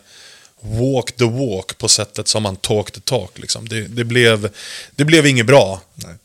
walk 0.61 1.13
the 1.13 1.25
walk 1.25 1.79
på 1.79 1.89
sättet 1.89 2.29
som 2.29 2.45
han 2.45 2.57
talk 2.57 2.91
the 2.91 3.01
talk. 3.01 3.39
Liksom. 3.39 3.69
Det, 3.69 3.81
det, 3.81 4.05
blev, 4.05 4.51
det 4.97 5.05
blev 5.05 5.27
inget 5.27 5.47
bra. 5.47 5.81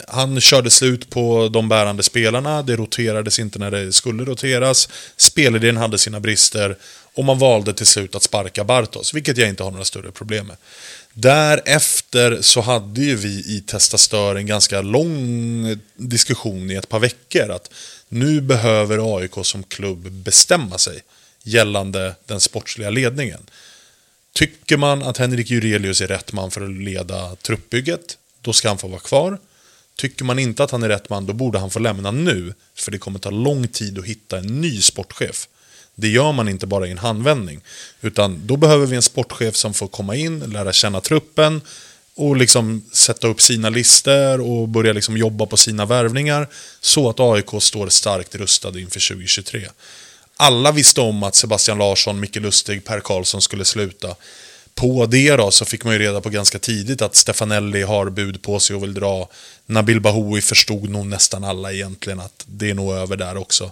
Han 0.08 0.42
körde 0.42 0.70
slut 0.70 1.10
på 1.10 1.50
de 1.54 1.70
bärande 1.70 2.04
spelarna, 2.04 2.62
det 2.62 2.76
roterades 2.76 3.40
inte 3.40 3.60
när 3.60 3.72
det 3.72 3.94
skulle 3.94 4.26
roteras, 4.26 4.90
spelidén 5.18 5.78
hade 5.78 5.98
sina 5.98 6.20
brister 6.20 6.78
och 7.14 7.26
man 7.26 7.40
valde 7.40 7.74
till 7.74 7.86
slut 7.86 8.16
att 8.16 8.24
sparka 8.24 8.64
Bartos, 8.64 9.14
vilket 9.14 9.38
jag 9.38 9.50
inte 9.50 9.64
har 9.64 9.72
några 9.72 9.86
större 9.86 10.12
problem 10.12 10.48
med. 10.48 10.58
Därefter 11.14 12.42
så 12.42 12.62
hade 12.62 13.02
ju 13.02 13.16
vi 13.16 13.56
i 13.58 13.64
Testa 13.68 13.98
Stör 13.98 14.36
en 14.36 14.46
ganska 14.46 14.82
lång 14.82 15.80
diskussion 15.96 16.72
i 16.72 16.76
ett 16.76 16.90
par 16.90 17.00
veckor 17.00 17.52
att 17.52 17.72
nu 18.10 18.42
behöver 18.42 19.18
AIK 19.18 19.34
som 19.44 19.64
klubb 19.64 20.12
bestämma 20.12 20.78
sig 20.78 21.04
gällande 21.44 22.16
den 22.26 22.40
sportsliga 22.40 22.90
ledningen. 22.90 23.40
Tycker 24.34 24.78
man 24.78 25.04
att 25.04 25.18
Henrik 25.18 25.50
Jurelius 25.50 26.02
är 26.02 26.08
rätt 26.08 26.34
man 26.34 26.52
för 26.52 26.62
att 26.62 26.72
leda 26.72 27.36
truppbygget, 27.36 28.18
då 28.42 28.54
ska 28.54 28.68
han 28.68 28.78
få 28.78 28.88
vara 28.88 29.00
kvar. 29.00 29.40
Tycker 29.96 30.26
man 30.26 30.40
inte 30.40 30.64
att 30.64 30.72
han 30.72 30.84
är 30.84 30.90
rätt 30.90 31.10
man, 31.10 31.26
då 31.26 31.34
borde 31.34 31.60
han 31.60 31.70
få 31.70 31.80
lämna 31.80 32.12
nu, 32.12 32.54
för 32.76 32.92
det 32.92 32.98
kommer 32.98 33.20
ta 33.20 33.30
lång 33.30 33.68
tid 33.68 34.00
att 34.00 34.06
hitta 34.06 34.38
en 34.38 34.62
ny 34.62 34.82
sportchef. 34.82 35.48
Det 35.96 36.08
gör 36.08 36.32
man 36.32 36.50
inte 36.50 36.68
bara 36.68 36.88
i 36.88 36.92
en 36.92 36.98
handvändning. 36.98 37.62
Utan 38.02 38.42
då 38.48 38.58
behöver 38.58 38.86
vi 38.86 38.96
en 38.96 39.02
sportchef 39.02 39.56
som 39.56 39.74
får 39.74 39.88
komma 39.88 40.16
in, 40.16 40.40
lära 40.40 40.74
känna 40.74 41.02
truppen 41.02 41.62
och 42.16 42.38
liksom 42.38 42.86
sätta 42.94 43.28
upp 43.28 43.42
sina 43.42 43.70
lister 43.70 44.42
och 44.42 44.68
börja 44.68 44.94
liksom 44.94 45.18
jobba 45.18 45.46
på 45.46 45.58
sina 45.58 45.86
värvningar 45.86 46.48
så 46.82 47.10
att 47.10 47.20
AIK 47.20 47.50
står 47.60 47.90
starkt 47.90 48.36
rustade 48.36 48.82
inför 48.82 49.10
2023. 49.10 49.68
Alla 50.38 50.72
visste 50.72 51.02
om 51.02 51.24
att 51.24 51.36
Sebastian 51.36 51.78
Larsson, 51.78 52.20
Micke 52.20 52.36
Lustig, 52.36 52.86
Per 52.86 53.00
Karlsson 53.00 53.42
skulle 53.42 53.66
sluta. 53.66 54.16
På 54.82 55.06
det 55.06 55.36
då 55.36 55.52
så 55.52 55.66
fick 55.66 55.84
man 55.84 55.94
ju 55.94 56.00
reda 56.00 56.22
på 56.22 56.30
ganska 56.30 56.60
tidigt 56.60 57.02
att 57.02 57.16
Stefanelli 57.16 57.82
har 57.82 58.10
bud 58.10 58.42
på 58.42 58.60
sig 58.60 58.76
och 58.76 58.84
vill 58.84 58.94
dra. 58.94 59.30
Nabil 59.66 60.02
Bahoui 60.02 60.42
förstod 60.42 60.90
nog 60.90 61.06
nästan 61.06 61.44
alla 61.44 61.74
egentligen 61.74 62.20
att 62.20 62.46
det 62.48 62.70
är 62.70 62.74
nog 62.74 62.94
över 62.94 63.18
där 63.18 63.38
också. 63.38 63.72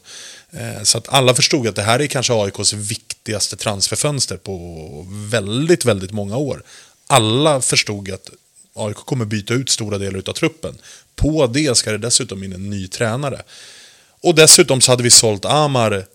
Eh, 0.51 0.83
så 0.83 0.97
att 0.97 1.09
alla 1.09 1.33
förstod 1.33 1.67
att 1.67 1.75
det 1.75 1.81
här 1.81 1.99
är 1.99 2.07
kanske 2.07 2.33
AIKs 2.33 2.73
viktigaste 2.73 3.55
transferfönster 3.55 4.37
på 4.37 5.05
väldigt, 5.09 5.85
väldigt 5.85 6.11
många 6.11 6.37
år. 6.37 6.63
Alla 7.07 7.61
förstod 7.61 8.11
att 8.11 8.29
AIK 8.73 8.97
kommer 8.97 9.25
byta 9.25 9.53
ut 9.53 9.69
stora 9.69 9.97
delar 9.97 10.23
av 10.29 10.33
truppen. 10.33 10.77
På 11.15 11.47
det 11.47 11.77
ska 11.77 11.91
det 11.91 11.97
dessutom 11.97 12.43
in 12.43 12.53
en 12.53 12.69
ny 12.69 12.87
tränare. 12.87 13.41
Och 14.21 14.35
dessutom 14.35 14.81
så 14.81 14.91
hade 14.91 15.03
vi 15.03 15.09
sålt 15.09 15.45
Amar 15.45 16.05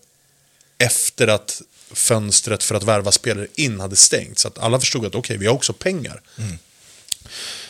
efter 0.77 1.27
att 1.27 1.61
fönstret 1.95 2.63
för 2.63 2.75
att 2.75 2.83
värva 2.83 3.11
spelare 3.11 3.47
in 3.55 3.79
hade 3.79 3.95
stängt. 3.95 4.39
Så 4.39 4.47
att 4.47 4.57
alla 4.57 4.79
förstod 4.79 5.05
att 5.05 5.15
okej, 5.15 5.37
vi 5.37 5.47
har 5.47 5.53
också 5.53 5.73
pengar. 5.73 6.21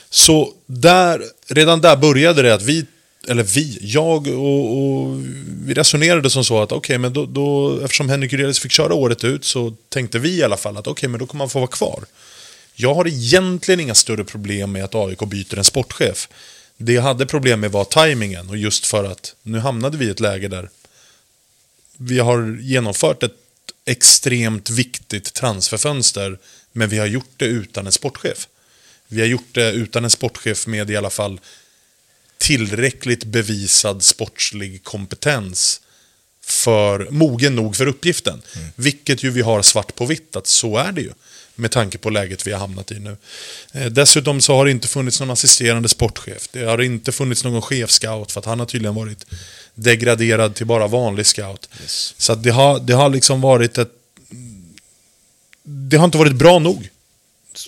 Så 0.09 0.53
där, 0.65 1.23
redan 1.47 1.81
där 1.81 1.95
började 1.95 2.41
det 2.41 2.53
att 2.53 2.61
vi, 2.61 2.85
eller 3.27 3.43
vi, 3.43 3.77
jag 3.81 4.27
och, 4.27 4.77
och 4.77 5.21
vi 5.65 5.73
resonerade 5.73 6.29
som 6.29 6.45
så 6.45 6.61
att 6.61 6.71
okej, 6.71 6.97
men 6.97 7.13
då, 7.13 7.25
då, 7.25 7.79
eftersom 7.79 8.09
Henrik 8.09 8.31
Jurelius 8.31 8.59
fick 8.59 8.71
köra 8.71 8.93
året 8.93 9.23
ut 9.23 9.45
så 9.45 9.75
tänkte 9.89 10.19
vi 10.19 10.37
i 10.37 10.43
alla 10.43 10.57
fall 10.57 10.77
att 10.77 10.87
okej, 10.87 11.09
men 11.09 11.19
då 11.19 11.25
kommer 11.25 11.43
han 11.45 11.49
få 11.49 11.59
vara 11.59 11.67
kvar. 11.67 12.03
Jag 12.75 12.95
har 12.95 13.07
egentligen 13.07 13.79
inga 13.79 13.95
större 13.95 14.23
problem 14.23 14.71
med 14.71 14.83
att 14.83 14.95
AIK 14.95 15.19
byter 15.19 15.57
en 15.57 15.63
sportchef. 15.63 16.29
Det 16.77 16.93
jag 16.93 17.01
hade 17.01 17.25
problem 17.25 17.59
med 17.59 17.71
var 17.71 17.83
tajmingen 17.83 18.49
och 18.49 18.57
just 18.57 18.85
för 18.85 19.03
att 19.03 19.35
nu 19.43 19.59
hamnade 19.59 19.97
vi 19.97 20.05
i 20.05 20.09
ett 20.09 20.19
läge 20.19 20.47
där 20.47 20.69
vi 21.97 22.19
har 22.19 22.57
genomfört 22.61 23.23
ett 23.23 23.44
extremt 23.85 24.69
viktigt 24.69 25.33
transferfönster, 25.33 26.39
men 26.71 26.89
vi 26.89 26.97
har 26.97 27.05
gjort 27.05 27.33
det 27.37 27.45
utan 27.45 27.85
en 27.85 27.91
sportchef. 27.91 28.47
Vi 29.07 29.21
har 29.21 29.27
gjort 29.27 29.53
det 29.53 29.71
utan 29.71 30.03
en 30.03 30.09
sportchef 30.09 30.67
med 30.67 30.89
i 30.89 30.95
alla 30.95 31.09
fall 31.09 31.39
tillräckligt 32.37 33.23
bevisad 33.23 34.03
sportslig 34.03 34.83
kompetens 34.83 35.81
för 36.45 37.07
mogen 37.11 37.55
nog 37.55 37.75
för 37.75 37.87
uppgiften. 37.87 38.41
Vilket 38.75 39.23
ju 39.23 39.29
vi 39.29 39.41
har 39.41 39.61
svart 39.61 39.95
på 39.95 40.05
vitt 40.05 40.35
att 40.35 40.47
så 40.47 40.77
är 40.77 40.91
det 40.91 41.01
ju. 41.01 41.11
Med 41.55 41.71
tanke 41.71 41.97
på 41.97 42.09
läget 42.09 42.47
vi 42.47 42.51
har 42.51 42.59
hamnat 42.59 42.91
i 42.91 42.99
nu. 42.99 43.17
Eh, 43.71 43.85
dessutom 43.85 44.41
så 44.41 44.55
har 44.55 44.65
det 44.65 44.71
inte 44.71 44.87
funnits 44.87 45.19
någon 45.19 45.29
assisterande 45.29 45.89
sportchef. 45.89 46.47
Det 46.51 46.63
har 46.63 46.81
inte 46.81 47.11
funnits 47.11 47.43
någon 47.43 47.61
chefscout 47.61 48.31
för 48.31 48.39
att 48.39 48.45
han 48.45 48.59
har 48.59 48.65
tydligen 48.65 48.95
varit 48.95 49.25
degraderad 49.75 50.55
till 50.55 50.65
bara 50.65 50.87
vanlig 50.87 51.25
scout. 51.25 51.69
Så 52.17 52.33
att 52.33 52.43
det, 52.43 52.49
har, 52.49 52.79
det 52.79 52.93
har 52.93 53.09
liksom 53.09 53.41
varit 53.41 53.77
ett... 53.77 53.91
Det 55.63 55.97
har 55.97 56.05
inte 56.05 56.17
varit 56.17 56.35
bra 56.35 56.59
nog. 56.59 56.89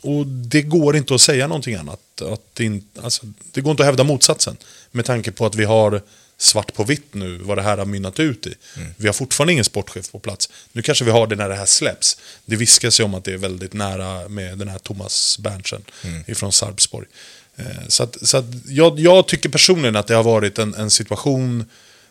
Och 0.03 0.27
det 0.27 0.61
går 0.61 0.97
inte 0.97 1.15
att 1.15 1.21
säga 1.21 1.47
någonting 1.47 1.75
annat. 1.75 2.21
Att 2.21 2.41
det, 2.53 2.63
in, 2.63 2.87
alltså, 3.01 3.25
det 3.51 3.61
går 3.61 3.71
inte 3.71 3.83
att 3.83 3.87
hävda 3.87 4.03
motsatsen. 4.03 4.57
Med 4.91 5.05
tanke 5.05 5.31
på 5.31 5.45
att 5.45 5.55
vi 5.55 5.63
har 5.65 6.01
svart 6.37 6.73
på 6.73 6.83
vitt 6.83 7.13
nu 7.13 7.37
vad 7.37 7.57
det 7.57 7.61
här 7.61 7.77
har 7.77 7.85
mynnat 7.85 8.19
ut 8.19 8.47
i. 8.47 8.53
Vi 8.97 9.07
har 9.07 9.13
fortfarande 9.13 9.53
ingen 9.53 9.65
sportchef 9.65 10.11
på 10.11 10.19
plats. 10.19 10.49
Nu 10.71 10.81
kanske 10.81 11.05
vi 11.05 11.11
har 11.11 11.27
det 11.27 11.35
när 11.35 11.49
det 11.49 11.55
här 11.55 11.65
släpps. 11.65 12.17
Det 12.45 12.55
viskas 12.55 12.99
ju 12.99 13.03
om 13.03 13.13
att 13.13 13.23
det 13.23 13.33
är 13.33 13.37
väldigt 13.37 13.73
nära 13.73 14.29
med 14.29 14.57
den 14.57 14.67
här 14.67 14.77
Thomas 14.79 15.37
Berntsen 15.39 15.81
ifrån 16.27 16.51
Sarpsborg. 16.51 17.07
Eh, 17.55 17.65
Så, 17.87 18.03
att, 18.03 18.27
så 18.27 18.37
att 18.37 18.45
jag, 18.67 18.99
jag 18.99 19.27
tycker 19.27 19.49
personligen 19.49 19.95
att 19.95 20.07
det 20.07 20.15
har 20.15 20.23
varit 20.23 20.59
en, 20.59 20.75
en 20.75 20.89
situation, 20.91 21.65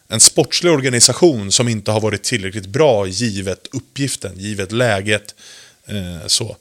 en 0.08 0.20
sportslig 0.20 0.72
organisation 0.72 1.52
som 1.52 1.68
inte 1.68 1.90
har 1.90 2.00
varit 2.00 2.22
tillräckligt 2.22 2.66
bra 2.66 3.06
givet 3.06 3.66
uppgiften, 3.72 4.32
givet 4.38 4.72
läget. 4.72 5.34
Eh, 5.86 6.26
så. 6.26 6.56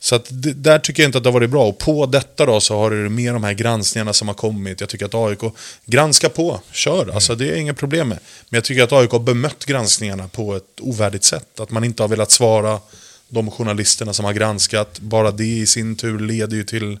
Så 0.00 0.14
att 0.14 0.26
det, 0.30 0.52
där 0.52 0.78
tycker 0.78 1.02
jag 1.02 1.08
inte 1.08 1.18
att 1.18 1.24
det 1.24 1.30
har 1.30 1.34
varit 1.34 1.50
bra. 1.50 1.66
Och 1.66 1.78
på 1.78 2.06
detta 2.06 2.46
då 2.46 2.60
så 2.60 2.76
har 2.76 2.90
det 2.90 3.08
med 3.08 3.34
de 3.34 3.44
här 3.44 3.52
granskningarna 3.52 4.12
som 4.12 4.28
har 4.28 4.34
kommit. 4.34 4.80
Jag 4.80 4.88
tycker 4.88 5.06
att 5.06 5.14
AIK, 5.14 5.54
granska 5.84 6.28
på, 6.28 6.60
kör. 6.72 7.10
Alltså 7.14 7.34
det 7.34 7.50
är 7.50 7.56
inga 7.56 7.74
problem 7.74 8.08
med. 8.08 8.18
Men 8.48 8.56
jag 8.56 8.64
tycker 8.64 8.82
att 8.82 8.92
AIK 8.92 9.10
har 9.10 9.18
bemött 9.18 9.64
granskningarna 9.64 10.28
på 10.28 10.56
ett 10.56 10.80
ovärdigt 10.80 11.24
sätt. 11.24 11.60
Att 11.60 11.70
man 11.70 11.84
inte 11.84 12.02
har 12.02 12.08
velat 12.08 12.30
svara 12.30 12.80
de 13.28 13.50
journalisterna 13.50 14.12
som 14.12 14.24
har 14.24 14.32
granskat. 14.32 15.00
Bara 15.00 15.30
det 15.30 15.44
i 15.44 15.66
sin 15.66 15.96
tur 15.96 16.18
leder 16.18 16.56
ju 16.56 16.64
till 16.64 16.98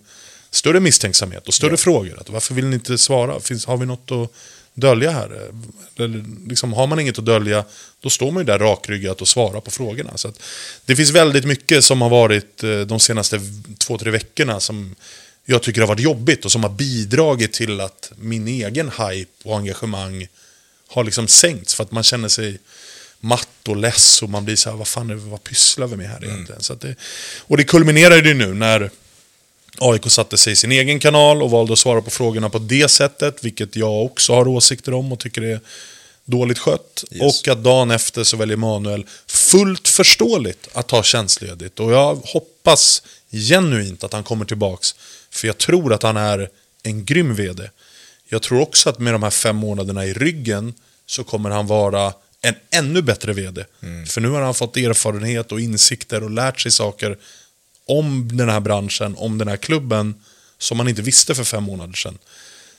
större 0.50 0.80
misstänksamhet 0.80 1.48
och 1.48 1.54
större 1.54 1.76
frågor. 1.76 2.20
Att 2.20 2.30
varför 2.30 2.54
vill 2.54 2.66
ni 2.66 2.74
inte 2.74 2.98
svara? 2.98 3.40
Finns, 3.40 3.66
har 3.66 3.76
vi 3.76 3.86
något 3.86 4.10
att 4.12 4.32
dölja 4.80 5.10
här? 5.10 5.50
Liksom, 6.48 6.72
har 6.72 6.86
man 6.86 7.00
inget 7.00 7.18
att 7.18 7.24
dölja, 7.24 7.64
då 8.00 8.10
står 8.10 8.30
man 8.30 8.40
ju 8.40 8.44
där 8.44 8.58
rakryggat 8.58 9.20
och 9.20 9.28
svarar 9.28 9.60
på 9.60 9.70
frågorna. 9.70 10.16
Så 10.16 10.32
det 10.84 10.96
finns 10.96 11.10
väldigt 11.10 11.44
mycket 11.44 11.84
som 11.84 12.00
har 12.00 12.08
varit 12.08 12.64
eh, 12.64 12.80
de 12.80 13.00
senaste 13.00 13.40
två, 13.78 13.98
tre 13.98 14.10
veckorna 14.10 14.60
som 14.60 14.94
jag 15.44 15.62
tycker 15.62 15.80
har 15.80 15.88
varit 15.88 16.00
jobbigt 16.00 16.44
och 16.44 16.52
som 16.52 16.62
har 16.62 16.70
bidragit 16.70 17.52
till 17.52 17.80
att 17.80 18.12
min 18.16 18.48
egen 18.48 18.90
hype 18.98 19.48
och 19.48 19.56
engagemang 19.56 20.28
har 20.88 21.04
liksom 21.04 21.28
sänkts. 21.28 21.74
För 21.74 21.84
att 21.84 21.92
man 21.92 22.02
känner 22.02 22.28
sig 22.28 22.58
matt 23.20 23.68
och 23.68 23.76
less 23.76 24.22
och 24.22 24.30
man 24.30 24.44
blir 24.44 24.56
så 24.56 24.70
här, 24.70 24.76
vad 24.76 24.88
fan 24.88 25.10
är, 25.10 25.14
vad 25.14 25.44
pysslar 25.44 25.86
vi 25.86 25.96
med 25.96 26.08
här 26.08 26.24
egentligen? 26.24 26.48
Mm. 26.48 26.62
Så 26.62 26.74
det, 26.74 26.94
och 27.38 27.56
det 27.56 27.64
kulminerade 27.64 28.28
ju 28.28 28.34
nu 28.34 28.54
när 28.54 28.90
AIK 29.78 30.10
satte 30.10 30.38
sig 30.38 30.52
i 30.52 30.56
sin 30.56 30.72
egen 30.72 31.00
kanal 31.00 31.42
och 31.42 31.50
valde 31.50 31.72
att 31.72 31.78
svara 31.78 32.02
på 32.02 32.10
frågorna 32.10 32.50
på 32.50 32.58
det 32.58 32.88
sättet, 32.88 33.44
vilket 33.44 33.76
jag 33.76 34.04
också 34.04 34.34
har 34.34 34.48
åsikter 34.48 34.94
om 34.94 35.12
och 35.12 35.18
tycker 35.18 35.42
är 35.42 35.60
dåligt 36.24 36.58
skött. 36.58 37.04
Yes. 37.10 37.42
Och 37.42 37.48
att 37.48 37.64
dagen 37.64 37.90
efter 37.90 38.24
så 38.24 38.36
väljer 38.36 38.56
Manuel 38.56 39.06
fullt 39.26 39.88
förståeligt 39.88 40.68
att 40.72 40.86
ta 40.86 41.02
tjänstledigt. 41.02 41.80
Och 41.80 41.92
jag 41.92 42.14
hoppas 42.14 43.02
genuint 43.30 44.04
att 44.04 44.12
han 44.12 44.24
kommer 44.24 44.44
tillbaks. 44.44 44.94
För 45.30 45.46
jag 45.46 45.58
tror 45.58 45.92
att 45.92 46.02
han 46.02 46.16
är 46.16 46.48
en 46.82 47.04
grym 47.04 47.34
vd. 47.34 47.70
Jag 48.28 48.42
tror 48.42 48.60
också 48.60 48.90
att 48.90 48.98
med 48.98 49.14
de 49.14 49.22
här 49.22 49.30
fem 49.30 49.56
månaderna 49.56 50.06
i 50.06 50.12
ryggen 50.12 50.74
så 51.06 51.24
kommer 51.24 51.50
han 51.50 51.66
vara 51.66 52.12
en 52.40 52.54
ännu 52.70 53.02
bättre 53.02 53.32
vd. 53.32 53.64
Mm. 53.82 54.06
För 54.06 54.20
nu 54.20 54.28
har 54.28 54.40
han 54.40 54.54
fått 54.54 54.76
erfarenhet 54.76 55.52
och 55.52 55.60
insikter 55.60 56.22
och 56.22 56.30
lärt 56.30 56.60
sig 56.60 56.72
saker 56.72 57.18
om 57.88 58.36
den 58.36 58.48
här 58.48 58.60
branschen, 58.60 59.14
om 59.16 59.38
den 59.38 59.48
här 59.48 59.56
klubben, 59.56 60.14
som 60.58 60.76
man 60.76 60.88
inte 60.88 61.02
visste 61.02 61.34
för 61.34 61.44
fem 61.44 61.64
månader 61.64 61.92
sedan. 61.92 62.18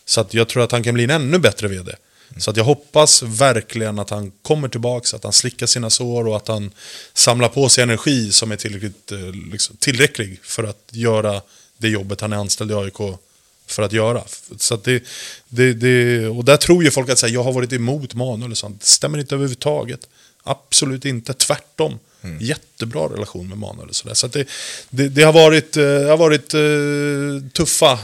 Så 0.05 0.21
att 0.21 0.33
jag 0.33 0.47
tror 0.47 0.63
att 0.63 0.71
han 0.71 0.83
kan 0.83 0.93
bli 0.93 1.03
en 1.03 1.09
ännu 1.09 1.39
bättre 1.39 1.67
vd. 1.67 1.91
Mm. 2.29 2.41
Så 2.41 2.51
att 2.51 2.57
jag 2.57 2.63
hoppas 2.63 3.23
verkligen 3.23 3.99
att 3.99 4.09
han 4.09 4.31
kommer 4.41 4.67
tillbaka, 4.67 5.15
att 5.15 5.23
han 5.23 5.33
slickar 5.33 5.65
sina 5.65 5.89
sår 5.89 6.27
och 6.27 6.35
att 6.35 6.47
han 6.47 6.71
samlar 7.13 7.49
på 7.49 7.69
sig 7.69 7.83
energi 7.83 8.31
som 8.31 8.51
är 8.51 8.55
tillräckligt, 8.55 9.11
eh, 9.11 9.31
liksom, 9.51 9.75
tillräcklig 9.75 10.39
för 10.43 10.63
att 10.63 10.89
göra 10.91 11.41
det 11.77 11.89
jobbet 11.89 12.21
han 12.21 12.33
är 12.33 12.37
anställd 12.37 12.71
i 12.71 12.73
AIK 12.73 13.19
för 13.67 13.83
att 13.83 13.93
göra. 13.93 14.23
Så 14.57 14.73
att 14.73 14.83
det, 14.83 15.03
det, 15.47 15.73
det, 15.73 16.27
och 16.27 16.45
där 16.45 16.57
tror 16.57 16.83
ju 16.83 16.91
folk 16.91 17.09
att 17.09 17.21
här, 17.21 17.29
jag 17.29 17.43
har 17.43 17.51
varit 17.51 17.73
emot 17.73 18.13
Manuel 18.13 18.51
och 18.51 18.57
sånt. 18.57 18.79
Det 18.79 18.87
stämmer 18.87 19.17
inte 19.17 19.35
överhuvudtaget. 19.35 20.07
Absolut 20.43 21.05
inte, 21.05 21.33
tvärtom. 21.33 21.99
Mm. 22.23 22.37
Jättebra 22.41 23.07
relation 23.07 23.49
med 23.49 23.57
Manuel 23.57 23.89
och. 23.89 23.95
Så, 23.95 24.15
så 24.15 24.27
det, 24.27 24.47
det, 24.89 25.09
det, 25.09 25.23
har 25.23 25.33
varit, 25.33 25.77
eh, 25.77 25.83
det 25.83 26.09
har 26.09 26.17
varit 26.17 26.53
uh, 26.53 27.49
tuffa 27.53 27.99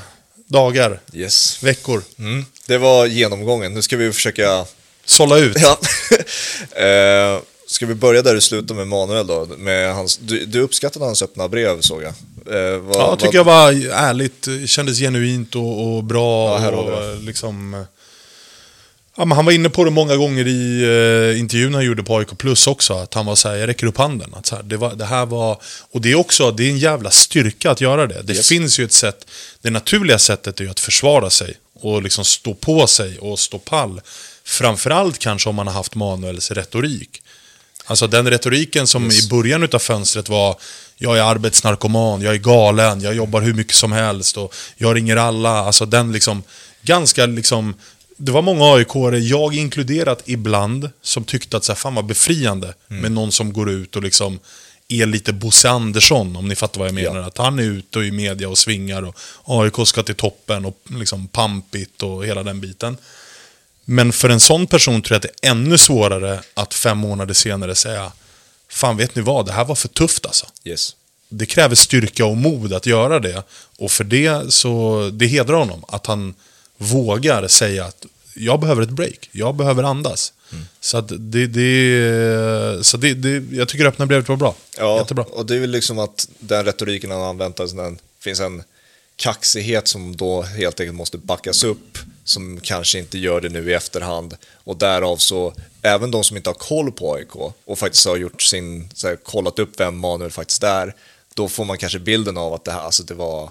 dagar, 0.47 0.99
yes. 1.13 1.63
veckor. 1.63 2.01
Mm. 2.19 2.45
Det 2.67 2.77
var 2.77 3.05
genomgången, 3.05 3.73
nu 3.73 3.81
ska 3.81 3.97
vi 3.97 4.13
försöka... 4.13 4.65
Sålla 5.05 5.37
ut. 5.37 5.57
Ja. 5.59 5.77
uh, 7.35 7.41
ska 7.67 7.85
vi 7.85 7.95
börja 7.95 8.21
där 8.21 8.33
du 8.33 8.41
slutade 8.41 8.73
med 8.73 8.87
Manuel 8.87 9.27
då? 9.27 9.47
Med 9.57 9.95
hans, 9.95 10.17
du, 10.17 10.45
du 10.45 10.61
uppskattade 10.61 11.05
hans 11.05 11.21
öppna 11.21 11.47
brev 11.47 11.81
såg 11.81 12.03
jag. 12.03 12.13
Uh, 12.55 12.79
vad, 12.79 12.95
ja, 12.95 13.09
jag 13.09 13.19
tycker 13.19 13.43
vad... 13.43 13.73
jag 13.73 13.89
var 13.89 13.95
ärligt, 13.95 14.47
kändes 14.65 14.99
genuint 14.99 15.55
och, 15.55 15.97
och 15.97 16.03
bra. 16.03 16.61
Ja, 16.61 16.71
och, 16.71 17.21
liksom, 17.21 17.85
Ja, 19.17 19.25
men 19.25 19.35
han 19.35 19.45
var 19.45 19.51
inne 19.51 19.69
på 19.69 19.83
det 19.83 19.91
många 19.91 20.15
gånger 20.15 20.47
i 20.47 20.83
eh, 20.83 21.39
intervjun 21.39 21.73
han 21.73 21.85
gjorde 21.85 22.03
på 22.03 22.17
AIK 22.17 22.37
Plus 22.37 22.67
också. 22.67 22.93
Att 22.93 23.13
han 23.13 23.25
var 23.25 23.35
så 23.35 23.49
här, 23.49 23.55
jag 23.55 23.67
räcker 23.67 23.87
upp 23.87 23.97
handen. 23.97 24.33
Att 24.33 24.45
så 24.45 24.55
här, 24.55 24.63
det, 24.63 24.77
var, 24.77 24.95
det 24.95 25.05
här 25.05 25.25
var... 25.25 25.61
Och 25.91 26.01
det 26.01 26.11
är 26.11 26.15
också, 26.15 26.51
det 26.51 26.63
är 26.63 26.69
en 26.69 26.77
jävla 26.77 27.11
styrka 27.11 27.71
att 27.71 27.81
göra 27.81 28.07
det. 28.07 28.21
Det 28.21 28.33
yes. 28.33 28.49
finns 28.49 28.79
ju 28.79 28.83
ett 28.83 28.93
sätt, 28.93 29.27
det 29.61 29.69
naturliga 29.69 30.19
sättet 30.19 30.59
är 30.59 30.63
ju 30.63 30.69
att 30.69 30.79
försvara 30.79 31.29
sig. 31.29 31.57
Och 31.79 32.03
liksom 32.03 32.25
stå 32.25 32.53
på 32.53 32.87
sig 32.87 33.17
och 33.19 33.39
stå 33.39 33.59
pall. 33.59 34.01
Framförallt 34.43 35.19
kanske 35.19 35.49
om 35.49 35.55
man 35.55 35.67
har 35.67 35.73
haft 35.73 35.95
Manuels 35.95 36.51
retorik. 36.51 37.21
Alltså 37.85 38.07
den 38.07 38.29
retoriken 38.29 38.87
som 38.87 39.05
yes. 39.05 39.25
i 39.25 39.29
början 39.29 39.69
av 39.73 39.79
fönstret 39.79 40.29
var 40.29 40.57
jag 40.97 41.17
är 41.17 41.21
arbetsnarkoman, 41.21 42.21
jag 42.21 42.33
är 42.33 42.39
galen, 42.39 43.01
jag 43.01 43.15
jobbar 43.15 43.41
hur 43.41 43.53
mycket 43.53 43.75
som 43.75 43.91
helst 43.91 44.37
och 44.37 44.55
jag 44.77 44.95
ringer 44.95 45.17
alla. 45.17 45.49
Alltså 45.49 45.85
den 45.85 46.11
liksom 46.11 46.43
ganska 46.81 47.25
liksom 47.25 47.75
det 48.17 48.31
var 48.31 48.41
många 48.41 48.75
aik 48.75 48.87
jag 49.21 49.55
inkluderat 49.55 50.21
ibland, 50.25 50.89
som 51.01 51.23
tyckte 51.23 51.57
att 51.57 51.63
så 51.63 51.71
här, 51.71 51.77
fan 51.77 51.95
vad 51.95 52.05
befriande 52.05 52.73
mm. 52.89 53.01
med 53.01 53.11
någon 53.11 53.31
som 53.31 53.53
går 53.53 53.69
ut 53.69 53.95
och 53.95 54.03
liksom 54.03 54.39
är 54.87 55.05
lite 55.05 55.33
Bosse 55.33 55.69
Andersson, 55.69 56.35
om 56.35 56.47
ni 56.47 56.55
fattar 56.55 56.79
vad 56.79 56.87
jag 56.87 56.95
menar. 56.95 57.19
Ja. 57.19 57.25
Att 57.25 57.37
han 57.37 57.59
är 57.59 57.63
ute 57.63 57.99
och 57.99 58.05
i 58.05 58.11
media 58.11 58.49
och 58.49 58.57
svingar 58.57 59.03
och 59.17 59.17
AIK 59.45 59.87
ska 59.87 60.03
till 60.03 60.15
toppen 60.15 60.65
och 60.65 60.77
liksom 60.89 61.27
pampigt 61.27 62.03
och 62.03 62.25
hela 62.25 62.43
den 62.43 62.61
biten. 62.61 62.97
Men 63.85 64.11
för 64.11 64.29
en 64.29 64.39
sån 64.39 64.67
person 64.67 65.01
tror 65.01 65.15
jag 65.15 65.17
att 65.17 65.33
det 65.41 65.47
är 65.47 65.51
ännu 65.51 65.77
svårare 65.77 66.39
att 66.53 66.73
fem 66.73 66.97
månader 66.97 67.33
senare 67.33 67.75
säga 67.75 68.11
Fan 68.69 68.97
vet 68.97 69.15
ni 69.15 69.21
vad, 69.21 69.45
det 69.45 69.51
här 69.51 69.65
var 69.65 69.75
för 69.75 69.87
tufft 69.87 70.25
alltså. 70.25 70.45
Yes. 70.63 70.95
Det 71.29 71.45
kräver 71.45 71.75
styrka 71.75 72.25
och 72.25 72.37
mod 72.37 72.73
att 72.73 72.85
göra 72.85 73.19
det. 73.19 73.43
Och 73.77 73.91
för 73.91 74.03
det 74.03 74.53
så, 74.53 75.09
det 75.13 75.27
hedrar 75.27 75.57
honom 75.57 75.85
att 75.87 76.05
han 76.05 76.33
vågar 76.77 77.47
säga 77.47 77.85
att 77.85 78.05
jag 78.35 78.59
behöver 78.59 78.81
ett 78.81 78.89
break, 78.89 79.29
jag 79.31 79.55
behöver 79.55 79.83
andas. 79.83 80.33
Mm. 80.51 80.65
Så, 80.79 80.97
att 80.97 81.11
det, 81.17 81.47
det, 81.47 82.85
så 82.85 82.97
det, 82.97 83.13
det, 83.13 83.55
jag 83.57 83.67
tycker 83.67 83.85
öppna 83.85 84.05
brevet 84.05 84.29
var 84.29 84.35
bra. 84.35 84.55
Ja, 84.77 84.97
Jättebra. 84.97 85.23
och 85.23 85.45
det 85.45 85.55
är 85.55 85.59
väl 85.59 85.71
liksom 85.71 85.99
att 85.99 86.29
den 86.39 86.65
retoriken 86.65 87.11
han 87.11 87.21
använt, 87.21 87.59
alltså 87.59 87.75
den 87.75 87.99
finns 88.19 88.39
en 88.39 88.63
kaxighet 89.15 89.87
som 89.87 90.15
då 90.15 90.41
helt 90.41 90.79
enkelt 90.79 90.97
måste 90.97 91.17
backas 91.17 91.63
upp, 91.63 91.97
som 92.23 92.59
kanske 92.63 92.99
inte 92.99 93.17
gör 93.17 93.41
det 93.41 93.49
nu 93.49 93.71
i 93.71 93.73
efterhand. 93.73 94.37
Och 94.53 94.77
därav 94.77 95.17
så, 95.17 95.53
även 95.81 96.11
de 96.11 96.23
som 96.23 96.37
inte 96.37 96.49
har 96.49 96.55
koll 96.55 96.91
på 96.91 97.13
AIK 97.13 97.35
och 97.65 97.79
faktiskt 97.79 98.05
har 98.05 98.17
gjort 98.17 98.41
sin, 98.41 98.89
så 98.93 99.07
här, 99.07 99.15
kollat 99.15 99.59
upp 99.59 99.79
vem 99.79 99.97
Manuel 99.97 100.31
faktiskt 100.31 100.63
är, 100.63 100.95
då 101.33 101.47
får 101.47 101.65
man 101.65 101.77
kanske 101.77 101.99
bilden 101.99 102.37
av 102.37 102.53
att 102.53 102.63
det 102.63 102.71
här, 102.71 102.79
alltså 102.79 103.03
det 103.03 103.13
var 103.13 103.49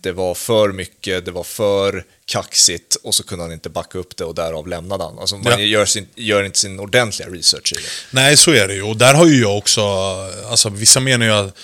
det 0.00 0.12
var 0.12 0.34
för 0.34 0.72
mycket, 0.72 1.24
det 1.24 1.30
var 1.30 1.44
för 1.44 2.04
kaxigt 2.24 2.96
och 3.02 3.14
så 3.14 3.22
kunde 3.22 3.44
han 3.44 3.52
inte 3.52 3.68
backa 3.68 3.98
upp 3.98 4.16
det 4.16 4.24
och 4.24 4.34
därav 4.34 4.68
lämnade 4.68 5.04
han. 5.04 5.18
Alltså 5.18 5.36
man 5.36 5.52
ja. 5.52 5.58
gör, 5.58 5.86
sin, 5.86 6.06
gör, 6.14 6.44
inte 6.44 6.58
sin 6.58 6.80
ordentliga 6.80 7.28
research 7.28 7.72
i 7.72 7.76
det. 7.76 7.88
Nej, 8.10 8.36
så 8.36 8.50
är 8.50 8.68
det 8.68 8.74
ju. 8.74 8.82
Och 8.82 8.96
där 8.96 9.14
har 9.14 9.26
ju 9.26 9.40
jag 9.40 9.58
också, 9.58 9.82
alltså 10.50 10.68
vissa 10.68 11.00
menar 11.00 11.26
ju 11.26 11.32
att 11.32 11.58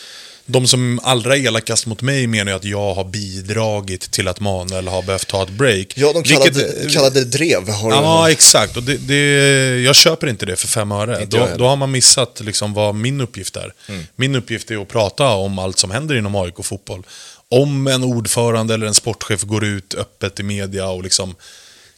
de 0.47 0.67
som 0.67 1.01
allra 1.03 1.37
elakast 1.37 1.87
mot 1.87 2.03
mig 2.03 2.27
menar 2.27 2.53
ju 2.53 2.57
att 2.57 2.65
jag 2.65 2.95
har 2.95 3.05
bidragit 3.05 4.11
till 4.11 4.29
att 4.29 4.41
Manuel 4.41 4.89
har 4.89 5.03
behövt 5.03 5.29
ta 5.29 5.43
ett 5.43 5.51
break. 5.51 5.93
Ja, 5.97 6.13
de 6.13 6.23
kallade, 6.23 6.51
vilket, 6.51 6.93
kallade 6.93 7.25
det 7.25 7.39
drev. 7.39 7.69
Har 7.69 7.91
ja, 7.91 8.31
exakt. 8.31 8.77
Och 8.77 8.83
det, 8.83 8.97
det, 8.97 9.81
jag 9.81 9.97
köper 9.97 10.27
inte 10.27 10.47
det 10.47 10.57
för 10.57 10.69
fem 10.69 10.93
öre. 10.93 11.25
Då, 11.25 11.49
då, 11.59 11.67
har 11.67 11.77
man 11.77 11.91
missat 11.91 12.41
liksom 12.45 12.75
vad 12.75 12.95
min 12.95 13.21
uppgift 13.21 13.57
är. 13.57 13.73
Mm. 13.89 14.07
Min 14.17 14.35
uppgift 14.35 14.71
är 14.71 14.83
att 14.83 14.89
prata 14.89 15.29
om 15.29 15.59
allt 15.59 15.79
som 15.79 15.91
händer 15.91 16.15
inom 16.15 16.37
AIK 16.37 16.65
fotboll 16.65 17.03
om 17.51 17.87
en 17.87 18.05
ordförande 18.05 18.75
eller 18.75 18.87
en 18.87 18.95
sportchef 18.95 19.43
går 19.43 19.65
ut 19.65 19.95
öppet 19.95 20.41
i 20.41 20.43
media 20.43 20.89
och 20.89 21.03
liksom 21.03 21.35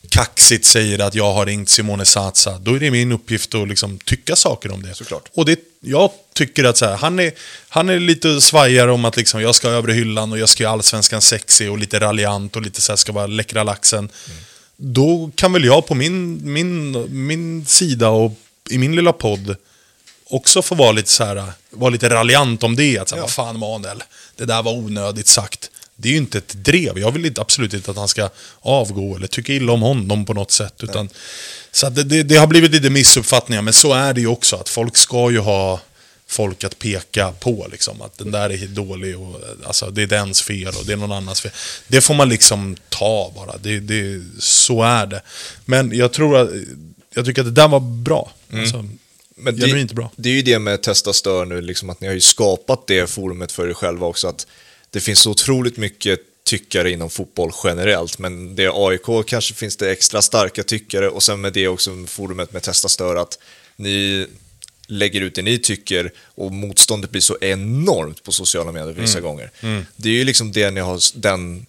kaxigt 0.09 0.65
säger 0.65 0.99
att 0.99 1.15
jag 1.15 1.33
har 1.33 1.47
ringt 1.47 1.69
Simone 1.69 2.05
Satsa, 2.05 2.59
då 2.59 2.75
är 2.75 2.81
det 2.81 2.91
min 2.91 3.13
uppgift 3.13 3.55
att 3.55 3.69
liksom 3.69 3.99
tycka 3.99 4.37
saker 4.37 4.73
om 4.73 4.83
det. 4.83 4.95
Såklart. 4.95 5.31
Och 5.35 5.45
det, 5.45 5.61
jag 5.81 6.11
tycker 6.33 6.65
att 6.65 6.77
så 6.77 6.87
här, 6.87 6.97
han, 6.97 7.19
är, 7.19 7.33
han 7.69 7.89
är 7.89 8.01
lite 8.01 8.41
svajare 8.41 8.93
om 8.93 9.05
att 9.05 9.17
liksom, 9.17 9.43
jag 9.43 9.55
ska 9.55 9.69
över 9.69 9.93
hyllan 9.93 10.33
och 10.33 10.39
jag 10.39 10.49
ska 10.49 10.63
göra 10.63 10.73
allsvenskan 10.73 11.23
sexig 11.23 11.71
och 11.71 11.79
lite 11.79 12.01
raljant 12.01 12.57
och 12.57 12.63
lite 12.63 12.81
så 12.81 12.93
här, 12.93 12.97
ska 12.97 13.13
vara 13.13 13.27
läckra 13.27 13.63
laxen. 13.63 13.99
Mm. 13.99 14.39
Då 14.77 15.31
kan 15.35 15.53
väl 15.53 15.65
jag 15.65 15.87
på 15.87 15.95
min, 15.95 16.41
min, 16.53 17.07
min 17.27 17.67
sida 17.67 18.09
och 18.09 18.33
i 18.71 18.79
min 18.79 18.97
lilla 18.97 19.13
podd 19.13 19.57
också 20.25 20.63
få 20.63 20.75
vara 20.75 20.93
lite 20.93 21.11
så 21.11 21.25
här, 21.25 21.53
vara 21.71 21.91
lite 21.91 22.11
raljant 22.11 22.63
om 22.63 22.77
det. 22.77 22.99
Att 22.99 23.09
säga, 23.09 23.19
ja. 23.19 23.23
vad 23.23 23.31
fan 23.31 23.59
Manuel, 23.59 24.03
det 24.37 24.45
där 24.45 24.63
var 24.63 24.73
onödigt 24.73 25.29
sagt. 25.29 25.71
Det 25.97 26.09
är 26.09 26.13
ju 26.13 26.19
inte 26.19 26.39
ett 26.39 26.55
drev. 26.55 26.99
Jag 26.99 27.13
vill 27.13 27.27
inte, 27.27 27.41
absolut 27.41 27.75
inte 27.75 27.91
att 27.91 27.97
han 27.97 28.09
ska 28.09 28.29
avgå 28.61 29.17
eller 29.17 29.27
tycka 29.27 29.53
illa 29.53 29.73
om 29.73 29.83
honom 29.83 30.25
på 30.25 30.35
något 30.35 30.51
sätt. 30.51 30.75
Utan, 30.83 31.09
så 31.73 31.89
det, 31.91 32.03
det, 32.03 32.23
det, 32.23 32.37
har 32.37 32.47
blivit 32.47 32.71
lite 32.71 32.91
missuppfattningar, 32.91 33.63
men 33.63 33.75
så 33.75 33.93
är 33.93 34.15
det 34.15 34.21
ju 34.21 34.27
också. 34.27 34.57
Att 34.57 34.69
folk 34.69 34.97
ska 34.97 35.31
ju 35.31 35.39
ha 35.39 35.81
folk 36.27 36.65
att 36.65 36.79
peka 36.79 37.33
på. 37.33 37.67
Liksom, 37.73 38.03
att 38.03 38.19
den 38.19 38.31
där 38.31 38.51
är 38.51 38.67
dålig 38.67 39.19
och 39.19 39.41
alltså, 39.67 39.91
det 39.91 40.03
är 40.03 40.07
dens 40.07 40.43
fel 40.43 40.75
och 40.79 40.87
det 40.87 40.93
är 40.93 40.97
någon 40.97 41.13
annans 41.13 41.41
fel. 41.41 41.53
Det 41.89 42.01
får 42.01 42.15
man 42.15 42.29
liksom 42.29 42.77
ta 42.89 43.33
bara. 43.37 43.57
Det, 43.57 43.81
det, 43.81 44.23
så 44.39 44.83
är 44.83 45.07
det. 45.07 45.23
Men 45.65 45.97
jag 45.97 46.13
tror 46.13 46.37
att, 46.37 46.51
jag 47.15 47.25
tycker 47.25 47.43
att 47.43 47.55
det 47.55 47.63
där 47.63 47.69
var 47.69 47.81
bra. 47.81 48.33
Mm. 48.51 48.63
Alltså, 48.63 48.89
men 49.37 49.57
det, 49.57 49.81
inte 49.81 49.95
bra. 49.95 50.11
det 50.17 50.29
är 50.29 50.35
ju 50.35 50.43
det 50.43 50.59
med 50.59 50.83
Testa 50.83 51.13
Stör 51.13 51.45
nu, 51.45 51.61
liksom 51.61 51.91
att 51.91 52.01
ni 52.01 52.07
har 52.07 52.15
ju 52.15 52.21
skapat 52.21 52.87
det 52.87 53.11
forumet 53.11 53.53
för 53.53 53.69
er 53.69 53.75
själva 53.75 54.07
också. 54.07 54.29
Att 54.29 54.47
det 54.91 55.01
finns 55.01 55.19
så 55.19 55.31
otroligt 55.31 55.77
mycket 55.77 56.21
tyckare 56.45 56.91
inom 56.91 57.11
fotboll 57.11 57.53
generellt, 57.65 58.19
men 58.19 58.55
det 58.55 58.65
är 58.65 58.89
AIK 58.89 59.27
kanske 59.27 59.55
finns 59.55 59.77
det 59.77 59.91
extra 59.93 60.23
starka 60.23 60.63
tyckare 60.63 61.09
och 61.09 61.23
sen 61.23 61.41
med 61.41 61.53
det 61.53 61.69
också 61.69 62.07
forumet 62.07 62.53
med 62.53 62.63
Testa 62.63 62.89
Stör 62.89 63.17
att 63.17 63.39
ni 63.77 64.27
lägger 64.87 65.21
ut 65.21 65.35
det 65.35 65.43
ni 65.43 65.59
tycker 65.59 66.13
och 66.19 66.53
motståndet 66.53 67.11
blir 67.11 67.21
så 67.21 67.37
enormt 67.41 68.23
på 68.23 68.33
sociala 68.33 68.73
medier 68.73 68.93
vissa 68.93 69.21
gånger. 69.21 69.51
Det 69.97 70.09
är 70.09 70.13
ju 70.13 70.25
liksom 70.25 70.53
det 70.53 70.71
ni 70.71 70.81
har, 70.81 71.01
den, 71.15 71.67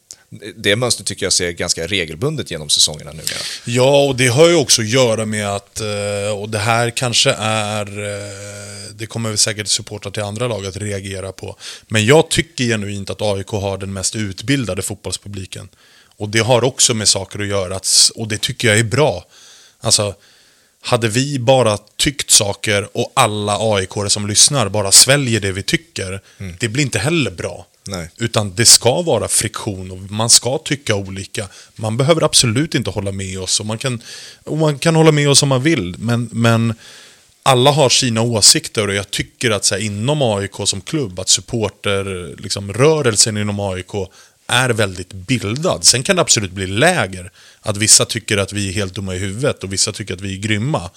det 0.56 0.76
mönstret 0.76 1.08
tycker 1.08 1.26
jag 1.26 1.34
ser 1.34 1.52
ganska 1.52 1.88
regelbundet 1.88 2.52
genom 2.52 2.70
säsongerna 2.70 3.12
numera. 3.12 3.40
Ja, 3.66 4.04
och 4.04 4.16
det 4.16 4.28
har 4.28 4.48
ju 4.48 4.56
också 4.56 4.82
att 4.82 4.88
göra 4.88 5.26
med 5.26 5.48
att, 5.48 5.82
eh, 5.82 6.40
och 6.40 6.50
det 6.50 6.60
här 6.60 6.90
kanske 6.90 7.32
är, 7.40 7.86
eh, 7.86 8.92
det 8.94 9.06
kommer 9.06 9.30
väl 9.30 9.38
säkert 9.38 9.68
supportrar 9.68 10.12
till 10.12 10.24
andra 10.24 10.48
lag 10.48 10.66
att 10.66 10.78
reagera 10.78 11.32
på. 11.32 11.58
Men 11.88 12.06
jag 12.06 12.30
tycker 12.30 12.64
genuint 12.64 13.10
att 13.10 13.22
AIK 13.22 13.48
har 13.48 13.78
den 13.78 13.94
mest 13.94 14.16
utbildade 14.16 14.82
fotbollspubliken. 14.82 15.70
Och 16.18 16.30
det 16.30 16.40
har 16.40 16.64
också 16.64 16.94
med 16.94 17.08
saker 17.08 17.40
att 17.40 17.48
göra, 17.48 17.80
och 18.16 18.28
det 18.28 18.42
tycker 18.42 18.68
jag 18.68 18.80
är 18.80 18.84
bra. 18.84 19.26
Alltså, 19.80 20.16
hade 20.82 21.08
vi 21.08 21.40
bara 21.40 21.78
tyckt 21.98 22.32
saker 22.32 22.98
och 22.98 23.12
alla 23.16 23.58
aik 23.76 23.90
som 24.08 24.28
lyssnar 24.28 24.70
bara 24.70 24.92
sväljer 24.92 25.40
det 25.40 25.52
vi 25.52 25.64
tycker, 25.64 26.22
det 26.60 26.68
blir 26.68 26.84
inte 26.84 27.00
heller 27.00 27.32
bra. 27.32 27.67
Nej. 27.88 28.10
Utan 28.18 28.56
det 28.56 28.66
ska 28.66 29.02
vara 29.02 29.28
friktion 29.28 29.92
och 29.92 29.98
man 29.98 30.30
ska 30.30 30.58
tycka 30.58 30.96
olika. 30.96 31.48
Man 31.76 31.98
behöver 31.98 32.24
absolut 32.24 32.76
inte 32.76 32.90
hålla 32.90 33.12
med 33.12 33.40
oss 33.40 33.60
och 33.60 33.66
man 33.66 33.78
kan, 33.78 34.02
och 34.44 34.58
man 34.58 34.80
kan 34.80 34.96
hålla 34.96 35.12
med 35.12 35.30
oss 35.30 35.44
om 35.44 35.50
man 35.50 35.64
vill. 35.64 35.96
Men, 36.00 36.30
men 36.32 36.74
alla 37.44 37.72
har 37.72 37.90
sina 37.90 38.22
åsikter 38.22 38.88
och 38.88 38.94
jag 38.94 39.12
tycker 39.12 39.52
att 39.52 39.66
så 39.66 39.76
här, 39.76 39.82
inom 39.82 40.22
AIK 40.22 40.52
som 40.66 40.82
klubb, 40.82 41.20
att 41.20 41.30
supporter, 41.30 42.36
liksom, 42.38 42.74
rörelsen 42.74 43.38
inom 43.38 43.60
AIK 43.60 43.92
är 44.48 44.70
väldigt 44.70 45.14
bildad. 45.14 45.84
Sen 45.84 46.04
kan 46.04 46.16
det 46.16 46.22
absolut 46.22 46.52
bli 46.52 46.68
läger. 46.68 47.32
Att 47.62 47.78
vissa 47.78 48.06
tycker 48.06 48.38
att 48.38 48.54
vi 48.54 48.70
är 48.70 48.74
helt 48.74 48.96
dumma 48.96 49.16
i 49.16 49.18
huvudet 49.18 49.64
och 49.64 49.74
vissa 49.74 49.92
tycker 49.92 50.14
att 50.14 50.22
vi 50.22 50.34
är 50.34 50.38
grymma. 50.38 50.90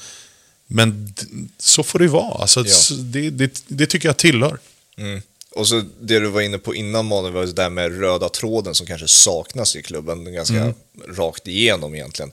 Men 0.67 1.15
så 1.59 1.83
får 1.83 1.99
det 1.99 2.09
vara. 2.09 2.43
Alltså, 2.43 2.65
Ja. 2.67 2.97
det, 2.99 3.31
det, 3.31 3.63
det 3.67 3.87
tycker 3.87 4.09
jag 4.09 4.17
tillhör. 4.17 4.59
Mm. 4.99 5.23
Och 5.55 5.69
så 5.69 5.83
det 6.01 6.19
du 6.19 6.27
var 6.27 6.41
inne 6.41 6.59
på 6.59 6.75
innan 6.75 7.07
Manuel 7.07 7.33
var 7.33 7.47
det 7.47 7.53
där 7.53 7.71
med 7.71 8.01
röda 8.01 8.29
tråden 8.29 8.75
som 8.75 8.87
kanske 8.87 9.09
saknas 9.09 9.77
i 9.77 9.83
klubben 9.83 10.33
ganska 10.33 10.75
rakt 11.09 11.49
igenom 11.49 11.95
egentligen. 11.95 12.33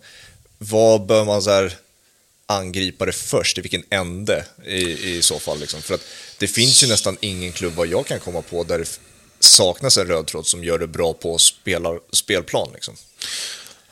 Vad 0.57 1.05
bör 1.05 1.25
man 1.25 1.41
så 1.41 1.49
här 1.49 1.77
angripa 2.45 3.05
det 3.05 3.11
först? 3.11 3.57
I 3.57 3.61
vilken 3.61 3.83
ände 3.89 4.45
i, 4.65 5.15
i 5.15 5.21
så 5.21 5.39
fall? 5.39 5.59
Liksom? 5.59 5.81
För 5.81 5.93
att 5.95 6.01
det 6.37 6.47
finns 6.47 6.83
ju 6.83 6.87
nästan 6.87 7.17
ingen 7.19 7.51
klubb 7.51 7.73
vad 7.75 7.87
jag 7.87 8.05
kan 8.05 8.19
komma 8.19 8.41
på 8.41 8.63
där 8.63 8.79
det 8.79 8.99
saknas 9.39 9.97
en 9.97 10.07
röd 10.07 10.27
tråd 10.27 10.47
som 10.47 10.63
gör 10.63 10.79
det 10.79 10.87
bra 10.87 11.13
på 11.13 11.37
spelar, 11.37 11.99
spelplan. 12.11 12.69
Liksom. 12.73 12.95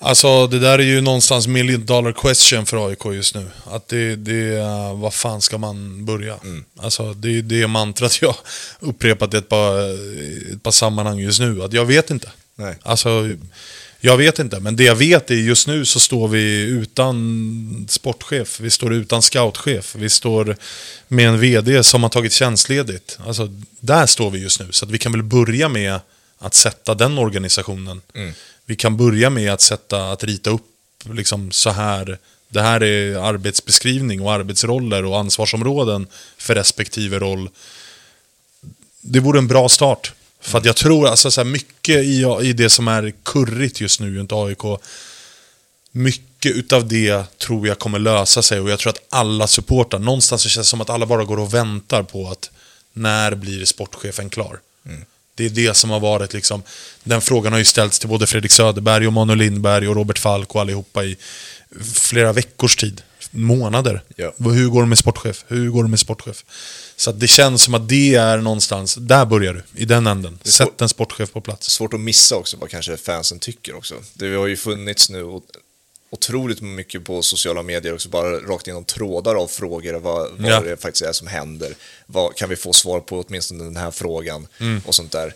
Alltså 0.06 0.48
det 0.48 0.60
där 0.60 0.80
är 0.80 0.84
ju 0.84 1.02
någonstans 1.02 1.48
million 1.48 1.86
dollar 1.86 2.12
question 2.12 2.66
för 2.66 2.88
AIK 2.90 3.06
just 3.06 3.36
nu. 3.36 3.48
Att 3.66 3.88
det, 3.88 4.16
det 4.16 4.58
uh, 4.58 5.00
vad 5.00 5.14
fan 5.14 5.42
ska 5.42 5.58
man 5.58 6.06
börja? 6.06 6.36
Alltså 6.80 7.14
det 7.14 7.38
är 7.38 7.42
det 7.42 7.68
mantrat 7.68 8.22
jag 8.22 8.36
upprepat 8.80 9.34
i 9.34 9.38
ett 9.38 9.50
par, 9.50 9.94
ett 10.54 10.64
par 10.64 10.72
sammanhang 10.72 11.20
just 11.20 11.40
nu. 11.40 11.64
Att 11.64 11.74
jag 11.74 11.86
vet 11.86 12.10
inte. 12.10 12.30
Nej. 12.56 12.78
Alltså, 12.82 13.30
jag 14.00 14.18
vet 14.18 14.40
inte, 14.40 14.60
men 14.60 14.76
det 14.76 14.84
jag 14.84 14.96
vet 14.96 15.32
är 15.32 15.36
just 15.36 15.68
nu 15.68 15.86
så 15.86 16.00
står 16.00 16.28
vi 16.28 16.62
utan 16.62 17.88
sportchef, 17.90 18.60
vi 18.60 18.70
står 18.70 18.94
utan 18.94 19.22
scoutchef, 19.22 19.96
vi 19.96 20.10
står 20.10 20.58
med 21.08 21.28
en 21.28 21.40
VD 21.40 21.84
som 21.84 22.04
har 22.04 22.10
tagit 22.10 22.32
tjänstledigt. 22.32 23.20
Alltså, 23.28 23.50
där 23.80 24.06
står 24.06 24.32
vi 24.32 24.40
just 24.40 24.60
nu, 24.60 24.68
så 24.72 24.86
att 24.86 24.92
vi 24.92 24.98
kan 24.98 25.12
väl 25.12 25.24
börja 25.24 25.70
med 25.70 26.00
att 26.40 26.54
sätta 26.54 26.94
den 26.94 27.18
organisationen. 27.18 28.02
Vi 28.66 28.76
kan 28.76 28.98
börja 28.98 29.30
med 29.30 29.54
att 29.54 29.62
sätta, 29.62 30.12
att 30.12 30.24
rita 30.24 30.50
upp 30.50 30.66
liksom 31.04 31.52
så 31.52 31.70
här, 31.70 32.18
det 32.50 32.62
här 32.62 32.84
är 32.84 33.16
arbetsbeskrivning 33.16 34.22
och 34.22 34.34
arbetsroller 34.34 35.06
och 35.06 35.20
ansvarsområden 35.20 36.08
för 36.38 36.56
respektive 36.56 37.20
roll 37.20 37.50
det 39.08 39.20
vore 39.20 39.40
en 39.40 39.48
bra 39.48 39.70
start. 39.70 40.14
För 40.40 40.58
att 40.58 40.66
jag 40.66 40.76
tror 40.76 41.08
alltså 41.08 41.32
så 41.32 41.42
här, 41.42 41.50
mycket 41.50 42.04
i, 42.04 42.26
i 42.42 42.54
det 42.54 42.70
som 42.70 42.88
är 42.88 43.14
kurrigt 43.24 43.82
just 43.82 44.00
nu 44.00 44.18
runt 44.18 44.32
AIK, 44.32 44.82
mycket 45.92 46.52
utav 46.52 46.88
det 46.88 47.38
tror 47.38 47.68
jag 47.68 47.80
kommer 47.80 48.00
lösa 48.00 48.42
sig 48.42 48.60
och 48.60 48.70
jag 48.70 48.80
tror 48.80 48.90
att 48.90 49.06
alla 49.10 49.48
supportar. 49.48 50.00
någonstans 50.00 50.42
så 50.42 50.50
känns 50.50 50.68
det 50.68 50.70
som 50.70 50.82
att 50.82 50.90
alla 50.90 51.06
bara 51.06 51.24
går 51.24 51.40
och 51.40 51.54
väntar 51.54 52.04
på 52.04 52.30
att 52.30 52.52
när 52.94 53.36
blir 53.36 53.66
sportchefen 53.66 54.30
klar? 54.30 54.60
Mm. 54.86 55.06
Det 55.36 55.46
är 55.46 55.50
det 55.50 55.74
som 55.74 55.90
har 55.90 56.00
varit 56.00 56.34
liksom, 56.34 56.64
den 57.04 57.22
frågan 57.22 57.54
har 57.54 57.60
ju 57.60 57.66
ställts 57.66 58.00
till 58.00 58.10
både 58.10 58.28
Fredrik 58.28 58.52
Söderberg 58.52 59.08
och 59.08 59.14
Manuel 59.14 59.40
Lindberg 59.40 59.88
och 59.88 59.96
Robert 59.96 60.20
Falk 60.20 60.56
och 60.56 60.62
allihopa 60.62 61.04
i 61.04 61.18
flera 61.94 62.34
veckors 62.34 62.76
tid, 62.76 63.02
månader. 63.32 64.04
Ja. 64.16 64.34
Hur 64.38 64.70
går 64.70 64.82
det 64.82 64.88
med 64.88 64.98
sportchef? 64.98 65.46
Hur 65.48 65.70
går 65.70 65.84
det 65.84 65.90
med 65.90 66.00
sportchef? 66.00 66.46
Så 66.96 67.10
att 67.10 67.20
det 67.20 67.28
känns 67.28 67.64
som 67.64 67.74
att 67.74 67.90
det 67.90 68.16
är 68.16 68.38
någonstans, 68.38 68.96
där 68.96 69.26
börjar 69.26 69.54
du, 69.54 69.82
i 69.82 69.86
den 69.86 70.08
änden. 70.08 70.40
Sätt 70.44 70.82
en 70.82 70.90
sportchef 70.90 71.32
på 71.32 71.42
plats. 71.42 71.72
Svårt 71.72 71.94
att 71.94 72.00
missa 72.00 72.36
också 72.36 72.58
vad 72.58 72.70
kanske 72.70 72.98
fansen 72.98 73.40
tycker 73.40 73.76
också. 73.76 73.96
Det 74.14 74.36
har 74.36 74.48
ju 74.48 74.58
funnits 74.58 75.10
nu 75.10 75.24
otroligt 76.16 76.62
mycket 76.62 77.04
på 77.06 77.22
sociala 77.22 77.64
medier 77.64 77.94
också, 77.94 78.10
bara 78.10 78.40
rakt 78.40 78.68
igenom 78.68 78.84
trådar 78.84 79.36
av 79.36 79.48
frågor, 79.48 79.94
vad, 79.94 80.32
vad 80.38 80.52
Ja. 80.52 80.60
det 80.60 80.78
faktiskt 80.82 81.06
är 81.06 81.14
som 81.14 81.28
händer. 81.28 81.74
Vad, 82.08 82.36
kan 82.36 82.50
vi 82.50 82.56
få 82.56 82.74
svar 82.74 83.00
på 83.00 83.24
åtminstone 83.28 83.64
den 83.64 83.78
här 83.78 83.92
frågan 83.92 84.48
Mm. 84.60 84.82
och 84.86 84.96
sånt 84.96 85.12
där. 85.12 85.34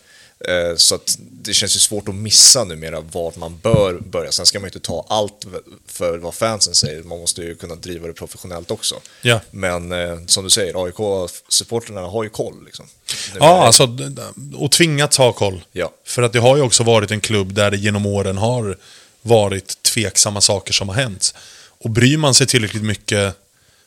Eh, 0.48 0.76
Så 0.78 0.96
att 0.96 1.18
det 1.20 1.54
känns 1.54 1.76
ju 1.76 1.80
svårt 1.80 2.08
att 2.10 2.16
missa 2.16 2.64
numera 2.64 3.00
vart 3.02 3.36
man 3.36 3.58
bör 3.64 3.94
börja. 3.94 4.32
Sen 4.32 4.46
ska 4.46 4.60
man 4.60 4.64
ju 4.64 4.68
inte 4.68 4.80
ta 4.88 5.06
allt 5.10 5.46
för 5.88 6.18
vad 6.18 6.34
fansen 6.34 6.76
säger, 6.76 7.04
man 7.04 7.20
måste 7.20 7.42
ju 7.42 7.56
kunna 7.56 7.76
driva 7.76 8.08
det 8.08 8.14
professionellt 8.14 8.72
också. 8.72 8.96
Ja. 9.22 9.40
Men 9.52 9.92
eh, 9.92 10.18
som 10.26 10.44
du 10.44 10.50
säger, 10.50 10.74
AIK-supportrarna 10.86 12.02
har 12.02 12.24
ju 12.24 12.30
koll. 12.30 12.66
Liksom. 12.66 12.86
Ja, 13.40 13.66
alltså, 13.66 13.98
och 14.58 14.72
tvingats 14.72 15.18
ha 15.18 15.34
koll. 15.34 15.62
Ja. 15.72 15.92
För 16.06 16.22
att 16.22 16.34
det 16.34 16.40
har 16.40 16.56
ju 16.58 16.62
också 16.64 16.84
varit 16.84 17.12
en 17.12 17.22
klubb 17.22 17.54
där 17.54 17.72
det 17.72 17.78
genom 17.78 18.06
åren 18.06 18.38
har 18.38 18.78
varit 19.22 19.84
tveksamma 19.84 20.42
saker 20.42 20.74
som 20.74 20.90
har 20.90 20.96
hänt. 20.96 21.34
Och 21.80 21.90
bryr 21.90 22.18
man 22.18 22.34
sig 22.34 22.48
tillräckligt 22.48 22.84
mycket, 22.84 23.36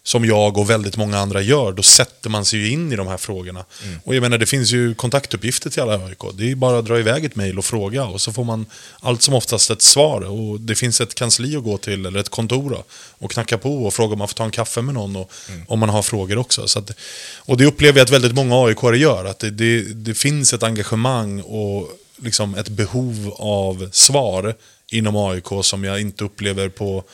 som 0.04 0.24
jag 0.24 0.58
och 0.58 0.70
väldigt 0.70 0.96
många 0.96 1.18
andra 1.18 1.40
gör, 1.40 1.72
då 1.72 1.82
sätter 1.82 2.30
man 2.30 2.44
sig 2.44 2.58
ju 2.58 2.70
in 2.70 2.92
i 2.92 2.96
de 2.96 3.06
här 3.06 3.16
frågorna. 3.16 3.64
Och 4.04 4.14
jag 4.14 4.20
menar, 4.20 4.38
det 4.38 4.46
finns 4.46 4.70
ju 4.70 4.94
kontaktuppgifter 4.94 5.70
till 5.70 5.82
alla 5.82 6.06
AIK. 6.06 6.18
Det 6.34 6.50
är 6.50 6.54
bara 6.54 6.78
att 6.78 6.84
dra 6.84 6.98
iväg 6.98 7.24
ett 7.24 7.36
mejl 7.36 7.58
och 7.58 7.64
fråga 7.64 8.04
och 8.04 8.20
så 8.20 8.32
får 8.32 8.44
man 8.44 8.66
allt 9.00 9.22
som 9.22 9.34
oftast 9.34 9.70
ett 9.70 9.82
svar. 9.82 10.20
Och 10.20 10.60
det 10.60 10.74
finns 10.74 11.00
ett 11.00 11.14
kansli 11.14 11.56
att 11.56 11.64
gå 11.64 11.78
till, 11.78 12.06
eller 12.06 12.20
ett 12.20 12.28
kontor 12.28 12.70
då, 12.70 12.84
och 13.18 13.30
knacka 13.30 13.58
på 13.58 13.84
och 13.84 13.94
fråga 13.94 14.12
om 14.12 14.18
man 14.18 14.28
får 14.28 14.34
ta 14.34 14.44
en 14.44 14.50
kaffe 14.50 14.82
med 14.82 14.94
någon 14.94 15.16
och, 15.16 15.32
om 15.66 15.78
man 15.78 15.88
har 15.88 16.02
frågor 16.02 16.38
också. 16.38 16.68
Så 16.68 16.78
att, 16.78 16.90
och 17.36 17.56
det 17.56 17.66
upplever 17.66 17.98
jag 17.98 18.04
att 18.04 18.10
väldigt 18.10 18.34
många 18.34 18.66
AIK 18.66 18.82
gör, 18.82 19.24
att 19.24 19.38
det, 19.38 19.50
det, 19.50 19.82
det 19.82 20.14
finns 20.14 20.52
ett 20.52 20.62
engagemang 20.62 21.40
och 21.40 21.88
liksom 22.16 22.54
ett 22.54 22.68
behov 22.68 23.34
av 23.38 23.88
svar 23.92 24.54
inom 24.92 25.16
AIK 25.16 25.46
som 25.62 25.84
jag 25.84 26.00
inte 26.00 26.24
upplever 26.24 26.68
på, 26.68 27.04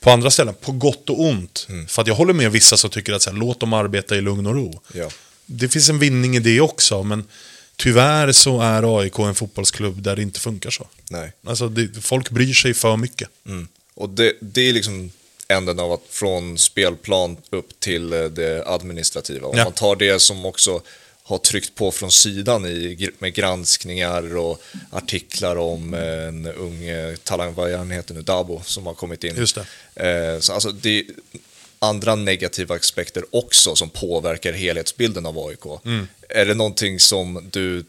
på 0.00 0.10
andra 0.10 0.30
ställen. 0.30 0.54
På 0.60 0.72
gott 0.72 1.10
och 1.10 1.20
ont. 1.20 1.66
För 1.88 2.02
att 2.02 2.08
jag 2.08 2.14
håller 2.14 2.34
med 2.34 2.52
vissa 2.52 2.76
som 2.76 2.90
tycker 2.90 3.12
att 3.12 3.22
så 3.22 3.30
här, 3.30 3.36
låt 3.38 3.60
dem 3.60 3.72
arbeta 3.72 4.16
i 4.16 4.20
lugn 4.20 4.46
och 4.46 4.54
ro. 4.54 4.80
Ja. 4.94 5.10
Det 5.46 5.68
finns 5.68 5.88
en 5.88 5.98
vinning 5.98 6.36
i 6.36 6.40
det 6.40 6.60
också, 6.60 7.02
men 7.02 7.24
tyvärr 7.76 8.32
så 8.32 8.60
är 8.60 8.98
AIK 9.00 9.18
en 9.18 9.34
fotbollsklubb 9.34 10.02
där 10.02 10.16
det 10.16 10.22
inte 10.22 10.40
funkar 10.40 10.70
så. 10.70 10.86
Nej. 11.08 11.32
Alltså, 11.46 11.68
det, 11.68 12.00
folk 12.02 12.30
bryr 12.30 12.52
sig 12.54 12.74
för 12.74 12.96
mycket. 12.96 13.28
Mm. 13.46 13.68
Och 13.94 14.08
det, 14.08 14.32
det 14.40 14.68
är 14.68 14.72
liksom 14.72 15.10
änden 15.48 15.78
av 15.80 15.92
att 15.92 16.02
från 16.10 16.58
spelplan 16.58 17.36
upp 17.50 17.80
till 17.80 18.12
eh, 18.12 18.24
det 18.24 18.64
administrativa. 18.66 19.48
Om 19.48 19.58
Ja. 19.58 19.64
man 19.64 19.72
tar 19.72 19.96
det 19.96 20.20
som 20.22 20.44
också 20.44 20.80
har 21.26 21.38
tryckt 21.38 21.74
på 21.74 21.90
från 21.90 22.10
sidan 22.10 22.66
i, 22.66 23.10
med 23.18 23.34
granskningar 23.34 24.36
och 24.36 24.62
artiklar 24.90 25.56
om 25.56 25.94
eh, 25.94 26.28
en 26.28 26.46
ung 26.46 26.90
talang, 27.22 27.54
vad 27.54 27.72
han 27.72 27.90
heter 27.90 28.14
nu, 28.14 28.22
Dabo, 28.22 28.62
som 28.64 28.86
har 28.86 28.94
kommit 28.94 29.24
in. 29.24 29.36
Just 29.36 29.56
Eh, 29.94 30.38
så 30.40 30.52
alltså 30.52 30.70
det 30.70 30.98
är 30.98 31.04
andra 31.78 32.14
negativa 32.14 32.74
aspekter 32.74 33.24
också 33.30 33.76
som 33.76 33.90
påverkar 33.90 34.52
helhetsbilden 34.52 35.26
av 35.26 35.38
AIK. 35.38 35.84
Mm. 35.84 36.08
Är 36.28 36.46
det 36.46 36.54
någonting 36.54 37.00
som 37.00 37.48
du 37.50 37.84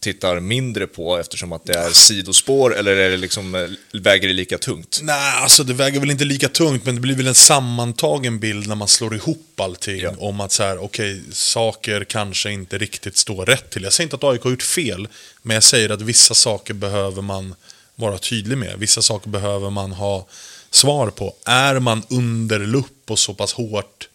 tittar 0.00 0.40
mindre 0.40 0.86
på 0.86 1.18
eftersom 1.18 1.52
att 1.52 1.64
det 1.64 1.74
är 1.74 1.90
sidospår 1.90 2.76
eller 2.76 2.96
är 2.96 3.10
det 3.10 3.16
liksom, 3.16 3.54
eh, 3.54 4.00
väger 4.00 4.28
det 4.28 4.34
lika 4.34 4.58
tungt? 4.58 5.00
Nej, 5.02 5.32
alltså 5.36 5.64
det 5.64 5.74
väger 5.74 6.00
väl 6.00 6.10
inte 6.10 6.24
lika 6.24 6.48
tungt, 6.48 6.84
men 6.84 6.94
det 6.94 7.00
blir 7.00 7.14
väl 7.14 7.26
en 7.26 7.34
sammantagen 7.34 8.38
bild 8.38 8.66
när 8.66 8.74
man 8.74 8.88
slår 8.88 9.14
ihop 9.14 9.60
allting. 9.60 10.00
Ja. 10.00 10.14
Om 10.18 10.40
att 10.40 10.52
så 10.52 10.62
här, 10.62 10.78
okej, 10.78 11.22
saker 11.30 12.04
kanske 12.04 12.50
inte 12.50 12.78
riktigt 12.78 13.16
står 13.16 13.46
rätt 13.46 13.70
till. 13.70 13.82
Jag 13.82 13.92
säger 13.92 14.06
inte 14.06 14.16
att 14.16 14.24
AIK 14.24 14.42
har 14.42 14.50
gjort 14.50 14.62
fel, 14.62 15.08
men 15.42 15.54
jag 15.54 15.64
säger 15.64 15.90
att 15.90 16.02
vissa 16.02 16.34
saker 16.34 16.74
behöver 16.74 17.22
man 17.22 17.54
vara 17.94 18.18
tydlig 18.18 18.58
med. 18.58 18.78
Vissa 18.78 19.02
saker 19.02 19.28
behöver 19.28 19.70
man 19.70 19.92
ha 19.92 20.26
svar 20.70 21.10
på. 21.10 21.34
Är 21.44 21.78
man 21.78 22.02
under 22.08 22.58
lupp 22.58 23.10
och 23.10 23.18
så 23.18 23.34
pass 23.34 23.52
hårt 23.52 24.08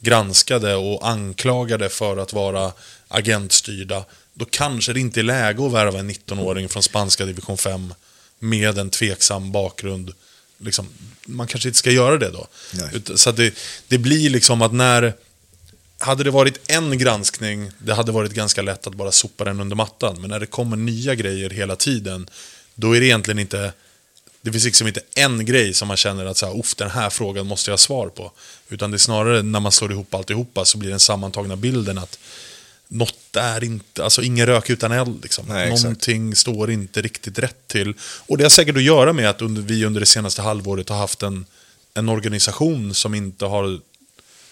granskade 0.00 0.74
och 0.74 1.08
anklagade 1.08 1.88
för 1.88 2.16
att 2.16 2.32
vara 2.32 2.72
agentstyrda, 3.08 4.04
då 4.34 4.44
kanske 4.44 4.92
det 4.92 5.00
inte 5.00 5.20
är 5.20 5.24
läge 5.24 5.66
att 5.66 5.72
värva 5.72 5.98
en 5.98 6.10
19-åring 6.10 6.68
från 6.68 6.82
spanska 6.82 7.24
division 7.24 7.58
5 7.58 7.94
med 8.38 8.78
en 8.78 8.90
tveksam 8.90 9.52
bakgrund. 9.52 10.12
Liksom, 10.58 10.88
man 11.26 11.46
kanske 11.46 11.68
inte 11.68 11.78
ska 11.78 11.90
göra 11.90 12.18
det 12.18 12.30
då. 12.30 12.46
Nej. 12.72 13.18
Så 13.18 13.32
det, 13.32 13.54
det 13.88 13.98
blir 13.98 14.30
liksom 14.30 14.62
att 14.62 14.72
när... 14.72 15.14
hade 15.98 16.24
det 16.24 16.30
varit 16.30 16.70
en 16.70 16.98
granskning, 16.98 17.70
det 17.78 17.94
hade 17.94 18.12
varit 18.12 18.32
ganska 18.32 18.62
lätt 18.62 18.86
att 18.86 18.94
bara 18.94 19.12
sopa 19.12 19.44
den 19.44 19.60
under 19.60 19.76
mattan. 19.76 20.20
Men 20.20 20.30
när 20.30 20.40
det 20.40 20.46
kommer 20.46 20.76
nya 20.76 21.14
grejer 21.14 21.50
hela 21.50 21.76
tiden, 21.76 22.28
då 22.74 22.96
är 22.96 23.00
det 23.00 23.06
egentligen 23.06 23.38
inte... 23.38 23.72
Det 24.42 24.52
finns 24.52 24.64
liksom 24.64 24.86
inte 24.86 25.00
en 25.14 25.46
grej 25.46 25.74
som 25.74 25.88
man 25.88 25.96
känner 25.96 26.26
att 26.26 26.36
så 26.36 26.46
här, 26.46 26.62
den 26.76 26.90
här 26.90 27.10
frågan 27.10 27.46
måste 27.46 27.70
jag 27.70 27.72
ha 27.72 27.78
svar 27.78 28.08
på. 28.08 28.32
Utan 28.68 28.90
det 28.90 28.96
är 28.96 28.98
snarare 28.98 29.42
när 29.42 29.60
man 29.60 29.72
slår 29.72 29.92
ihop 29.92 30.14
alltihopa 30.14 30.64
så 30.64 30.78
blir 30.78 30.90
den 30.90 31.00
sammantagna 31.00 31.56
bilden 31.56 31.98
att 31.98 32.18
något 32.94 33.36
är 33.36 33.64
inte, 33.64 34.04
alltså 34.04 34.22
ingen 34.22 34.46
rök 34.46 34.70
utan 34.70 34.92
eld. 34.92 35.22
Liksom. 35.22 35.46
Nej, 35.48 35.68
exakt. 35.68 35.82
Någonting 35.82 36.36
står 36.36 36.70
inte 36.70 37.02
riktigt 37.02 37.38
rätt 37.38 37.68
till. 37.68 37.94
Och 38.26 38.38
det 38.38 38.44
har 38.44 38.50
säkert 38.50 38.76
att 38.76 38.82
göra 38.82 39.12
med 39.12 39.30
att 39.30 39.42
under, 39.42 39.62
vi 39.62 39.84
under 39.84 40.00
det 40.00 40.06
senaste 40.06 40.42
halvåret 40.42 40.88
har 40.88 40.96
haft 40.96 41.22
en, 41.22 41.46
en 41.94 42.08
organisation 42.08 42.94
som 42.94 43.14
inte 43.14 43.44
har 43.44 43.80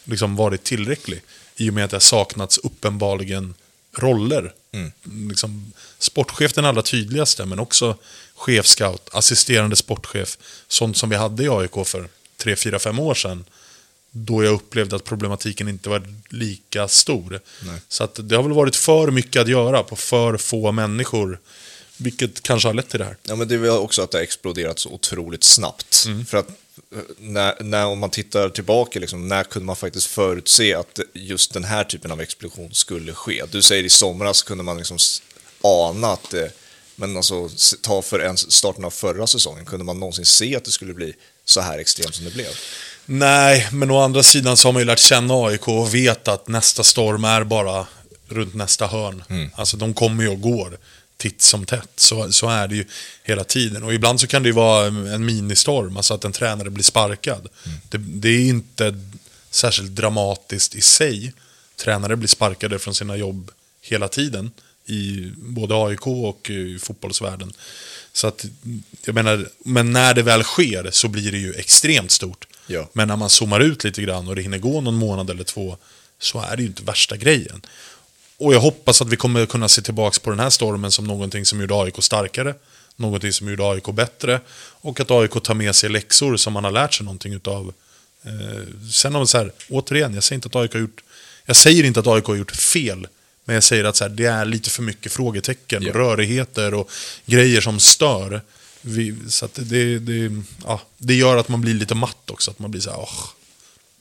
liksom 0.05 0.36
varit 0.36 0.64
tillräcklig. 0.64 1.22
I 1.57 1.70
och 1.70 1.74
med 1.74 1.84
att 1.84 1.90
det 1.90 1.95
har 1.95 2.01
saknats 2.01 2.59
uppenbarligen 2.59 3.55
roller. 3.97 4.53
Mm. 4.72 4.93
Liksom, 5.28 5.72
sportchef 5.99 6.53
den 6.53 6.64
allra 6.64 6.82
tydligaste, 6.82 7.47
men 7.47 7.59
också 7.59 7.97
chefscout, 8.34 9.09
assisterande 9.12 9.76
sportchef. 9.76 10.38
Sånt 10.68 10.97
som 10.97 11.11
vi 11.11 11.16
hade 11.16 11.45
i 11.45 11.49
AIK 11.49 11.86
för 11.86 12.09
tre, 12.36 12.57
fyra, 12.57 12.78
fem 12.78 12.99
år 12.99 13.14
sedan. 13.14 13.45
Då 14.14 14.44
jag 14.44 14.54
upplevde 14.54 14.96
att 14.96 15.04
problematiken 15.04 15.68
inte 15.68 15.88
var 15.88 16.14
lika 16.28 16.88
stor. 16.88 17.40
Nej. 17.62 17.80
Så 17.88 18.04
att 18.04 18.28
det 18.28 18.36
har 18.36 18.42
väl 18.42 18.52
varit 18.52 18.76
för 18.76 19.10
mycket 19.10 19.42
att 19.42 19.48
göra 19.48 19.82
på 19.82 19.96
för 19.96 20.36
få 20.36 20.72
människor. 20.72 21.38
Vilket 21.96 22.42
kanske 22.42 22.68
har 22.68 22.74
lett 22.74 22.88
till 22.88 22.98
det 22.98 23.04
här. 23.04 23.16
Ja, 23.22 23.36
men 23.36 23.48
det 23.48 23.54
är 23.54 23.58
väl 23.58 23.70
också 23.70 24.02
att 24.02 24.10
det 24.10 24.18
har 24.18 24.22
exploderat 24.22 24.78
så 24.78 24.90
otroligt 24.90 25.44
snabbt. 25.44 26.08
För 26.28 26.38
att 26.38 26.48
eh, 26.48 26.98
när, 27.18 27.62
när 27.62 27.86
om 27.86 27.98
man 27.98 28.10
tittar 28.10 28.48
tillbaka, 28.48 29.00
liksom, 29.00 29.28
när 29.28 29.44
kunde 29.44 29.66
man 29.66 29.76
faktiskt 29.76 30.06
förutse 30.06 30.74
att 30.74 31.00
just 31.12 31.52
den 31.52 31.64
här 31.64 31.84
typen 31.84 32.12
av 32.12 32.20
explosion 32.20 32.74
skulle 32.74 33.12
ske? 33.12 33.42
Du 33.50 33.62
säger 33.62 33.84
i 33.84 33.90
somras 33.90 34.42
kunde 34.42 34.64
man 34.64 34.76
liksom 34.76 34.98
ana 35.60 36.08
att 36.08 36.30
det, 36.30 36.52
men 36.96 37.16
alltså 37.16 37.48
ta 37.80 38.02
för 38.02 38.20
en 38.20 38.36
starten 38.36 38.84
av 38.84 38.90
förra 38.90 39.26
säsongen, 39.26 39.64
kunde 39.64 39.84
man 39.84 40.00
någonsin 40.00 40.26
se 40.26 40.56
att 40.56 40.64
det 40.64 40.70
skulle 40.70 40.94
bli 40.94 41.14
så 41.44 41.60
här 41.60 41.78
extremt 41.78 42.14
som 42.14 42.24
det 42.24 42.30
blev? 42.30 42.50
Nej, 43.07 43.68
men 43.72 43.90
å 43.90 44.00
andra 44.00 44.22
sidan 44.22 44.57
så 44.57 44.68
har 44.68 44.72
man 44.72 44.82
ju 44.82 44.86
lärt 44.86 44.98
känna 44.98 45.34
AIK 45.34 45.68
och 45.68 45.94
vet 45.94 46.28
att 46.28 46.48
nästa 46.48 46.84
storm 46.84 47.24
är 47.24 47.44
bara 47.44 47.86
runt 48.28 48.55
nästa 48.55 48.86
hörn. 48.86 49.24
Alltså 49.55 49.76
de 49.76 49.94
kommer 49.94 50.22
ju 50.22 50.28
och 50.28 50.40
går 50.40 50.78
titt 51.16 51.42
som 51.42 51.66
tätt. 51.66 51.90
Så, 51.96 52.32
så 52.32 52.48
är 52.48 52.68
det 52.68 52.76
ju 52.76 52.84
hela 53.22 53.44
tiden. 53.44 53.82
Och 53.82 53.94
ibland 53.94 54.20
så 54.20 54.26
kan 54.26 54.42
det 54.42 54.48
ju 54.48 54.53
vara 54.53 54.86
en 54.86 55.24
ministorm, 55.24 55.96
alltså 55.96 56.14
att 56.14 56.24
en 56.24 56.32
tränare 56.32 56.70
blir 56.70 56.84
sparkad. 56.84 57.48
Det, 57.90 57.98
det 57.98 58.28
är 58.28 58.48
inte 58.48 59.00
särskilt 59.50 59.90
dramatiskt 59.90 60.74
i 60.74 60.80
sig. 60.80 61.32
Tränare 61.76 62.16
blir 62.16 62.28
sparkade 62.28 62.78
från 62.78 62.94
sina 62.94 63.16
jobb 63.16 63.50
hela 63.82 64.09
tiden. 64.09 64.50
I 64.86 65.32
både 65.36 65.74
AIK 65.74 66.07
och 66.07 66.50
i 66.50 66.78
fotbollsvärlden. 66.78 67.53
Så 68.12 68.26
att, 68.26 68.44
jag 69.05 69.14
menar, 69.14 69.48
men 69.59 69.92
när 69.92 70.14
det 70.14 70.22
väl 70.22 70.42
sker 70.42 70.90
så 70.92 71.09
blir 71.09 71.32
det 71.32 71.38
ju 71.38 71.53
extremt 71.55 72.11
stort. 72.11 72.46
Ja. 72.66 72.88
Men 72.92 73.08
när 73.08 73.16
man 73.16 73.30
zoomar 73.30 73.60
ut 73.60 73.84
lite 73.84 74.02
grann 74.02 74.28
och 74.28 74.36
det 74.36 74.42
hinner 74.42 74.58
gå 74.58 74.80
någon 74.80 74.94
månad 74.94 75.30
eller 75.30 75.44
två 75.44 75.76
så 76.18 76.40
är 76.40 76.56
det 76.56 76.62
ju 76.62 76.68
inte 76.68 76.82
värsta 76.82 77.16
grejen. 77.16 77.62
Och 78.36 78.54
jag 78.54 78.60
hoppas 78.60 79.02
att 79.02 79.08
vi 79.08 79.16
kommer 79.16 79.46
kunna 79.46 79.68
se 79.68 79.82
tillbaka 79.82 80.18
på 80.22 80.30
den 80.30 80.40
här 80.40 80.50
stormen 80.50 80.92
som 80.92 81.04
någonting 81.06 81.46
som 81.46 81.60
gjorde 81.60 81.74
AIK 81.74 81.94
starkare. 82.04 82.54
Någonting 82.96 83.32
som 83.32 83.48
gjorde 83.50 83.70
AIK 83.70 83.84
bättre. 83.94 84.40
Och 84.56 85.00
att 85.00 85.10
AIK 85.10 85.42
tar 85.42 85.54
med 85.54 85.74
sig 85.76 85.90
läxor 85.90 86.36
som 86.36 86.52
man 86.52 86.64
har 86.64 86.70
lärt 86.70 86.94
sig 86.94 87.04
någonting 87.04 87.32
utav. 87.32 87.72
Eh, 88.24 88.90
sen 88.92 89.16
om 89.16 89.26
så 89.26 89.38
här, 89.38 89.52
återigen, 89.68 90.14
jag 90.14 90.24
säger 90.24 90.34
inte 90.36 90.48
att 90.48 90.56
AIK 90.56 90.72
har 90.72 90.80
gjort, 90.80 91.02
jag 91.46 91.56
säger 91.56 91.84
inte 91.84 92.00
att 92.00 92.06
AIK 92.06 92.24
har 92.24 92.34
gjort 92.34 92.56
fel. 92.56 93.06
Men 93.44 93.54
jag 93.54 93.64
säger 93.64 93.84
att 93.84 93.96
så 93.96 94.04
här, 94.04 94.08
det 94.10 94.24
är 94.26 94.44
lite 94.44 94.70
för 94.70 94.82
mycket 94.82 95.12
frågetecken, 95.12 95.82
Ja. 95.82 95.92
rörigheter 95.92 96.74
och 96.74 96.90
grejer 97.26 97.60
som 97.60 97.80
stör. 97.80 98.40
Vi, 98.82 99.14
så 99.28 99.48
det, 99.54 99.98
det, 99.98 100.42
ja, 100.64 100.80
det 100.98 101.14
gör 101.14 101.36
att 101.36 101.48
man 101.48 101.60
blir 101.60 101.74
lite 101.74 101.94
matt 101.94 102.30
också. 102.30 102.50
Att 102.50 102.58
man 102.58 102.70
blir 102.70 102.80
så 102.80 102.90
här, 102.90 102.98
åh, 102.98 103.28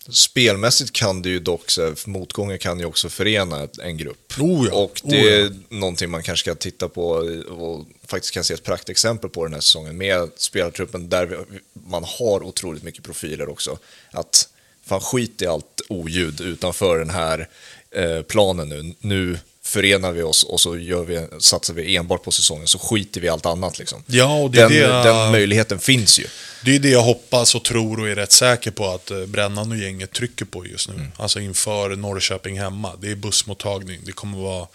Spelmässigt 0.10 0.92
kan 0.92 1.22
det 1.22 1.30
ju 1.30 1.40
dock, 1.40 1.72
så 1.72 1.82
här, 1.82 2.10
motgångar 2.10 2.58
kan 2.58 2.80
ju 2.80 2.86
också 2.86 3.10
förena 3.10 3.68
en 3.84 3.98
grupp. 3.98 4.34
Oh 4.40 4.68
ja, 4.68 4.74
Och 4.74 5.02
oh 5.04 5.10
det 5.10 5.18
ja. 5.18 5.46
är 5.46 5.56
någonting 5.70 6.10
man 6.10 6.24
kanske 6.24 6.44
ska 6.44 6.56
titta 6.56 6.90
på 6.90 7.06
och 7.50 7.86
faktiskt 8.08 8.34
kan 8.34 8.44
se 8.44 8.54
ett 8.54 8.64
praktexempel 8.64 9.30
på 9.30 9.44
den 9.44 9.54
här 9.54 9.62
säsongen 9.62 9.98
med 9.98 10.30
spelartruppen 10.36 11.10
där 11.10 11.46
man 11.74 12.04
har 12.04 12.44
otroligt 12.44 12.84
mycket 12.84 13.04
profiler 13.04 13.50
också. 13.50 13.78
Att 14.12 14.50
fan 14.86 15.02
skit 15.02 15.42
i 15.42 15.46
allt 15.46 15.82
oljud 15.90 16.42
utanför 16.42 17.00
den 17.00 17.10
här 17.10 17.50
eh, 17.92 18.22
planen 18.22 18.70
nu. 18.70 18.94
Nu 19.00 19.40
förenar 19.72 20.12
vi 20.12 20.22
oss 20.24 20.44
och 20.44 20.62
så 20.62 20.78
gör 20.78 21.04
vi, 21.04 21.28
satsar 21.40 21.74
vi 21.74 21.96
enbart 21.96 22.24
på 22.24 22.32
säsongen 22.32 22.68
så 22.68 22.80
skiter 22.80 23.22
vi 23.22 23.28
i 23.28 23.30
allt 23.30 23.46
annat. 23.46 23.80
Liksom. 23.80 24.04
Ja, 24.08 24.34
och 24.36 24.52
det 24.52 24.62
är 24.62 24.70
den, 24.70 24.78
det- 24.80 25.04
den 25.04 25.32
möjligheten 25.32 25.80
finns 25.80 26.20
ju. 26.20 26.26
Det 26.66 26.76
är 26.76 26.80
det 26.80 26.90
jag 26.90 27.02
hoppas 27.02 27.56
och 27.56 27.64
tror 27.64 28.00
och 28.00 28.10
är 28.10 28.16
rätt 28.16 28.32
säker 28.32 28.72
på 28.72 28.90
att 28.94 29.12
eh, 29.12 29.26
Brännan 29.26 29.72
och 29.72 29.78
gänget 29.78 30.12
trycker 30.14 30.46
på 30.46 30.66
just 30.66 30.90
nu. 30.90 31.08
Alltså 31.18 31.40
inför 31.40 31.96
Norrköping 31.96 32.60
hemma. 32.60 32.92
Det 33.02 33.12
är 33.12 33.16
bussmottagning. 33.16 34.00
Det 34.06 34.12
kommer 34.12 34.38
vara 34.38 34.68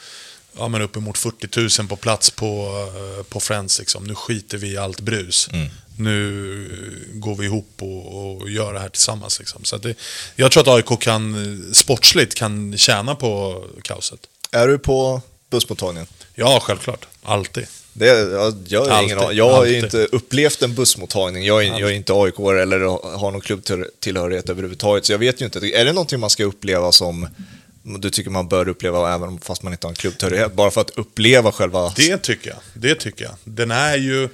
ja, 0.59 0.69
men 0.69 0.83
uppemot 0.83 1.19
40 1.19 1.81
000 1.81 1.89
på 1.89 1.97
plats 1.97 2.31
på, 2.31 2.47
eh, 3.19 3.23
på 3.25 3.41
Friends. 3.41 3.79
Liksom. 3.79 4.05
Nu 4.05 4.15
skiter 4.15 4.59
vi 4.59 4.69
i 4.73 4.77
allt 4.77 5.01
brus. 5.01 5.49
Nu 5.99 6.21
eh, 7.13 7.19
går 7.19 7.35
vi 7.37 7.45
ihop 7.45 7.69
och, 7.79 8.37
och 8.41 8.51
gör 8.51 8.73
det 8.73 8.81
här 8.81 8.89
tillsammans. 8.89 9.39
Liksom. 9.39 9.65
Så 9.65 9.77
det, 9.79 9.95
jag 10.37 10.53
tror 10.53 10.63
att 10.63 10.69
AIK 10.91 11.01
kan, 11.01 11.35
eh, 11.35 11.73
sportsligt 11.73 12.35
kan 12.35 12.79
tjäna 12.79 13.15
på 13.15 13.65
kaoset. 13.83 14.21
Är 14.57 14.69
du 14.69 14.79
på 14.79 15.23
bussmottagningen? 15.51 16.07
Ja, 16.35 16.61
självklart. 16.63 17.07
Alltid. 17.23 17.67
Det, 17.93 18.07
jag, 18.07 18.55
jag, 18.67 18.87
ingen, 18.87 18.93
Alltid, 18.93 19.19
aning. 19.19 19.37
jag 19.39 19.51
har 19.51 19.65
ju 19.65 19.79
inte 19.79 19.99
upplevt 19.99 20.63
en 20.63 20.75
bussmottagning. 20.75 21.45
Jag 21.45 21.65
är, 21.65 21.81
jag 21.81 21.91
är 21.91 21.95
inte 21.95 22.13
aik 22.13 22.39
eller 22.39 22.81
har 23.19 23.31
någon 23.31 23.41
klubbtillhörighet 23.41 24.49
överhuvudtaget, 24.49 25.07
så 25.07 25.13
jag 25.13 25.19
vet 25.19 25.41
ju 25.41 25.45
inte. 25.45 25.59
Är 25.59 25.85
det 25.85 25.93
någonting 25.93 26.21
man 26.21 26.31
ska 26.31 26.45
uppleva 26.45 26.93
som 26.93 27.29
du 27.83 28.11
tycker 28.11 28.31
man 28.31 28.49
bör 28.49 28.69
uppleva 28.69 29.15
även 29.15 29.41
fast 29.41 29.63
man 29.63 29.73
inte 29.73 29.87
har 29.87 29.91
en 29.91 29.97
klubbtillhörighet? 29.97 30.53
Bara 30.53 30.71
för 30.71 30.81
att 30.81 30.91
uppleva 30.91 31.53
själva... 31.53 31.93
Det 31.97 32.19
tycker 32.19 32.51
jag. 32.51 32.59
Det 32.75 32.95
tycker 32.95 33.25
jag. 33.25 33.35
Den 33.45 33.71
är 33.71 33.97
ju... 33.97 34.29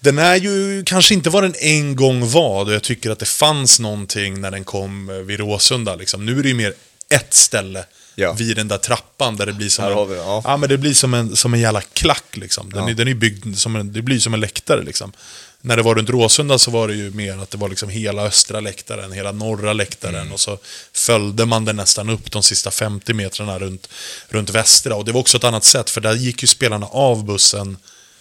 Den 0.00 0.18
är 0.18 0.36
ju 0.36 0.82
kanske 0.86 1.14
inte 1.14 1.30
vad 1.30 1.42
den 1.42 1.54
en 1.58 1.96
gång 1.96 2.28
var, 2.28 2.64
då 2.64 2.72
jag 2.72 2.82
tycker 2.82 3.10
att 3.10 3.18
det 3.18 3.28
fanns 3.28 3.80
någonting 3.80 4.40
när 4.40 4.50
den 4.50 4.64
kom 4.64 5.10
eh, 5.10 5.16
vid 5.16 5.40
Råsunda. 5.40 5.94
Liksom. 5.96 6.26
Nu 6.26 6.38
är 6.38 6.42
det 6.42 6.48
ju 6.48 6.54
mer 6.54 6.74
ett 7.08 7.34
ställe 7.34 7.84
Ja. 8.14 8.32
vid 8.32 8.56
den 8.56 8.68
där 8.68 8.78
trappan 8.78 9.36
där 9.36 9.46
det 9.46 9.52
blir 9.52 9.68
som 9.68 9.84
en, 9.84 10.08
vi 10.08 10.14
det, 10.14 10.20
ja. 10.20 10.56
men 10.56 10.68
det 10.68 10.78
blir 10.78 10.94
som 10.94 11.14
en, 11.14 11.36
som 11.36 11.54
en 11.54 11.60
jävla 11.60 11.80
klack. 11.80 12.36
Liksom. 12.36 12.70
Den, 12.70 12.82
Ja. 12.82 12.90
är, 12.90 12.94
den 12.94 13.08
är 13.08 13.14
byggd 13.14 13.56
som 13.56 13.76
en, 13.76 13.92
det 13.92 14.02
blir 14.02 14.18
som 14.18 14.34
en 14.34 14.40
läktare. 14.40 14.82
Liksom. 14.82 15.12
När 15.60 15.76
det 15.76 15.82
var 15.82 15.94
runt 15.94 16.10
Råsunda 16.10 16.58
så 16.58 16.70
var 16.70 16.88
det 16.88 16.94
ju 16.94 17.10
mer 17.10 17.38
att 17.38 17.50
det 17.50 17.58
var 17.58 17.68
liksom 17.68 17.88
hela 17.88 18.22
östra 18.22 18.60
läktaren, 18.60 19.12
hela 19.12 19.32
norra 19.32 19.72
läktaren. 19.72 20.14
Mm. 20.14 20.32
Och 20.32 20.40
så 20.40 20.58
följde 20.92 21.46
man 21.46 21.64
den 21.64 21.76
nästan 21.76 22.10
upp 22.10 22.32
de 22.32 22.42
sista 22.42 22.70
50 22.70 23.14
metrarna 23.14 23.58
runt, 23.58 23.88
runt 24.28 24.50
västra. 24.50 24.94
Och 24.94 25.04
det 25.04 25.12
var 25.12 25.20
också 25.20 25.36
ett 25.36 25.44
annat 25.44 25.64
sätt, 25.64 25.90
för 25.90 26.00
där 26.00 26.14
gick 26.14 26.42
ju 26.42 26.46
spelarna 26.46 26.86
av 26.86 27.24
bussen 27.24 27.76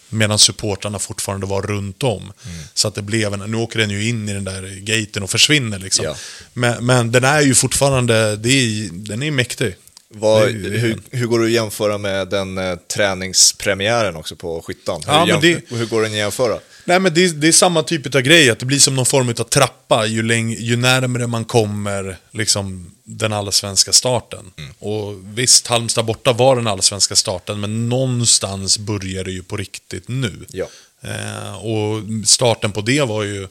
medan 0.09 0.39
supportrarna 0.39 0.99
fortfarande 0.99 1.45
var 1.45 1.61
runt 1.61 2.03
om. 2.03 2.21
Mm. 2.21 2.59
Så 2.73 2.87
att 2.87 2.95
det 2.95 3.01
blev 3.01 3.33
en, 3.33 3.39
nu 3.39 3.57
åker 3.57 3.79
den 3.79 3.89
ju 3.89 4.09
in 4.09 4.29
i 4.29 4.33
den 4.33 4.43
där 4.43 4.79
gaten 4.79 5.23
och 5.23 5.29
försvinner 5.29 5.79
liksom. 5.79 6.05
Ja. 6.05 6.15
Men, 6.53 6.85
men 6.85 7.11
den 7.11 7.23
är 7.23 7.41
ju 7.41 7.55
fortfarande, 7.55 8.35
det 8.35 8.49
är, 8.49 8.89
den 8.91 9.23
är 9.23 9.31
mäktig. 9.31 9.75
Vad, 10.15 10.49
hur, 10.51 10.99
hur 11.11 11.27
går 11.27 11.39
det 11.39 11.45
att 11.45 11.51
jämföra 11.51 11.97
med 11.97 12.27
den 12.29 12.57
eh, 12.57 12.75
träningspremiären 12.75 14.15
också 14.15 14.35
på 14.35 14.61
Skyttan? 14.61 15.01
Hur, 15.05 15.13
Ja, 15.13 15.39
det- 15.41 15.61
hur 15.71 15.85
går 15.85 16.01
den 16.01 16.11
att 16.11 16.17
jämföra? 16.17 16.59
Nej 16.85 16.99
men 16.99 17.13
det, 17.13 17.23
är- 17.25 17.29
det 17.33 17.47
är 17.47 17.51
samma 17.51 17.83
typ 17.83 18.15
av 18.15 18.21
grej, 18.21 18.49
att 18.49 18.59
det 18.59 18.65
blir 18.65 18.79
som 18.79 18.95
någon 18.95 19.05
form 19.05 19.29
av 19.29 19.33
trappa 19.33 20.05
ju, 20.05 20.23
läng, 20.23 20.51
ju 20.53 20.75
närmare 20.75 21.27
man 21.27 21.45
kommer 21.45 22.17
liksom, 22.31 22.91
den 23.03 23.33
allsvenska 23.33 23.93
starten. 23.93 24.51
Mm. 24.57 24.73
Och 24.79 25.15
visst, 25.37 25.67
Halmstad 25.67 26.05
borta 26.05 26.33
var 26.33 26.55
den 26.55 26.67
allsvenska 26.67 27.15
starten, 27.15 27.59
men 27.59 27.89
någonstans 27.89 28.77
börjar 28.77 29.23
det 29.23 29.31
ju 29.31 29.43
på 29.43 29.57
riktigt 29.57 30.07
nu. 30.07 30.45
Ja. 30.51 30.65
Eh, 31.01 31.65
och 31.65 32.01
starten 32.27 32.71
på 32.71 32.81
det 32.81 33.01
var 33.01 33.23
ju 33.23 33.47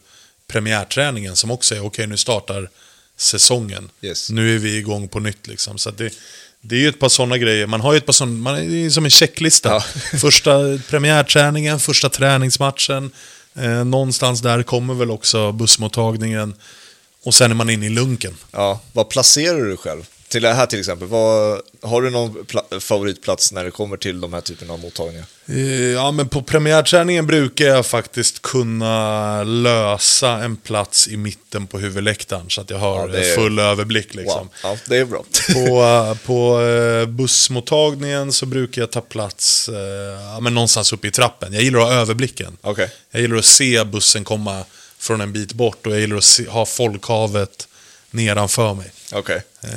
premiärträningen 0.46 1.36
som 1.36 1.50
också 1.50 1.74
är, 1.74 1.84
okej 1.84 2.06
nu 2.06 2.16
startar 2.16 2.68
säsongen. 3.16 3.90
Yes. 4.02 4.30
Nu 4.30 4.54
är 4.54 4.58
vi 4.58 4.76
igång 4.76 5.08
på 5.08 5.20
nytt 5.20 5.46
liksom. 5.46 5.78
Så 5.78 5.90
det, 5.90 6.12
det 6.64 6.76
är 6.76 6.80
ju 6.80 6.88
ett 6.88 6.98
par 6.98 7.08
sådana 7.08 7.38
grejer. 7.38 7.66
Man 7.66 7.80
har 7.80 7.92
ju 7.92 7.96
ett 7.96 8.06
par 8.06 8.12
sådana, 8.12 8.34
man 8.34 8.56
är 8.56 8.90
som 8.90 9.04
en 9.04 9.10
checklista. 9.10 9.68
Ja. 9.68 9.80
Första 10.18 10.78
premiärträningen, 10.90 11.80
första 11.80 12.08
träningsmatchen. 12.08 13.10
Eh, 13.54 13.84
någonstans 13.84 14.40
där 14.40 14.62
kommer 14.62 14.94
väl 14.94 15.10
också 15.10 15.52
bussmottagningen. 15.52 16.54
Och 17.24 17.34
sen 17.34 17.50
är 17.50 17.54
man 17.54 17.70
inne 17.70 17.86
i 17.86 17.88
lunken. 17.88 18.36
Ja, 18.50 18.80
vad 18.92 19.08
placerar 19.08 19.60
du 19.60 19.76
själv? 19.76 20.02
Till 20.32 20.42
det 20.42 20.52
här 20.54 20.66
till 20.66 20.78
exempel, 20.78 21.08
vad, 21.08 21.60
har 21.82 22.02
du 22.02 22.10
någon 22.10 22.30
pla- 22.38 22.80
favoritplats 22.80 23.52
när 23.52 23.64
det 23.64 23.70
kommer 23.70 23.96
till 23.96 24.20
de 24.20 24.32
här 24.32 24.40
typerna 24.40 24.72
av 24.72 24.80
mottagningar? 24.80 25.24
Eh, 25.48 25.56
Ja, 25.92 26.10
men 26.10 26.28
på 26.28 26.42
premiärträningen 26.42 27.26
brukar 27.26 27.64
jag 27.64 27.86
faktiskt 27.86 28.42
kunna 28.42 29.42
lösa 29.44 30.30
en 30.30 30.56
plats 30.56 31.08
i 31.08 31.16
mitten 31.16 31.66
på 31.66 31.78
huvudläktaren 31.78 32.44
så 32.50 32.60
att 32.60 32.70
jag 32.70 32.78
har 32.78 33.08
Ja, 33.08 33.14
är- 33.18 33.36
full 33.36 33.58
överblick. 33.58 34.14
Liksom. 34.14 34.38
Wow, 34.40 34.48
ja, 34.62 34.76
det 34.88 34.96
är 34.96 35.04
bra. 35.04 35.24
På, 35.54 35.82
eh, 35.82 36.26
på 36.26 36.60
eh, 36.62 37.06
bussmottagningen 37.06 38.32
så 38.32 38.46
brukar 38.46 38.82
jag 38.82 38.90
ta 38.90 39.00
plats 39.00 39.70
ja, 40.34 40.40
men 40.40 40.54
någonstans 40.54 40.92
uppe 40.92 41.08
i 41.08 41.10
trappen. 41.10 41.52
Jag 41.52 41.62
gillar 41.62 41.80
att 41.80 41.86
ha 41.86 41.94
överblicken. 41.94 42.56
Okej. 42.60 42.90
Jag 43.10 43.22
gillar 43.22 43.36
att 43.36 43.44
se 43.44 43.84
bussen 43.84 44.24
komma 44.24 44.64
från 44.98 45.20
en 45.20 45.32
bit 45.32 45.52
bort 45.52 45.86
och 45.86 45.92
jag 45.92 46.00
gillar 46.00 46.16
att 46.16 46.24
se, 46.24 46.48
ha 46.48 46.66
folkhavet 46.66 47.68
nedanför 48.10 48.74
mig. 48.74 48.92
Okej. 49.12 49.42
Eh, 49.64 49.70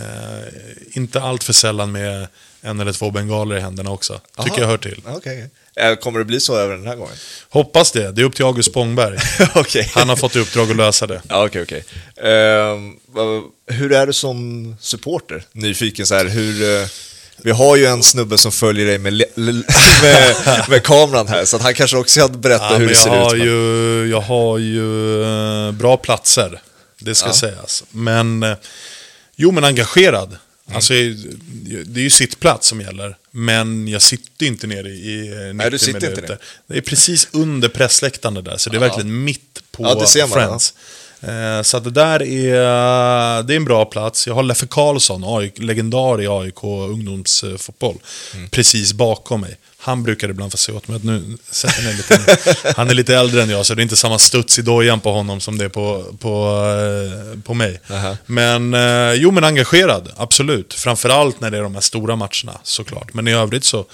inte 0.97 1.21
allt 1.21 1.43
för 1.43 1.53
sällan 1.53 1.91
med 1.91 2.27
en 2.61 2.79
eller 2.79 2.93
två 2.93 3.11
bengaler 3.11 3.57
i 3.57 3.59
händerna 3.59 3.91
också. 3.91 4.13
Tycker 4.37 4.49
Aha. 4.51 4.59
jag 4.61 4.67
hör 4.67 4.77
till. 4.77 5.01
Okej. 5.07 5.49
Eh, 5.75 5.95
Kommer 5.95 6.19
det 6.19 6.25
bli 6.25 6.39
så 6.39 6.57
även 6.57 6.77
den 6.79 6.87
här 6.87 6.95
gången? 6.95 7.15
Hoppas 7.49 7.91
det. 7.91 8.11
Det 8.11 8.21
är 8.21 8.25
upp 8.25 8.35
till 8.35 8.45
August 8.45 8.69
Spångberg. 8.69 9.17
Okej. 9.55 9.91
Han 9.93 10.09
har 10.09 10.15
fått 10.15 10.35
i 10.35 10.39
uppdrag 10.39 10.71
att 10.71 10.77
lösa 10.77 11.07
det. 11.07 11.21
Ja, 11.29 11.45
okej. 11.45 11.83
Ehm, 12.23 12.95
vad- 13.07 13.43
hur 13.67 13.91
är 13.93 14.07
du 14.07 14.13
som 14.13 14.75
supporter? 14.79 15.43
Nyfiken 15.51 16.05
så 16.05 16.15
här, 16.15 16.25
hur... 16.25 16.81
eh, 16.81 16.87
vi 17.37 17.51
har 17.51 17.75
ju 17.75 17.85
en 17.85 18.03
snubbe 18.03 18.37
som 18.37 18.51
följer 18.51 18.85
dig 18.85 18.97
med, 18.97 19.13
med, 20.01 20.35
med 20.69 20.83
kameran 20.83 21.27
här, 21.27 21.45
så 21.45 21.55
att 21.55 21.61
han 21.63 21.73
kanske 21.73 21.97
också 21.97 22.19
kan 22.19 22.41
berätta 22.41 22.71
Ja, 22.71 22.77
hur 22.77 22.87
det 22.87 22.95
ser 22.95 23.09
har 23.09 23.35
ut. 23.35 23.39
men- 23.39 23.47
ju, 23.47 24.07
jag 24.11 24.21
har 24.21 24.57
ju 24.57 25.23
eh, 25.23 25.71
bra 25.71 25.97
platser, 25.97 26.61
det 26.99 27.15
ska 27.15 27.27
Ja. 27.27 27.33
sägas. 27.33 27.83
Men, 27.91 28.55
jo 29.35 29.51
men 29.51 29.63
engagerad. 29.63 30.27
Mm. 30.67 30.75
Alltså, 30.75 30.93
det 31.85 31.99
är 31.99 32.03
ju 32.03 32.09
sittplats 32.09 32.67
som 32.67 32.81
gäller. 32.81 33.17
Men 33.31 33.87
jag 33.87 34.01
sitter 34.01 34.45
inte 34.45 34.67
nere 34.67 34.89
i 34.89 35.27
eh, 35.47 35.53
90 35.53 35.69
du 35.69 35.77
sitter 35.77 36.09
inte 36.09 36.21
ner. 36.21 36.37
Det 36.67 36.77
är 36.77 36.81
precis 36.81 37.27
under 37.31 37.69
pressläktaren 37.69 38.43
där, 38.43 38.57
så 38.57 38.69
det 38.69 38.77
är 38.77 38.81
Ja. 38.81 38.87
verkligen 38.87 39.23
mitt 39.23 39.63
på 39.71 39.83
Ja, 39.83 39.95
det 39.95 40.07
ser 40.07 40.21
man, 40.21 40.29
Friends. 40.29 40.73
Eh, 40.77 40.81
Så 41.63 41.77
att 41.77 41.83
det 41.83 41.91
där 41.91 42.21
är, 42.21 43.43
det 43.43 43.53
är 43.53 43.57
en 43.57 43.65
bra 43.65 43.85
plats. 43.85 44.27
Jag 44.27 44.33
har 44.35 44.43
Leffe 44.43 44.67
Karlsson, 44.67 45.23
AIK, 45.25 45.59
legendar 45.59 46.21
i 46.21 46.27
AIK 46.27 46.63
ungdomsfotboll, 46.63 47.95
Mm. 48.35 48.49
precis 48.49 48.93
bakom 48.93 49.41
mig. 49.41 49.57
Han 49.77 50.03
brukar 50.03 50.29
ibland 50.29 50.51
få 50.51 50.57
säga 50.57 50.77
åt 50.77 50.87
mig 50.87 50.97
att 50.97 51.03
nu 51.03 51.37
sätter 51.51 51.83
ner 51.83 51.93
lite. 51.93 52.37
Han 52.77 52.89
är 52.89 52.93
lite 52.93 53.15
äldre 53.15 53.43
än 53.43 53.49
jag, 53.49 53.65
så 53.65 53.73
det 53.73 53.81
är 53.81 53.83
inte 53.83 53.95
samma 53.95 54.19
studs 54.19 54.59
i 54.59 54.61
dojan 54.61 54.99
på 54.99 55.11
honom 55.11 55.39
som 55.41 55.57
det 55.57 55.65
är 55.65 55.69
på, 55.69 56.03
på, 56.19 56.61
eh, 57.33 57.39
på 57.41 57.53
mig. 57.53 57.81
Aha. 57.91 58.17
Men, 58.25 58.73
eh, 58.73 59.13
jo 59.13 59.31
men 59.31 59.43
engagerad, 59.43 60.11
absolut. 60.17 60.73
Framförallt 60.73 61.39
när 61.41 61.51
det 61.51 61.57
är 61.57 61.61
de 61.61 61.73
här 61.73 61.81
stora 61.81 62.15
matcherna, 62.15 62.59
såklart. 62.63 63.13
Men 63.13 63.27
i 63.27 63.33
övrigt 63.33 63.63
så, 63.63 63.85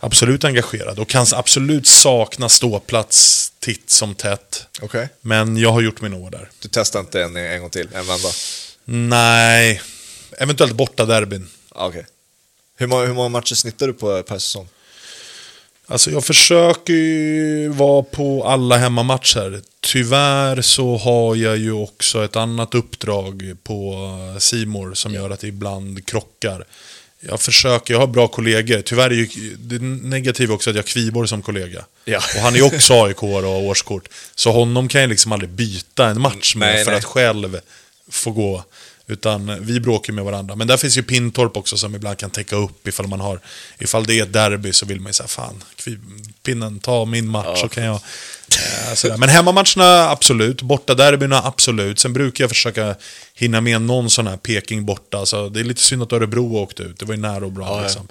absolut 0.00 0.44
engagerad. 0.44 0.98
Och 0.98 1.08
kan 1.08 1.26
absolut 1.32 1.86
sakna 1.86 2.48
ståplats 2.48 3.52
titt 3.58 3.90
som 3.90 4.14
tätt. 4.14 4.66
Okej. 4.82 5.08
Men 5.20 5.56
jag 5.56 5.72
har 5.72 5.80
gjort 5.80 6.00
min 6.00 6.14
år 6.14 6.30
där. 6.30 6.50
Du 6.62 6.68
testar 6.72 7.00
inte 7.00 7.22
en, 7.22 7.36
en 7.36 7.60
gång 7.60 7.70
till, 7.70 7.88
en 7.94 8.06
vända? 8.06 8.28
Nej, 8.84 9.82
eventuellt 10.38 10.72
borta 10.72 11.04
derbyn. 11.04 11.48
Ja, 11.74 11.86
Okej. 11.86 12.06
Hur, 12.76 12.86
många, 12.86 13.06
hur 13.06 13.14
många 13.14 13.28
matcher 13.28 13.54
snittar 13.54 13.86
du 13.86 13.92
på 13.92 14.22
per 14.22 14.38
säsong? 14.38 14.68
Alltså 15.86 16.10
jag 16.10 16.24
försöker 16.24 16.92
ju 16.92 17.68
vara 17.68 18.02
på 18.02 18.44
alla 18.44 18.76
hemmamatcher. 18.76 19.60
Tyvärr 19.80 20.62
så 20.62 20.96
har 20.96 21.36
jag 21.36 21.56
ju 21.56 21.72
också 21.72 22.24
ett 22.24 22.36
annat 22.36 22.74
uppdrag 22.74 23.56
på 23.62 24.08
Simor 24.38 24.94
som 24.94 25.14
gör 25.14 25.30
att 25.30 25.40
det 25.40 25.46
ibland 25.46 26.06
krockar. 26.06 26.64
Jag 27.20 27.40
försöker, 27.40 27.94
jag 27.94 28.00
har 28.00 28.06
bra 28.06 28.28
kollegor. 28.28 28.82
Tyvärr 28.82 29.10
är 29.10 29.14
ju 29.14 29.56
det 29.56 29.78
negativa 29.82 30.54
också 30.54 30.70
att 30.70 30.76
jag 30.76 30.82
har 30.82 30.86
Kviborg 30.86 31.28
som 31.28 31.42
kollega. 31.42 31.84
Ja. 32.04 32.20
Och 32.36 32.40
han 32.40 32.54
är 32.54 32.58
ju 32.58 32.62
också 32.62 33.04
AIK 33.04 33.22
och 33.22 33.28
har 33.28 33.44
årskort. 33.44 34.08
Så 34.34 34.52
honom 34.52 34.88
kan 34.88 35.00
jag 35.00 35.10
liksom 35.10 35.32
aldrig 35.32 35.50
byta 35.50 36.06
en 36.06 36.20
match 36.20 36.54
med 36.54 36.74
Nej, 36.74 36.84
för 36.84 36.90
nej. 36.90 36.98
att 36.98 37.04
själv 37.04 37.60
få 38.08 38.30
gå. 38.30 38.64
Utan 39.06 39.64
vi 39.64 39.80
bråkar 39.80 40.12
med 40.12 40.24
varandra. 40.24 40.56
Men 40.56 40.66
där 40.66 40.76
finns 40.76 40.98
ju 40.98 41.02
Pintorp 41.02 41.56
också 41.56 41.76
som 41.76 41.94
ibland 41.94 42.18
kan 42.18 42.30
täcka 42.30 42.56
upp 42.56 42.88
ifall 42.88 43.06
man 43.06 43.20
har... 43.20 43.40
Ifall 43.78 44.06
det 44.06 44.18
är 44.18 44.22
ett 44.22 44.32
derby 44.32 44.72
så 44.72 44.86
vill 44.86 45.00
man 45.00 45.10
ju 45.10 45.14
säga 45.14 45.26
fan, 45.26 45.64
pinnen, 46.42 46.78
ta 46.78 47.04
min 47.04 47.28
match 47.28 47.60
så 47.60 47.68
kan 47.68 47.84
jag... 47.84 48.00
Eh, 48.56 48.94
sådär. 48.94 49.16
Men 49.16 49.28
hemmamatcherna, 49.28 50.10
absolut. 50.10 50.62
Borta 50.62 50.94
derbyna, 50.94 51.42
absolut. 51.44 51.98
Sen 51.98 52.12
brukar 52.12 52.44
jag 52.44 52.50
försöka 52.50 52.94
hinna 53.34 53.60
med 53.60 53.82
någon 53.82 54.10
sån 54.10 54.26
här 54.26 54.36
Peking 54.36 54.84
borta. 54.86 55.26
Så 55.26 55.48
det 55.48 55.60
är 55.60 55.64
lite 55.64 55.82
synd 55.82 56.02
att 56.02 56.12
Örebro 56.12 56.56
åkte 56.56 56.82
ut. 56.82 56.98
Det 56.98 57.04
var 57.04 57.14
ju 57.14 57.20
nära 57.20 57.44
och 57.44 57.52
bra 57.52 57.66
Ja, 57.66 57.76
ja. 57.76 57.82
liksom. 57.82 58.08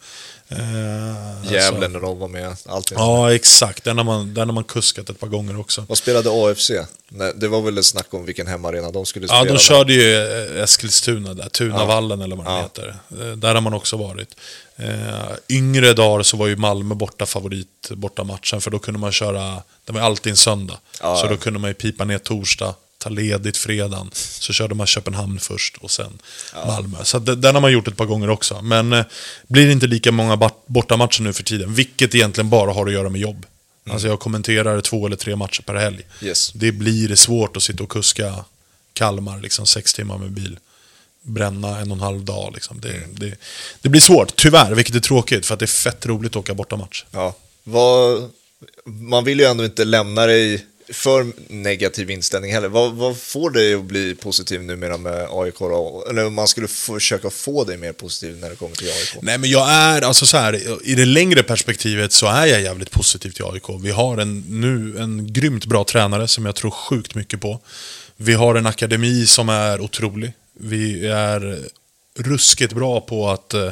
Eh, 0.51 1.53
Gävle 1.53 1.81
så- 1.85 1.87
när 1.91 1.99
de 1.99 2.19
var 2.19 2.27
med, 2.27 2.55
allting. 2.65 2.97
Ja, 2.97 3.33
exakt. 3.33 3.83
Den 3.83 3.97
har, 3.97 4.05
man, 4.05 4.33
den 4.33 4.47
har 4.49 4.53
man 4.55 4.63
kuskat 4.63 5.09
ett 5.09 5.19
par 5.19 5.27
gånger 5.27 5.59
också. 5.59 5.85
Vad 5.89 5.97
spelade 5.97 6.29
AFC? 6.33 6.71
Nej, 7.09 7.33
det 7.35 7.47
var 7.47 7.61
väl 7.61 7.77
ett 7.77 7.85
snack 7.85 8.07
om 8.13 8.25
vilken 8.25 8.47
hemmaarena 8.47 8.91
de 8.91 9.05
skulle 9.05 9.27
Ja, 9.29 9.39
spela. 9.41 9.53
de 9.53 9.59
körde 9.59 9.93
ju 9.93 10.15
eh, 10.57 10.63
Eskilstuna 10.63 11.33
där, 11.33 11.49
Tunavallen 11.49 12.21
eller 12.21 12.35
vad 12.35 12.45
den 12.45 12.53
Ja. 12.53 12.61
heter. 12.61 12.95
Eh, 13.21 13.27
Där 13.37 13.53
har 13.53 13.61
man 13.61 13.73
också 13.73 13.97
varit. 13.97 14.35
Eh, 14.79 15.31
yngre 15.49 15.93
dagar 15.93 16.23
så 16.23 16.37
var 16.37 16.47
ju 16.47 16.55
Malmö 16.55 16.95
borta 16.95 17.25
favorit 17.25 17.89
borta 17.91 18.23
matchen 18.23 18.61
för 18.61 18.71
då 18.71 18.79
kunde 18.79 18.99
man 18.99 19.11
köra, 19.11 19.63
det 19.85 19.91
var 19.93 20.01
alltid 20.01 20.31
en 20.31 20.37
söndag. 20.37 20.77
Ja. 21.01 21.15
Så 21.15 21.27
då 21.27 21.37
kunde 21.37 21.59
man 21.59 21.69
ju 21.69 21.73
pipa 21.73 22.05
ner 22.05 22.17
torsdag, 22.17 22.75
ta 22.97 23.09
ledigt 23.09 23.57
fredagen. 23.57 24.09
Så 24.13 24.53
körde 24.53 24.75
man 24.75 24.87
Köpenhamn 24.87 25.39
först 25.39 25.77
och 25.77 25.91
sen 25.91 26.19
Malmö. 26.67 26.97
Så 27.03 27.19
det- 27.19 27.35
den 27.35 27.55
har 27.55 27.61
man 27.61 27.71
gjort 27.71 27.87
ett 27.87 27.97
par 27.97 28.05
gånger 28.05 28.29
också. 28.29 28.61
Men 28.61 28.93
eh, 28.93 29.05
blir 29.47 29.69
inte 29.71 29.87
lika 29.87 30.11
många 30.11 30.37
bort- 30.37 30.63
bortamatcher 30.67 31.21
nu 31.21 31.33
för 31.33 31.43
tiden, 31.43 31.73
vilket 31.73 32.15
egentligen 32.15 32.49
bara 32.49 32.71
har 32.73 32.85
att 32.87 32.93
göra 32.93 33.09
med 33.09 33.21
jobb. 33.21 33.45
Alltså 33.89 34.07
jag 34.07 34.19
kommenterar 34.19 34.81
två 34.81 35.05
eller 35.05 35.15
tre 35.15 35.35
matcher 35.35 35.61
per 35.61 35.75
helg. 35.75 36.01
Yes. 36.21 36.51
Det 36.51 36.71
blir 36.71 37.15
svårt 37.15 37.57
att 37.57 37.63
sitta 37.63 37.83
och 37.83 37.89
kuska 37.89 38.45
Kalmar 38.93 39.39
liksom 39.39 39.65
sex 39.65 39.93
timmar 39.93 40.17
med 40.17 40.31
bil. 40.31 40.59
Bränna 41.29 41.79
en 41.79 41.91
och 41.91 41.97
en 41.97 42.03
halv 42.03 42.25
dag 42.25 42.51
liksom. 42.53 42.79
Det, 42.79 43.01
det, 43.13 43.35
det 43.81 43.89
blir 43.89 44.01
svårt, 44.01 44.35
tyvärr, 44.35 44.71
vilket 44.71 44.95
är 44.95 44.99
tråkigt 44.99 45.45
för 45.45 45.53
att 45.53 45.59
det 45.59 45.65
är 45.65 45.67
fett 45.67 46.05
roligt 46.05 46.31
att 46.31 46.35
åka 46.35 46.53
bortamatch. 46.53 47.05
Ja. 47.11 47.35
Vad, 47.63 48.31
man 48.85 49.23
vill 49.23 49.39
ju 49.39 49.45
ändå 49.45 49.65
inte 49.65 49.85
lämna 49.85 50.25
dig 50.25 50.65
för 50.91 51.31
negativ 51.47 52.09
inställning 52.11 52.53
heller. 52.53 52.67
Vad, 52.67 52.93
vad 52.93 53.17
får 53.17 53.49
dig 53.49 53.73
att 53.73 53.83
bli 53.83 54.15
positiv 54.15 54.63
numera 54.63 54.97
med 54.97 55.27
AIK 55.31 55.59
då? 55.59 56.05
Eller 56.09 56.25
om 56.25 56.33
man 56.33 56.47
skulle 56.47 56.67
försöka 56.67 57.29
få 57.29 57.63
dig 57.63 57.77
mer 57.77 57.93
positiv 57.93 58.37
när 58.37 58.49
det 58.49 58.55
kommer 58.55 58.75
till 58.75 58.87
AIK? 58.87 59.17
Nej 59.21 59.37
men 59.37 59.49
jag 59.49 59.71
är, 59.71 60.01
alltså 60.01 60.25
så 60.25 60.37
här, 60.37 60.87
i 60.87 60.95
det 60.95 61.05
längre 61.05 61.43
perspektivet 61.43 62.13
så 62.13 62.27
är 62.27 62.45
jag 62.45 62.61
jävligt 62.61 62.91
positiv 62.91 63.31
till 63.31 63.45
AIK. 63.45 63.63
Vi 63.81 63.91
har 63.91 64.17
en, 64.17 64.39
nu 64.49 64.99
en 64.99 65.33
grymt 65.33 65.65
bra 65.65 65.83
tränare 65.83 66.27
som 66.27 66.45
jag 66.45 66.55
tror 66.55 66.71
sjukt 66.71 67.15
mycket 67.15 67.41
på. 67.41 67.59
Vi 68.17 68.33
har 68.33 68.55
en 68.55 68.65
akademi 68.65 69.25
som 69.25 69.49
är 69.49 69.81
otrolig. 69.81 70.33
Vi 70.59 71.07
är 71.07 71.59
ruskigt 72.17 72.73
bra 72.73 73.01
på 73.01 73.29
att 73.29 73.53
eh, 73.53 73.71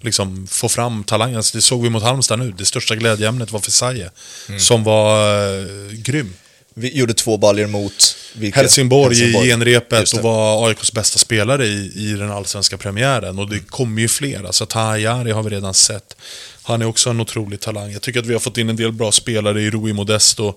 liksom, 0.00 0.46
få 0.46 0.68
fram 0.68 1.04
talanger. 1.04 1.36
Alltså, 1.36 1.58
det 1.58 1.62
såg 1.62 1.82
vi 1.82 1.90
mot 1.90 2.02
Halmstad 2.02 2.38
nu. 2.38 2.54
Det 2.58 2.64
största 2.64 2.96
glädjeämnet 2.96 3.52
var 3.52 3.60
Fesaje, 3.60 4.10
som 4.58 4.84
var 4.84 5.28
eh, 5.48 5.92
grym. 5.92 6.34
Vi 6.78 6.98
gjorde 6.98 7.14
två 7.14 7.36
baljor 7.36 7.66
mot 7.66 8.16
vilka? 8.34 8.60
Helsingborg, 8.60 9.22
i 9.22 9.48
genrepet 9.48 10.12
och 10.12 10.22
var 10.22 10.68
AIKs 10.68 10.92
bästa 10.92 11.18
spelare 11.18 11.66
i, 11.66 11.92
i 11.94 12.12
den 12.12 12.30
allsvenska 12.30 12.76
premiären. 12.78 13.38
Och 13.38 13.50
det 13.50 13.58
kommer 13.58 14.00
ju 14.02 14.08
fler. 14.08 14.44
Alltså 14.44 14.66
Tahayari 14.66 15.30
har 15.30 15.42
vi 15.42 15.50
redan 15.50 15.74
sett. 15.74 16.16
Han 16.62 16.82
är 16.82 16.86
också 16.86 17.10
en 17.10 17.20
otrolig 17.20 17.60
talang. 17.60 17.92
Jag 17.92 18.02
tycker 18.02 18.20
att 18.20 18.26
vi 18.26 18.32
har 18.32 18.40
fått 18.40 18.58
in 18.58 18.68
en 18.68 18.76
del 18.76 18.92
bra 18.92 19.12
spelare 19.12 19.62
i 19.62 19.70
Rui 19.70 19.92
Modesto, 19.92 20.54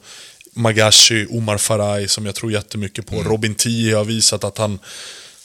Magashi, 0.54 1.28
Omar 1.30 1.58
Faraj 1.58 2.08
som 2.08 2.26
jag 2.26 2.36
tror 2.36 2.52
jättemycket 2.52 3.08
på. 3.08 3.24
Robin 3.24 3.56
Tii 3.56 3.94
har 3.94 4.06
visat 4.06 4.44
att 4.44 4.58
han, 4.58 4.80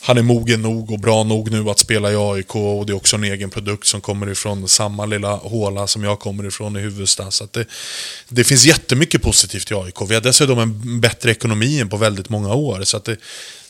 han 0.06 0.18
är 0.18 0.22
mogen 0.22 0.62
nog 0.62 0.90
och 0.90 0.98
bra 0.98 1.24
nog 1.24 1.50
nu 1.50 1.70
att 1.70 1.78
spela 1.78 2.12
i 2.12 2.16
AIK. 2.16 2.54
Och 2.54 2.86
det 2.86 2.92
är 2.92 2.96
också 2.96 3.16
en 3.16 3.24
egen 3.24 3.50
produkt 3.50 3.86
som 3.86 4.00
kommer 4.00 4.30
ifrån 4.30 4.68
samma 4.68 5.06
lilla 5.06 5.36
håla 5.36 5.86
som 5.86 6.04
jag 6.04 6.20
kommer 6.20 6.46
ifrån 6.46 6.76
i 6.76 6.80
Huvudsta. 6.80 7.30
Så 7.30 7.48
det, 7.50 7.66
det 8.28 8.44
finns 8.44 8.66
jättemycket 8.66 9.22
positivt 9.22 9.70
i 9.70 9.74
AIK. 9.74 10.02
Vi 10.08 10.14
har 10.14 10.20
dessutom 10.20 10.58
en 10.58 11.00
bättre 11.00 11.30
ekonomi 11.30 11.80
än 11.80 11.88
på 11.88 11.96
väldigt 11.96 12.28
många 12.28 12.54
år. 12.54 12.82
Så 12.82 12.98
det, 12.98 13.16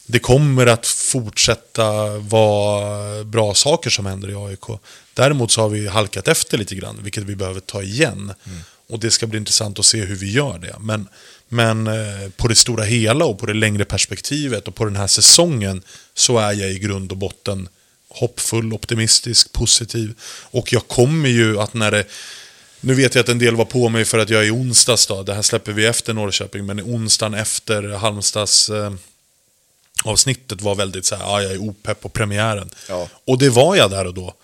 det 0.07 0.19
kommer 0.19 0.67
att 0.67 0.87
fortsätta 0.87 2.19
vara 2.19 3.25
bra 3.25 3.55
saker 3.55 3.91
som 3.91 4.07
händer 4.07 4.31
i 4.31 4.35
AIK. 4.35 4.81
Däremot 5.15 5.51
så 5.53 5.61
har 5.61 5.69
vi 5.69 5.89
halkat 5.89 6.29
efter 6.29 6.59
lite 6.59 6.75
grann, 6.75 6.99
vilket 7.03 7.23
vi 7.23 7.37
behöver 7.37 7.61
ta 7.61 7.83
igen. 7.83 8.33
Och 8.89 8.99
det 8.99 9.11
ska 9.11 9.27
bli 9.27 9.39
intressant 9.39 9.79
att 9.79 9.85
se 9.85 10.01
hur 10.01 10.17
vi 10.17 10.33
gör 10.33 10.59
det. 10.59 10.77
Men, 10.81 11.09
men 11.55 11.87
eh, 11.87 12.29
på 12.37 12.49
det 12.49 12.55
stora 12.55 12.85
hela 12.85 13.25
och 13.25 13.39
på 13.39 13.47
det 13.47 13.55
längre 13.55 13.85
perspektivet 13.85 14.69
och 14.69 14.75
på 14.75 14.85
den 14.85 14.97
här 14.97 15.07
säsongen 15.07 15.83
så 16.15 16.39
är 16.39 16.53
jag 16.53 16.71
i 16.71 16.79
grund 16.79 17.13
och 17.13 17.19
botten 17.19 17.69
hoppfull, 18.09 18.73
optimistisk, 18.73 19.53
positiv. 19.53 20.15
Och 20.51 20.73
jag 20.73 20.89
kommer 20.89 21.29
ju 21.29 21.61
att 21.61 21.75
när 21.75 21.91
det... 21.91 22.05
Nu 22.81 22.95
vet 22.95 23.15
jag 23.15 23.23
att 23.23 23.29
en 23.29 23.39
del 23.39 23.57
var 23.57 23.65
på 23.65 23.89
mig 23.89 24.05
för 24.05 24.19
att 24.19 24.31
jag 24.31 24.41
är 24.41 24.47
i 24.47 24.51
onsdags 24.51 25.07
då. 25.07 25.23
Det 25.23 25.35
här 25.35 25.43
släpper 25.43 25.73
vi 25.73 25.87
efter 25.87 26.13
Norrköping, 26.15 26.67
men 26.67 26.79
i 26.79 26.83
onsdagen 26.83 27.35
efter 27.35 27.83
Halmstads... 27.83 28.71
Eh, 28.71 28.93
avsnittet 30.05 30.63
var 30.63 30.75
väldigt 30.75 31.07
så 31.07 31.17
här, 31.17 31.25
ja, 31.25 31.43
jag 31.43 31.53
är 31.53 31.59
opepp 31.59 32.01
på 32.01 32.09
premiären. 32.09 32.71
Ja. 32.89 33.09
Och 33.25 33.39
det 33.39 33.51
var 33.51 33.77
jag 33.77 33.91
där 33.91 34.05
och 34.05 34.15
då. 34.15 34.35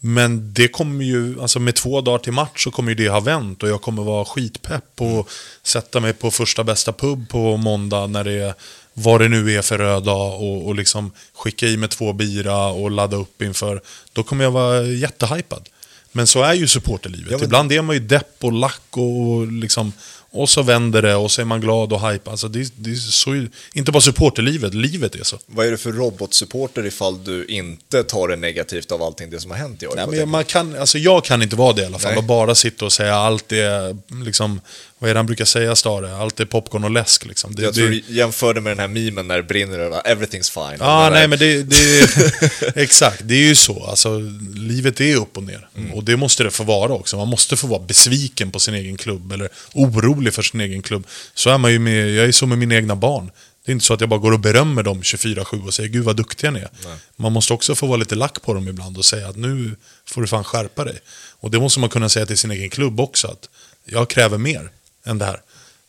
Men 0.00 0.52
det 0.52 0.68
kommer 0.68 1.04
ju, 1.04 1.40
alltså 1.40 1.60
med 1.60 1.74
två 1.74 2.00
dagar 2.00 2.18
till 2.18 2.32
match 2.32 2.64
så 2.64 2.70
kommer 2.70 2.90
ju 2.90 2.94
det 2.94 3.08
ha 3.08 3.20
vänt 3.20 3.62
och 3.62 3.68
jag 3.68 3.82
kommer 3.82 4.02
vara 4.02 4.24
skitpepp 4.24 5.00
och 5.00 5.30
sätta 5.62 6.00
mig 6.00 6.12
på 6.12 6.30
första 6.30 6.64
bästa 6.64 6.92
pub 6.92 7.28
på 7.28 7.56
måndag 7.56 8.06
när 8.06 8.24
det 8.24 8.32
är 8.32 8.54
vad 8.94 9.20
det 9.20 9.28
nu 9.28 9.52
är 9.52 9.62
för 9.62 9.78
röd 9.78 10.02
dag 10.04 10.42
och, 10.42 10.66
och 10.66 10.74
liksom 10.74 11.10
skicka 11.34 11.66
i 11.66 11.76
mig 11.76 11.88
två 11.88 12.12
bira 12.12 12.66
och 12.66 12.90
ladda 12.90 13.16
upp 13.16 13.42
inför. 13.42 13.80
Då 14.12 14.22
kommer 14.22 14.44
jag 14.44 14.50
vara 14.50 14.82
jättehypad. 14.82 15.68
Men 16.12 16.26
så 16.26 16.42
är 16.42 16.54
ju 16.54 16.68
supporterlivet. 16.68 17.42
Ibland 17.42 17.72
är 17.72 17.82
man 17.82 17.96
ju 17.96 18.00
depp 18.00 18.44
och 18.44 18.52
lack 18.52 18.82
och 18.90 19.52
liksom... 19.52 19.92
Och 20.30 20.50
så 20.50 20.62
vänder 20.62 21.02
det 21.02 21.14
och 21.14 21.30
så 21.30 21.40
är 21.40 21.44
man 21.44 21.60
glad 21.60 21.92
och 21.92 22.10
hype. 22.10 22.30
Alltså 22.30 22.48
det, 22.48 22.72
det 22.76 22.90
är 22.90 22.94
så, 22.94 23.46
inte 23.74 23.92
bara 23.92 24.00
supporterlivet, 24.00 24.74
livet 24.74 25.14
är 25.14 25.24
så. 25.24 25.38
Vad 25.46 25.66
är 25.66 25.70
det 25.70 25.78
för 25.78 25.92
robotsupporter 25.92 26.86
ifall 26.86 27.24
du 27.24 27.44
inte 27.44 28.04
tar 28.04 28.28
det 28.28 28.36
negativt 28.36 28.92
av 28.92 29.02
allting 29.02 29.30
det 29.30 29.40
som 29.40 29.50
har 29.50 29.58
hänt 29.58 29.82
i 29.82 29.86
år? 29.86 29.96
Nej, 29.96 30.06
men 30.06 30.28
man 30.28 30.44
kan, 30.44 30.76
alltså 30.76 30.98
jag 30.98 31.24
kan 31.24 31.42
inte 31.42 31.56
vara 31.56 31.72
det 31.72 31.82
i 31.82 31.86
alla 31.86 31.98
fall. 31.98 32.10
Nej. 32.10 32.18
Och 32.18 32.24
bara 32.24 32.54
sitta 32.54 32.84
och 32.84 32.92
säga 32.92 33.14
allt 33.14 33.52
är, 33.52 33.96
liksom, 34.24 34.60
vad 34.98 35.10
är 35.10 35.14
det 35.14 35.18
han 35.18 35.26
brukar 35.26 35.44
säga 35.44 35.76
Stare? 35.76 36.16
Allt 36.16 36.40
är 36.40 36.44
popcorn 36.44 36.84
och 36.84 36.90
läsk 36.90 37.26
liksom. 37.26 37.54
Det, 37.54 37.62
jag 37.62 37.74
det, 37.74 37.80
tror 37.80 37.88
du 37.88 38.02
jämförde 38.08 38.60
med 38.60 38.70
den 38.70 38.78
här 38.78 38.88
memen 38.88 39.28
när 39.28 39.36
det 39.36 39.42
brinner 39.42 39.78
över, 39.78 40.00
everything's 40.00 40.52
fine. 40.70 40.76
Ja, 40.80 41.04
Den 41.04 41.12
nej 41.12 41.20
där- 41.20 41.28
men 41.28 41.38
det, 41.38 41.62
det 41.62 42.76
exakt, 42.82 43.20
det 43.24 43.34
är 43.34 43.48
ju 43.48 43.54
så. 43.54 43.84
Alltså, 43.84 44.18
livet 44.54 45.00
är 45.00 45.16
upp 45.16 45.36
och 45.36 45.42
ner. 45.42 45.68
Mm. 45.76 45.92
Och 45.92 46.04
det 46.04 46.16
måste 46.16 46.42
det 46.42 46.50
få 46.50 46.64
vara 46.64 46.92
också. 46.92 47.16
Man 47.16 47.28
måste 47.28 47.56
få 47.56 47.66
vara 47.66 47.80
besviken 47.82 48.50
på 48.50 48.58
sin 48.58 48.74
egen 48.74 48.96
klubb, 48.96 49.32
eller 49.32 49.48
orolig 49.74 50.34
för 50.34 50.42
sin 50.42 50.60
egen 50.60 50.82
klubb. 50.82 51.06
Så 51.34 51.50
är 51.50 51.58
man 51.58 51.72
ju 51.72 51.78
med, 51.78 52.10
jag 52.14 52.24
är 52.28 52.32
så 52.32 52.46
med 52.46 52.58
mina 52.58 52.74
egna 52.74 52.96
barn. 52.96 53.30
Det 53.66 53.70
är 53.70 53.74
inte 53.74 53.84
så 53.84 53.94
att 53.94 54.00
jag 54.00 54.08
bara 54.10 54.20
går 54.20 54.32
och 54.32 54.40
berömmer 54.40 54.82
dem 54.82 55.02
24-7 55.02 55.66
och 55.66 55.74
säger 55.74 55.88
gud 55.88 56.04
vad 56.04 56.16
duktiga 56.16 56.50
ni 56.50 56.60
är. 56.60 56.68
Man 57.16 57.32
måste 57.32 57.52
också 57.52 57.74
få 57.74 57.86
vara 57.86 57.96
lite 57.96 58.14
lack 58.14 58.42
på 58.42 58.54
dem 58.54 58.68
ibland 58.68 58.98
och 58.98 59.04
säga 59.04 59.28
att 59.28 59.36
nu 59.36 59.76
får 60.08 60.20
du 60.20 60.26
fan 60.26 60.44
skärpa 60.44 60.84
dig. 60.84 60.98
Och 61.40 61.50
det 61.50 61.60
måste 61.60 61.80
man 61.80 61.88
kunna 61.90 62.08
säga 62.08 62.26
till 62.26 62.38
sin 62.38 62.50
egen 62.50 62.70
klubb 62.70 63.00
också, 63.00 63.28
att 63.28 63.48
jag 63.84 64.10
kräver 64.10 64.38
mer 64.38 64.70
än 65.08 65.18
det 65.18 65.24
här. 65.24 65.40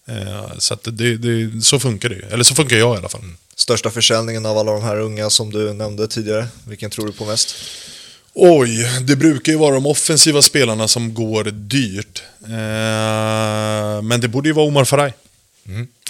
Eh, 0.07 0.57
Så, 0.57 0.77
det, 0.83 1.17
det, 1.17 1.61
så 1.61 1.79
funkar 1.79 2.09
det 2.09 2.15
ju. 2.15 2.21
Eller 2.31 2.43
så 2.43 2.55
funkar 2.55 2.77
jag 2.77 2.95
i 2.95 2.97
alla 2.97 3.09
fall. 3.09 3.21
Största 3.55 3.89
försäljningen 3.91 4.45
av 4.45 4.57
alla 4.57 4.71
de 4.71 4.81
här 4.83 4.99
unga 4.99 5.29
som 5.29 5.51
du 5.51 5.73
nämnde 5.73 6.07
tidigare, 6.07 6.47
vilken 6.67 6.89
tror 6.89 7.05
du 7.05 7.11
på 7.11 7.25
mest? 7.25 7.55
Oj, 8.33 8.99
det 9.01 9.15
brukar 9.15 9.51
ju 9.51 9.57
vara 9.57 9.75
de 9.75 9.85
offensiva 9.85 10.41
spelarna 10.41 10.87
som 10.87 11.13
går 11.13 11.43
dyrt. 11.43 12.23
Eh, 12.43 14.01
men 14.01 14.21
det 14.21 14.27
borde 14.27 14.49
ju 14.49 14.53
vara 14.53 14.65
Omar 14.67 14.85
Faraj. 14.85 15.13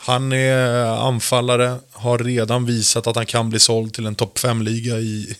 Han 0.01 0.31
är 0.31 0.85
anfallare, 1.07 1.75
har 1.91 2.17
redan 2.17 2.65
visat 2.65 3.07
att 3.07 3.15
han 3.15 3.25
kan 3.25 3.49
bli 3.49 3.59
såld 3.59 3.93
till 3.93 4.05
en 4.05 4.15
topp 4.15 4.37
5-liga 4.39 4.95
i, 4.97 5.35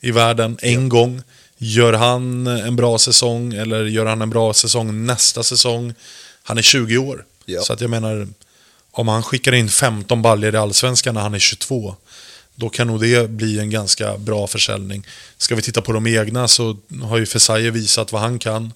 i 0.00 0.10
världen 0.10 0.58
en 0.62 0.88
gång. 0.88 1.22
Gör 1.58 1.92
han 1.92 2.46
en 2.46 2.76
bra 2.76 2.98
säsong, 2.98 3.54
eller 3.54 3.84
gör 3.84 4.06
han 4.06 4.22
en 4.22 4.30
bra 4.30 4.52
säsong 4.54 5.06
nästa 5.06 5.42
säsong, 5.42 5.94
han 6.42 6.58
är 6.58 6.62
20 6.62 6.96
år. 6.98 7.24
Ja. 7.44 7.62
Så 7.62 7.72
att 7.72 7.80
jag 7.80 7.90
menar, 7.90 8.28
om 8.90 9.08
han 9.08 9.22
skickar 9.22 9.52
in 9.52 9.68
15 9.68 10.22
baljor 10.22 10.54
i 10.54 10.58
Allsvenskan 10.58 11.14
när 11.14 11.20
han 11.20 11.34
är 11.34 11.38
22, 11.38 11.96
då 12.54 12.68
kan 12.68 12.86
nog 12.86 13.00
det 13.00 13.30
bli 13.30 13.58
en 13.58 13.70
ganska 13.70 14.16
bra 14.18 14.46
försäljning. 14.46 15.06
Ska 15.38 15.54
vi 15.54 15.62
titta 15.62 15.80
på 15.82 15.92
de 15.92 16.06
egna 16.06 16.48
så 16.48 16.76
har 17.02 17.18
ju 17.18 17.26
Fesaje 17.26 17.70
visat 17.70 18.12
vad 18.12 18.22
han 18.22 18.38
kan. 18.38 18.72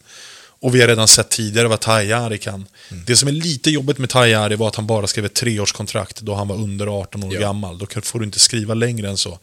Och 0.61 0.75
vi 0.75 0.81
har 0.81 0.89
redan 0.89 1.09
sett 1.09 1.29
tidigare 1.29 1.69
vad 1.69 1.81
Tajari 1.81 2.39
kan. 2.39 2.65
Det 3.07 3.17
som 3.17 3.29
är 3.29 3.33
lite 3.33 3.71
jobbigt 3.71 3.99
med 3.99 4.09
Tajari 4.11 4.57
var 4.57 4.69
att 4.69 4.77
han 4.77 4.87
bara 4.87 5.07
skrev 5.07 5.25
ett 5.25 5.35
treårskontrakt 5.35 6.21
då 6.21 6.35
han 6.35 6.49
var 6.49 6.57
under 6.57 6.87
18 7.01 7.25
år 7.25 7.35
Ja. 7.35 7.41
gammal. 7.41 7.79
Då 7.79 7.87
får 8.03 8.19
du 8.19 8.25
inte 8.25 8.39
skriva 8.39 8.75
längre 8.75 9.09
än 9.09 9.17
så. 9.17 9.39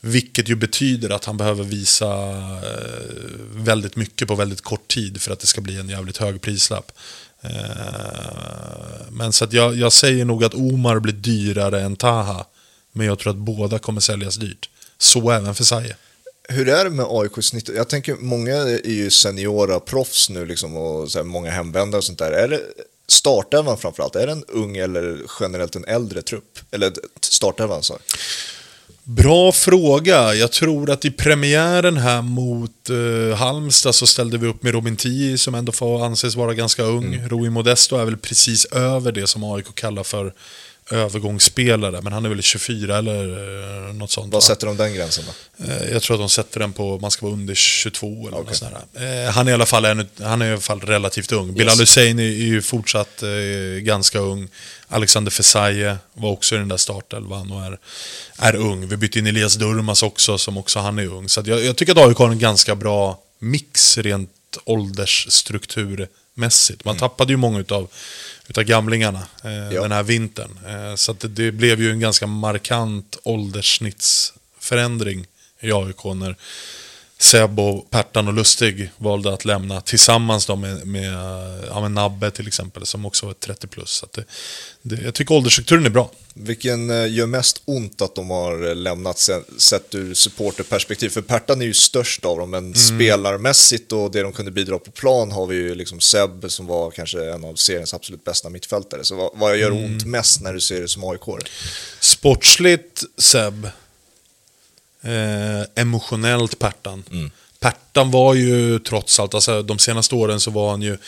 Vilket 0.00 0.48
ju 0.48 0.54
betyder 0.54 1.10
att 1.10 1.24
han 1.24 1.36
behöver 1.36 1.64
visa 1.64 2.28
eh, 2.30 3.14
väldigt 3.52 3.96
mycket 3.96 4.28
på 4.28 4.34
väldigt 4.34 4.60
kort 4.60 4.88
tid 4.88 5.20
för 5.22 5.32
att 5.32 5.40
det 5.40 5.46
ska 5.46 5.60
bli 5.60 5.76
en 5.80 5.88
jävligt 5.88 6.16
hög 6.16 6.40
prislapp. 6.40 6.92
Eh, 7.42 9.10
men 9.10 9.32
så 9.32 9.44
att 9.44 9.52
jag, 9.52 9.76
jag 9.76 9.92
säger 9.92 10.24
nog 10.24 10.44
att 10.44 10.54
Omar 10.54 10.98
blir 10.98 11.12
dyrare 11.12 11.80
än 11.80 11.96
Taha. 11.96 12.46
Men 12.92 13.06
jag 13.06 13.18
tror 13.18 13.30
att 13.30 13.36
båda 13.36 13.78
kommer 13.78 14.00
säljas 14.00 14.36
dyrt. 14.36 14.70
Så 14.98 15.30
även 15.30 15.54
för 15.54 15.64
Saje. 15.64 15.96
Hur 16.48 16.68
är 16.68 16.84
det 16.84 16.90
med 16.90 17.06
AIK 17.08 17.44
snitt? 17.44 17.68
Jag 17.68 17.88
tänker, 17.88 18.14
många 18.14 18.54
är 18.56 18.90
ju 18.90 19.10
seniora 19.10 19.80
proffs 19.80 20.30
nu 20.30 20.46
liksom 20.46 20.76
och 20.76 21.10
så 21.10 21.18
här, 21.18 21.24
många 21.24 21.50
hemvändare 21.50 21.98
och 21.98 22.04
sånt 22.04 22.18
där. 22.18 22.32
Är 22.32 22.48
det 22.48 22.60
startelvan 23.08 23.78
framförallt, 23.78 24.16
är 24.16 24.26
det 24.26 24.32
en 24.32 24.44
ung 24.44 24.76
eller 24.76 25.20
generellt 25.40 25.76
en 25.76 25.84
äldre 25.84 26.22
trupp? 26.22 26.58
Eller 26.70 26.92
startelvan 27.20 27.82
så? 27.82 27.98
Bra 29.10 29.52
fråga. 29.52 30.34
Jag 30.34 30.52
tror 30.52 30.90
att 30.90 31.04
i 31.04 31.10
premiären 31.10 31.96
här 31.96 32.22
mot 32.22 32.90
eh, 32.90 33.38
Halmstad 33.38 33.94
så 33.94 34.06
ställde 34.06 34.38
vi 34.38 34.46
upp 34.46 34.62
med 34.62 34.72
Robin 34.72 34.96
Tii 34.96 35.38
som 35.38 35.54
ändå 35.54 35.72
får 35.72 36.04
anses 36.04 36.36
vara 36.36 36.54
ganska 36.54 36.82
ung. 36.82 37.14
Mm. 37.14 37.28
Rui 37.28 37.50
Modesto 37.50 37.96
är 37.96 38.04
väl 38.04 38.16
precis 38.16 38.64
över 38.64 39.12
det 39.12 39.26
som 39.26 39.44
AIK 39.44 39.74
kallar 39.74 40.02
för 40.02 40.32
övergångsspelare. 40.90 42.00
Men 42.02 42.12
han 42.12 42.24
är 42.24 42.28
väl 42.28 42.42
24 42.42 42.98
eller 42.98 43.88
eh, 43.88 43.94
något 43.94 44.10
sånt. 44.10 44.32
Vad 44.32 44.42
va? 44.42 44.46
sätter 44.46 44.66
de 44.66 44.76
den 44.76 44.94
gränsen 44.94 45.24
då? 45.26 45.32
Eh, 45.64 45.92
Jag 45.92 46.02
tror 46.02 46.14
att 46.16 46.20
de 46.20 46.28
sätter 46.28 46.60
den 46.60 46.72
på, 46.72 46.98
man 46.98 47.10
ska 47.10 47.26
vara 47.26 47.32
under 47.34 47.54
22 47.54 48.28
eller 48.28 48.36
Okej. 48.38 48.46
något 48.46 48.56
sånt 48.56 48.74
där. 48.92 49.26
Eh, 49.26 49.30
Han 49.32 49.46
är 49.48 49.50
i 49.50 49.54
alla 49.54 49.66
fall, 49.66 49.84
en, 49.84 50.08
han 50.22 50.42
är 50.42 50.48
i 50.48 50.52
alla 50.52 50.60
fall 50.60 50.80
relativt 50.80 51.32
ung. 51.32 51.54
Bilal 51.54 51.78
Hussein 51.78 52.18
är, 52.18 52.22
ju 52.22 52.62
fortsatt 52.62 53.22
ganska 53.80 54.18
ung. 54.18 54.48
Alexander 54.88 55.30
Fesaye 55.30 55.96
var 56.14 56.30
också 56.30 56.54
i 56.54 56.58
den 56.58 56.68
där 56.68 56.76
startelvan 56.76 57.52
och 57.52 57.64
är, 57.64 57.78
är 58.38 58.56
ung. 58.56 58.88
Vi 58.88 58.96
bytte 58.96 59.18
in 59.18 59.26
Elias 59.26 59.54
Durmas 59.54 60.02
också, 60.02 60.38
som 60.38 60.56
också 60.58 60.78
han 60.78 60.98
är 60.98 61.06
ung. 61.06 61.28
Så 61.28 61.42
jag, 61.46 61.64
jag 61.64 61.76
tycker 61.76 61.92
att 61.92 61.98
AIK 62.08 62.16
har 62.18 62.28
en 62.30 62.38
ganska 62.38 62.74
bra 62.74 63.18
mix 63.38 63.98
rent 63.98 64.30
åldersstrukturmässigt. 64.64 66.84
Man 66.84 66.96
tappade 66.96 67.32
ju 67.32 67.36
många 67.36 67.58
utav, 67.60 67.88
utav 68.48 68.64
gamlingarna 68.64 69.22
eh, 69.44 69.52
Ja. 69.74 69.82
den 69.82 69.92
här 69.92 70.02
vintern. 70.02 70.58
Eh, 70.66 70.94
så 70.94 71.12
det 71.12 71.52
blev 71.52 71.80
ju 71.80 71.90
en 71.90 72.00
ganska 72.00 72.26
markant 72.26 73.18
ålderssnittsförändring 73.24 75.26
i 75.60 75.72
AIK 75.72 76.04
när 76.04 76.36
Seb 77.20 77.60
och 77.60 77.90
Pertan 77.90 78.28
och 78.28 78.34
Lustig 78.34 78.90
valde 78.98 79.32
att 79.34 79.44
lämna 79.44 79.80
tillsammans 79.80 80.46
då 80.46 80.56
med, 80.56 80.86
med, 80.86 81.12
ja, 81.68 81.80
med 81.80 81.90
Nabbe 81.90 82.30
till 82.30 82.46
exempel 82.46 82.86
som 82.86 83.06
också 83.06 83.26
var 83.26 83.32
30 83.32 83.66
plus. 83.66 83.90
Så 83.90 84.06
det, 84.12 84.24
det, 84.82 85.02
jag 85.02 85.14
tycker 85.14 85.34
åldersstrukturen 85.34 85.86
är 85.86 85.90
bra. 85.90 86.10
Vilken 86.34 86.90
eh, 86.90 87.12
gör 87.12 87.26
mest 87.26 87.62
ont 87.64 88.02
att 88.02 88.14
de 88.14 88.30
har 88.30 88.68
eh, 88.68 88.74
lämnat 88.74 89.18
se- 89.18 89.40
sett 89.58 89.94
ur 89.94 90.14
supporterperspektiv? 90.14 91.08
För 91.08 91.22
Pertan 91.22 91.60
är 91.62 91.66
ju 91.66 91.74
störst 91.74 92.24
av 92.24 92.38
dem, 92.38 92.50
men 92.50 92.74
spelarmässigt 92.74 93.92
och 93.92 94.10
det 94.10 94.22
de 94.22 94.32
kunde 94.32 94.50
bidra 94.50 94.78
på 94.78 94.90
plan 94.90 95.32
har 95.32 95.46
vi 95.46 95.56
ju 95.56 95.74
liksom 95.74 96.00
Seb 96.00 96.44
som 96.48 96.66
var 96.66 96.90
kanske 96.90 97.30
en 97.32 97.44
av 97.44 97.54
seriens 97.54 97.94
absolut 97.94 98.24
bästa 98.24 98.50
mittfältare. 98.50 99.04
Så 99.04 99.14
vad, 99.16 99.30
vad 99.34 99.56
gör 99.56 99.70
ont 99.70 100.04
mest 100.06 100.40
när 100.40 100.52
du 100.54 100.60
ser 100.60 100.80
det 100.80 100.88
som 100.88 101.04
aik 101.04 101.20
Sportsligt 102.00 103.04
Seb. 103.18 103.66
Eh, 105.02 105.82
emotionellt 105.82 106.58
Pertan. 106.58 107.30
Pertan 107.60 108.10
var 108.10 108.34
ju 108.34 108.78
trots 108.78 109.20
allt, 109.20 109.34
alltså 109.34 109.62
de 109.62 109.78
senaste 109.78 110.14
åren 110.14 110.40
så 110.40 110.50
var 110.50 110.70
han 110.70 110.82
ju, 110.82 110.98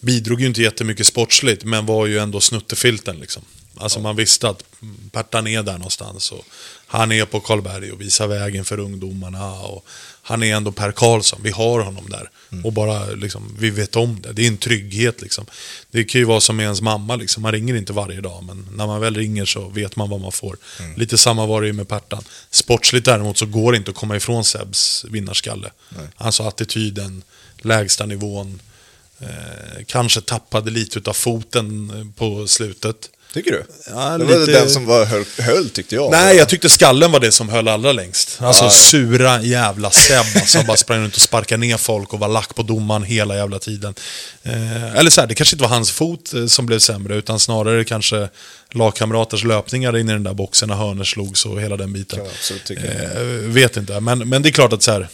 bidrog 0.00 0.40
ju 0.40 0.46
inte 0.46 0.62
jättemycket 0.62 1.06
sportsligt, 1.06 1.64
men 1.64 1.86
var 1.86 2.06
ju 2.06 2.18
ändå 2.18 2.40
snuttefilten 2.40 3.16
liksom. 3.18 3.42
Alltså 3.76 4.00
man 4.00 4.16
visste 4.16 4.48
att 4.48 4.64
Pertan 5.12 5.46
är 5.46 5.62
där 5.62 5.72
någonstans 5.72 6.32
och 6.32 6.44
han 6.86 7.12
är 7.12 7.24
på 7.24 7.40
Karlberg 7.40 7.92
och 7.92 8.00
visar 8.00 8.26
vägen 8.26 8.64
för 8.64 8.78
ungdomarna 8.78 9.52
och 9.52 9.86
han 10.26 10.42
är 10.42 10.56
ändå 10.56 10.72
Per 10.72 10.92
Karlsson, 10.92 11.40
vi 11.42 11.50
har 11.50 11.80
honom 11.80 12.08
där. 12.10 12.30
Och 12.64 12.72
bara 12.72 13.06
liksom, 13.06 13.56
vi 13.58 13.70
vet 13.70 13.96
om 13.96 14.20
det, 14.22 14.32
det 14.32 14.42
är 14.42 14.48
en 14.48 14.56
trygghet 14.56 15.22
liksom. 15.22 15.46
Det 15.90 16.04
kan 16.04 16.20
ju 16.20 16.24
vara 16.24 16.40
som 16.40 16.56
med 16.56 16.64
ens 16.64 16.80
mamma 16.80 17.16
liksom, 17.16 17.42
man 17.42 17.52
ringer 17.52 17.74
inte 17.74 17.92
varje 17.92 18.20
dag 18.20 18.44
men 18.44 18.68
när 18.72 18.86
man 18.86 19.00
väl 19.00 19.14
ringer 19.14 19.44
så 19.44 19.68
vet 19.68 19.96
man 19.96 20.10
vad 20.10 20.20
man 20.20 20.32
får. 20.32 20.56
Lite 20.96 21.18
samma 21.18 21.46
var 21.46 21.60
det 21.60 21.66
ju 21.66 21.72
med 21.72 21.88
Pertan. 21.88 22.24
Sportsligt 22.50 23.04
däremot 23.04 23.38
så 23.38 23.46
går 23.46 23.72
det 23.72 23.78
inte 23.78 23.90
att 23.90 23.96
komma 23.96 24.16
ifrån 24.16 24.44
Sebs 24.44 25.04
vinnarskalle. 25.10 25.70
Alltså 26.16 26.42
attityden, 26.42 27.22
lägsta 27.58 28.06
nivån, 28.06 28.60
eh, 29.20 29.84
kanske 29.86 30.20
tappade 30.20 30.70
lite 30.70 30.98
utav 30.98 31.12
foten 31.12 31.90
eh, 31.90 32.06
på 32.16 32.46
slutet. 32.46 33.10
Tycker 33.34 33.50
du? 33.50 33.64
Ja, 33.86 34.18
det 34.18 34.24
var 34.24 34.38
lite- 34.38 34.52
den 34.52 34.70
som 34.70 34.86
var 34.86 35.04
höll, 35.04 35.24
höll 35.38 35.70
tyckte 35.70 35.94
jag. 35.94 36.10
Nej, 36.10 36.36
jag 36.36 36.48
tyckte 36.48 36.68
skallen 36.68 37.12
var 37.12 37.20
det 37.20 37.32
som 37.32 37.48
höll 37.48 37.68
allra 37.68 37.92
längst. 37.92 38.36
Alltså 38.42 38.64
Ja. 38.64 38.70
sura 38.70 39.42
jävla 39.42 39.90
Seb 39.90 40.24
som 40.46 40.66
bara 40.66 40.76
sprang 40.76 41.00
runt 41.00 41.14
och 41.16 41.20
sparkade 41.20 41.60
ner 41.60 41.76
folk 41.76 42.12
och 42.12 42.18
var 42.18 42.28
lack 42.28 42.54
på 42.54 42.62
domaren 42.62 43.02
hela 43.02 43.36
jävla 43.36 43.58
tiden. 43.58 43.94
Eh, 44.42 44.96
eller 44.96 45.10
så 45.10 45.20
här, 45.20 45.28
det 45.28 45.34
kanske 45.34 45.54
inte 45.56 45.62
var 45.62 45.68
hans 45.68 45.90
fot 45.90 46.34
eh, 46.34 46.46
som 46.46 46.66
blev 46.66 46.78
sämre, 46.78 47.16
utan 47.16 47.40
snarare 47.40 47.84
kanske 47.84 48.28
lagkamraters 48.72 49.44
löpningar 49.44 49.96
in 49.98 50.08
i 50.08 50.12
den 50.12 50.22
där 50.24 50.34
boxen 50.34 50.68
när 50.68 50.76
hörnor 50.76 51.04
slogs 51.04 51.46
och 51.46 51.60
hela 51.60 51.76
den 51.76 51.92
biten. 51.92 52.20
Tycka. 52.66 52.82
Eh, 52.82 53.20
vet 53.46 53.76
inte, 53.76 54.00
men, 54.00 54.28
men 54.28 54.42
det 54.42 54.48
är 54.48 54.52
klart 54.52 54.72
att 54.72 54.82
så 54.82 54.90
här, 54.92 55.08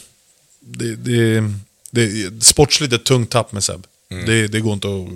det, 0.59 0.95
det, 0.95 1.43
det, 1.91 2.43
sportsligt 2.43 2.93
ett 2.93 3.03
tungt 3.03 3.29
tapp 3.29 3.51
med 3.51 3.63
Seb. 3.63 3.85
Det, 4.11 4.47
det 4.47 4.59
går 4.59 4.73
inte 4.73 4.87
att, 4.87 5.07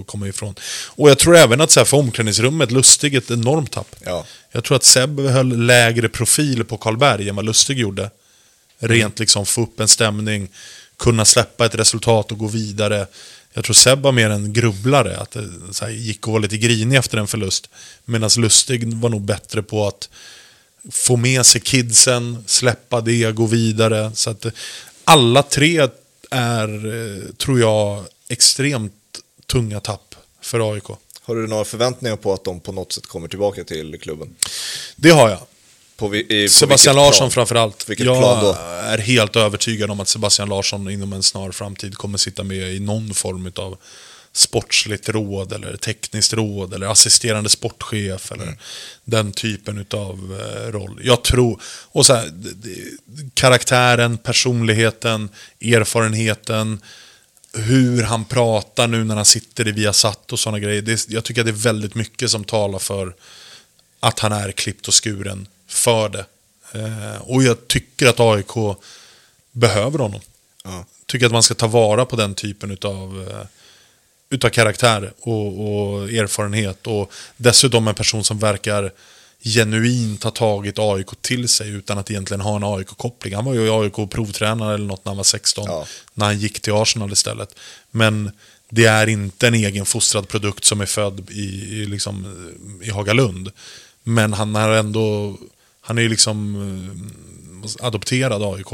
att 0.00 0.06
komma 0.06 0.28
ifrån. 0.28 0.54
Och 0.86 1.10
jag 1.10 1.18
tror 1.18 1.36
även 1.36 1.60
att 1.60 1.70
så 1.70 1.80
här, 1.80 1.84
för 1.84 1.96
omklädningsrummet, 1.96 2.70
Lustig 2.70 3.14
ett 3.14 3.30
enormt 3.30 3.70
tapp. 3.70 3.96
Ja. 4.04 4.26
Jag 4.52 4.64
tror 4.64 4.76
att 4.76 4.84
Seb 4.84 5.20
höll 5.20 5.66
lägre 5.66 6.08
profil 6.08 6.64
på 6.64 6.76
Karlberg 6.76 7.28
än 7.28 7.36
vad 7.36 7.44
Lustig 7.44 7.78
gjorde. 7.78 8.10
Rent 8.78 9.18
liksom 9.18 9.46
få 9.46 9.62
upp 9.62 9.80
en 9.80 9.88
stämning, 9.88 10.48
kunna 10.96 11.24
släppa 11.24 11.66
ett 11.66 11.74
resultat 11.74 12.32
och 12.32 12.38
gå 12.38 12.46
vidare. 12.46 13.06
Jag 13.54 13.64
tror 13.64 13.74
Seb 13.74 14.02
var 14.02 14.12
mer 14.12 14.30
en 14.30 14.52
grubblare, 14.52 15.16
att 15.16 15.30
det 15.30 15.48
så 15.70 15.84
här, 15.84 15.92
gick 15.92 16.26
och 16.26 16.32
var 16.32 16.40
lite 16.40 16.56
grinig 16.56 16.96
efter 16.96 17.18
en 17.18 17.26
förlust. 17.26 17.70
Medan 18.04 18.30
Lustig 18.36 18.94
var 18.94 19.08
nog 19.08 19.22
bättre 19.22 19.62
på 19.62 19.86
att 19.86 20.08
få 20.90 21.16
med 21.16 21.46
sig 21.46 21.60
kidsen, 21.60 22.44
släppa 22.46 23.00
det, 23.00 23.32
gå 23.32 23.46
vidare. 23.46 24.10
Så 24.14 24.30
att 24.30 24.44
eh, 24.44 24.52
alla 25.04 25.42
tre 25.42 25.88
är, 26.30 26.86
eh, 26.86 27.32
tror 27.32 27.60
jag, 27.60 28.04
extremt 28.32 28.92
tunga 29.46 29.80
tapp 29.80 30.14
för 30.40 30.72
AIK. 30.72 30.84
Har 31.22 31.34
du 31.36 31.46
några 31.46 31.64
förväntningar 31.64 32.16
på 32.16 32.32
att 32.32 32.44
de 32.44 32.60
på 32.60 32.72
något 32.72 32.92
sätt 32.92 33.06
kommer 33.06 33.28
tillbaka 33.28 33.64
till 33.64 33.98
klubben? 34.00 34.34
Det 34.96 35.10
har 35.10 35.30
jag. 35.30 35.38
På, 35.96 36.16
i, 36.16 36.46
på 36.46 36.52
Sebastian 36.52 36.96
Larsson 36.96 37.30
framförallt. 37.30 37.88
Vilket 37.88 38.06
jag 38.06 38.18
plan 38.20 38.44
då? 38.44 38.52
är 38.82 38.98
helt 38.98 39.36
övertygad 39.36 39.90
om 39.90 40.00
att 40.00 40.08
Sebastian 40.08 40.48
Larsson 40.48 40.90
inom 40.90 41.12
en 41.12 41.22
snar 41.22 41.50
framtid 41.52 41.94
kommer 41.96 42.18
sitta 42.18 42.42
med 42.42 42.74
i 42.74 42.80
någon 42.80 43.14
form 43.14 43.52
av 43.56 43.78
sportsligt 44.32 45.08
råd 45.08 45.52
eller 45.52 45.76
tekniskt 45.76 46.32
råd 46.32 46.74
eller 46.74 46.86
assisterande 46.86 47.50
sportchef 47.50 48.32
eller 48.32 48.42
Mm. 48.44 48.56
den 49.04 49.32
typen 49.32 49.86
av 49.90 50.40
roll. 50.72 51.00
Jag 51.04 51.24
tror, 51.24 51.60
och 51.66 52.06
så 52.06 52.14
här, 52.14 52.32
karaktären, 53.34 54.18
personligheten, 54.18 55.28
erfarenheten, 55.60 56.80
hur 57.52 58.02
han 58.02 58.24
pratar 58.24 58.86
nu 58.86 59.04
när 59.04 59.16
han 59.16 59.24
sitter 59.24 59.68
i 59.68 59.72
Viasat 59.72 60.32
och 60.32 60.38
sådana 60.38 60.58
grejer. 60.58 60.82
Det, 60.82 61.08
jag 61.08 61.24
tycker 61.24 61.40
att 61.40 61.46
det 61.46 61.50
är 61.50 61.64
väldigt 61.72 61.94
mycket 61.94 62.30
som 62.30 62.44
talar 62.44 62.78
för 62.78 63.14
att 64.00 64.18
han 64.18 64.32
är 64.32 64.52
klippt 64.52 64.88
och 64.88 65.04
skuren 65.04 65.48
för 65.66 66.08
det. 66.08 66.24
Eh, 66.72 67.22
och 67.22 67.42
jag 67.42 67.68
tycker 67.68 68.06
att 68.06 68.20
AIK 68.20 68.76
behöver 69.52 69.98
honom. 69.98 70.20
Ja. 70.64 70.84
Tycker 71.06 71.26
att 71.26 71.32
man 71.32 71.42
ska 71.42 71.54
ta 71.54 71.66
vara 71.66 72.04
på 72.04 72.16
den 72.16 72.34
typen 72.34 72.70
utav, 72.70 73.28
eh, 73.30 73.46
utav 74.30 74.48
karaktär 74.48 75.12
och, 75.20 75.46
och 75.46 76.12
erfarenhet. 76.12 76.86
Och 76.86 77.12
dessutom 77.36 77.88
en 77.88 77.94
person 77.94 78.24
som 78.24 78.38
verkar 78.38 78.92
genuint 79.44 80.22
ha 80.22 80.30
tagit 80.30 80.78
AIK 80.78 81.08
till 81.20 81.48
sig 81.48 81.70
utan 81.70 81.98
att 81.98 82.10
egentligen 82.10 82.40
ha 82.40 82.56
en 82.56 82.64
AIK-koppling. 82.64 83.34
Han 83.34 83.44
var 83.44 83.54
ju 83.54 83.70
AIK-provtränare 83.70 84.74
eller 84.74 84.86
något 84.86 85.04
när 85.04 85.10
han 85.10 85.16
var 85.16 85.24
16. 85.24 85.64
Ja. 85.68 85.86
När 86.14 86.26
han 86.26 86.38
gick 86.38 86.60
till 86.60 86.72
Arsenal 86.72 87.12
istället. 87.12 87.54
Men 87.90 88.30
det 88.70 88.84
är 88.84 89.06
inte 89.06 89.46
en 89.46 89.54
egen 89.54 89.86
fostrad 89.86 90.28
produkt 90.28 90.64
som 90.64 90.80
är 90.80 90.86
född 90.86 91.30
i, 91.30 91.42
i, 91.42 91.86
liksom, 91.86 92.26
i 92.82 92.90
Hagalund. 92.90 93.50
Men 94.02 94.32
han 94.32 94.56
är 94.56 94.68
ändå, 94.68 95.36
han 95.80 95.98
är 95.98 96.02
ju 96.02 96.08
liksom 96.08 96.56
eh, 97.64 97.86
adopterad 97.86 98.42
aik 98.42 98.72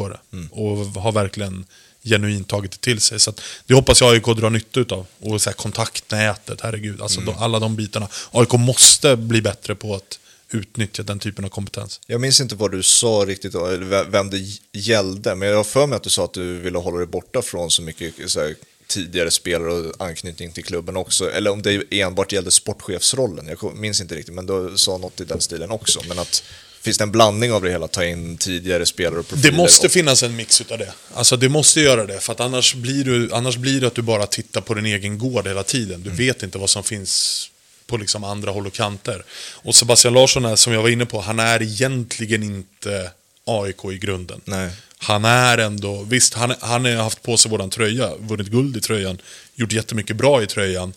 och 0.51 0.77
har 1.03 1.13
verkligen 1.13 1.65
genuint 2.05 2.49
tagit 2.49 2.73
det 2.73 2.81
till 2.81 3.01
sig. 3.01 3.21
Så 3.21 3.33
det 3.67 3.75
hoppas 3.75 4.01
jag 4.01 4.13
AIK 4.15 4.25
drar 4.25 4.51
nytta 4.51 4.81
utav. 4.81 5.07
Och 5.21 5.43
så 5.43 5.51
här, 5.51 5.55
kontaktnätet, 5.55 6.61
herregud. 6.63 7.03
Alltså 7.03 7.21
de, 7.21 7.35
alla 7.39 7.59
de 7.59 7.77
bitarna. 7.77 8.09
AIK 8.31 8.53
måste 8.53 9.17
bli 9.17 9.43
bättre 9.43 9.75
på 9.75 9.95
att 9.95 10.19
utnyttja 10.53 11.03
den 11.03 11.19
typen 11.19 11.45
av 11.45 11.49
kompetens. 11.49 12.01
Jag 12.07 12.21
minns 12.21 12.41
inte 12.41 12.55
vad 12.55 12.71
du 12.71 12.83
sa 12.83 13.25
riktigt, 13.27 13.55
eller 13.55 14.05
vem 14.05 14.31
det 14.31 14.45
gällde, 14.73 15.35
men 15.35 15.49
jag 15.49 15.57
har 15.57 15.65
för 15.65 15.87
mig 15.87 15.97
att 15.97 16.03
du 16.03 16.11
sa 16.11 16.25
att 16.25 16.35
du 16.35 16.59
ville 16.59 16.79
hålla 16.79 16.99
dig 16.99 17.07
borta 17.07 17.43
från 17.43 17.71
så 17.71 17.83
mycket 17.83 18.15
så 18.27 18.41
här, 18.41 18.55
tidigare 18.87 19.31
spelare 19.31 19.73
och 19.73 19.95
anknytning 19.99 20.53
till 20.53 20.65
klubben 20.65 20.97
också. 20.97 21.31
Eller 21.31 21.51
om 21.51 21.63
det 21.63 21.83
enbart 21.91 22.33
gällde 22.33 22.51
sportchefsrollen, 22.51 23.57
jag 23.61 23.77
minns 23.77 24.01
inte 24.01 24.15
riktigt, 24.15 24.35
men 24.35 24.47
du 24.47 24.73
sa 24.77 24.99
något 24.99 25.21
i 25.21 25.25
den 25.25 25.41
stilen 25.41 25.71
också. 25.71 26.01
Men 26.09 26.19
att 26.19 26.43
finns 26.81 26.99
det 26.99 27.05
en 27.05 27.11
blandning 27.11 27.53
av 27.53 27.63
det 27.63 27.71
hela, 27.71 27.89
ta 27.89 28.05
in 28.05 28.37
tidigare 28.37 28.87
spelare 28.87 29.21
och 29.21 29.29
profiler? 29.29 29.51
Det 29.51 29.57
måste 29.57 29.87
och, 29.87 29.93
finnas 29.93 30.23
en 30.23 30.37
mix 30.37 30.61
utav 30.61 30.79
det. 30.79 30.93
Alltså 31.15 31.37
det 31.37 31.49
måste 31.49 31.81
göra 31.81 32.07
det, 32.07 32.21
för 32.21 32.33
att 32.33 32.41
annars 32.41 32.75
blir, 32.75 33.05
du, 33.05 33.33
annars 33.33 33.57
blir 33.57 33.81
det 33.81 33.87
att 33.87 33.95
du 33.95 34.03
bara 34.03 34.27
tittar 34.27 34.61
på 34.61 34.75
din 34.75 34.87
egen 34.87 35.19
gård 35.19 35.47
hela 35.47 35.63
tiden. 35.63 36.03
Du 36.03 36.11
vet 36.11 36.43
inte 36.43 36.59
vad 36.59 36.71
som 36.71 36.85
finns 36.85 37.51
på 37.89 37.97
liksom 37.97 38.25
andra 38.25 38.51
håll 38.51 38.67
och 38.67 38.73
kanter. 38.73 39.23
Och 39.55 39.75
Sebastian 39.75 40.15
Larsson 40.15 40.45
är, 40.45 40.57
som 40.57 40.73
jag 40.73 40.83
var 40.83 40.89
inne 40.89 41.07
på, 41.07 41.21
han 41.21 41.39
är 41.39 41.63
egentligen 41.63 42.43
inte 42.43 43.11
AIK 43.45 43.85
i 43.85 43.99
grunden. 43.99 44.41
Nej. 44.45 44.71
Han 44.99 45.25
är 45.25 45.59
ändå, 45.59 46.03
visst 46.03 46.35
han, 46.35 46.55
han 46.61 46.85
har 46.85 46.93
haft 46.93 47.23
på 47.23 47.37
sig 47.37 47.51
våran 47.51 47.71
tröja, 47.71 48.11
vunnit 48.19 48.47
guld 48.47 48.77
i 48.77 48.81
tröjan, 48.81 49.19
gjort 49.55 49.73
jättemycket 49.73 50.17
bra 50.17 50.43
i 50.43 50.47
tröjan. 50.47 50.93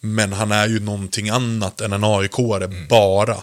Men 0.00 0.32
han 0.32 0.52
är 0.52 0.68
ju 0.68 0.80
någonting 0.80 1.28
annat 1.28 1.80
än 1.80 1.92
en 1.92 2.04
AIK-are 2.04 2.88
bara. 2.88 3.36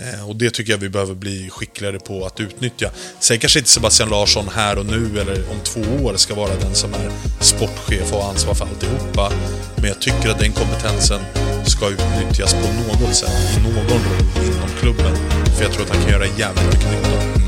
Eh, 0.00 0.28
och 0.28 0.36
det 0.36 0.50
tycker 0.50 0.72
jag 0.72 0.78
vi 0.78 0.88
behöver 0.88 1.14
bli 1.14 1.50
skickligare 1.50 1.98
på 1.98 2.26
att 2.26 2.40
utnyttja. 2.40 2.90
Sen 3.20 3.38
kanske 3.38 3.58
inte 3.58 3.70
Sebastian 3.70 4.08
Larsson 4.08 4.48
här 4.54 4.78
och 4.78 4.86
nu 4.86 5.20
eller 5.20 5.50
om 5.50 5.60
två 5.64 6.04
år 6.04 6.16
ska 6.16 6.34
vara 6.34 6.56
den 6.60 6.74
som 6.74 6.94
är 6.94 7.10
sportchef 7.40 8.12
och 8.12 8.22
har 8.22 8.30
ansvar 8.30 8.54
för 8.54 8.64
alltihopa. 8.64 9.32
Men 9.76 9.84
jag 9.84 10.00
tycker 10.00 10.30
att 10.30 10.38
den 10.38 10.52
kompetensen 10.52 11.20
ska 11.66 11.88
utnyttjas 11.88 12.54
på 12.54 12.58
något 12.60 13.14
sätt, 13.14 13.56
i 13.56 13.60
någon 13.62 13.88
roll 13.88 14.00
inom 14.36 14.68
klubben. 14.80 15.16
För 15.56 15.62
jag 15.62 15.72
tror 15.72 15.84
att 15.84 15.90
han 15.90 16.02
kan 16.02 16.10
göra 16.10 16.26
jävligt 16.26 16.64
mycket 16.64 16.90
nytta. 16.90 17.39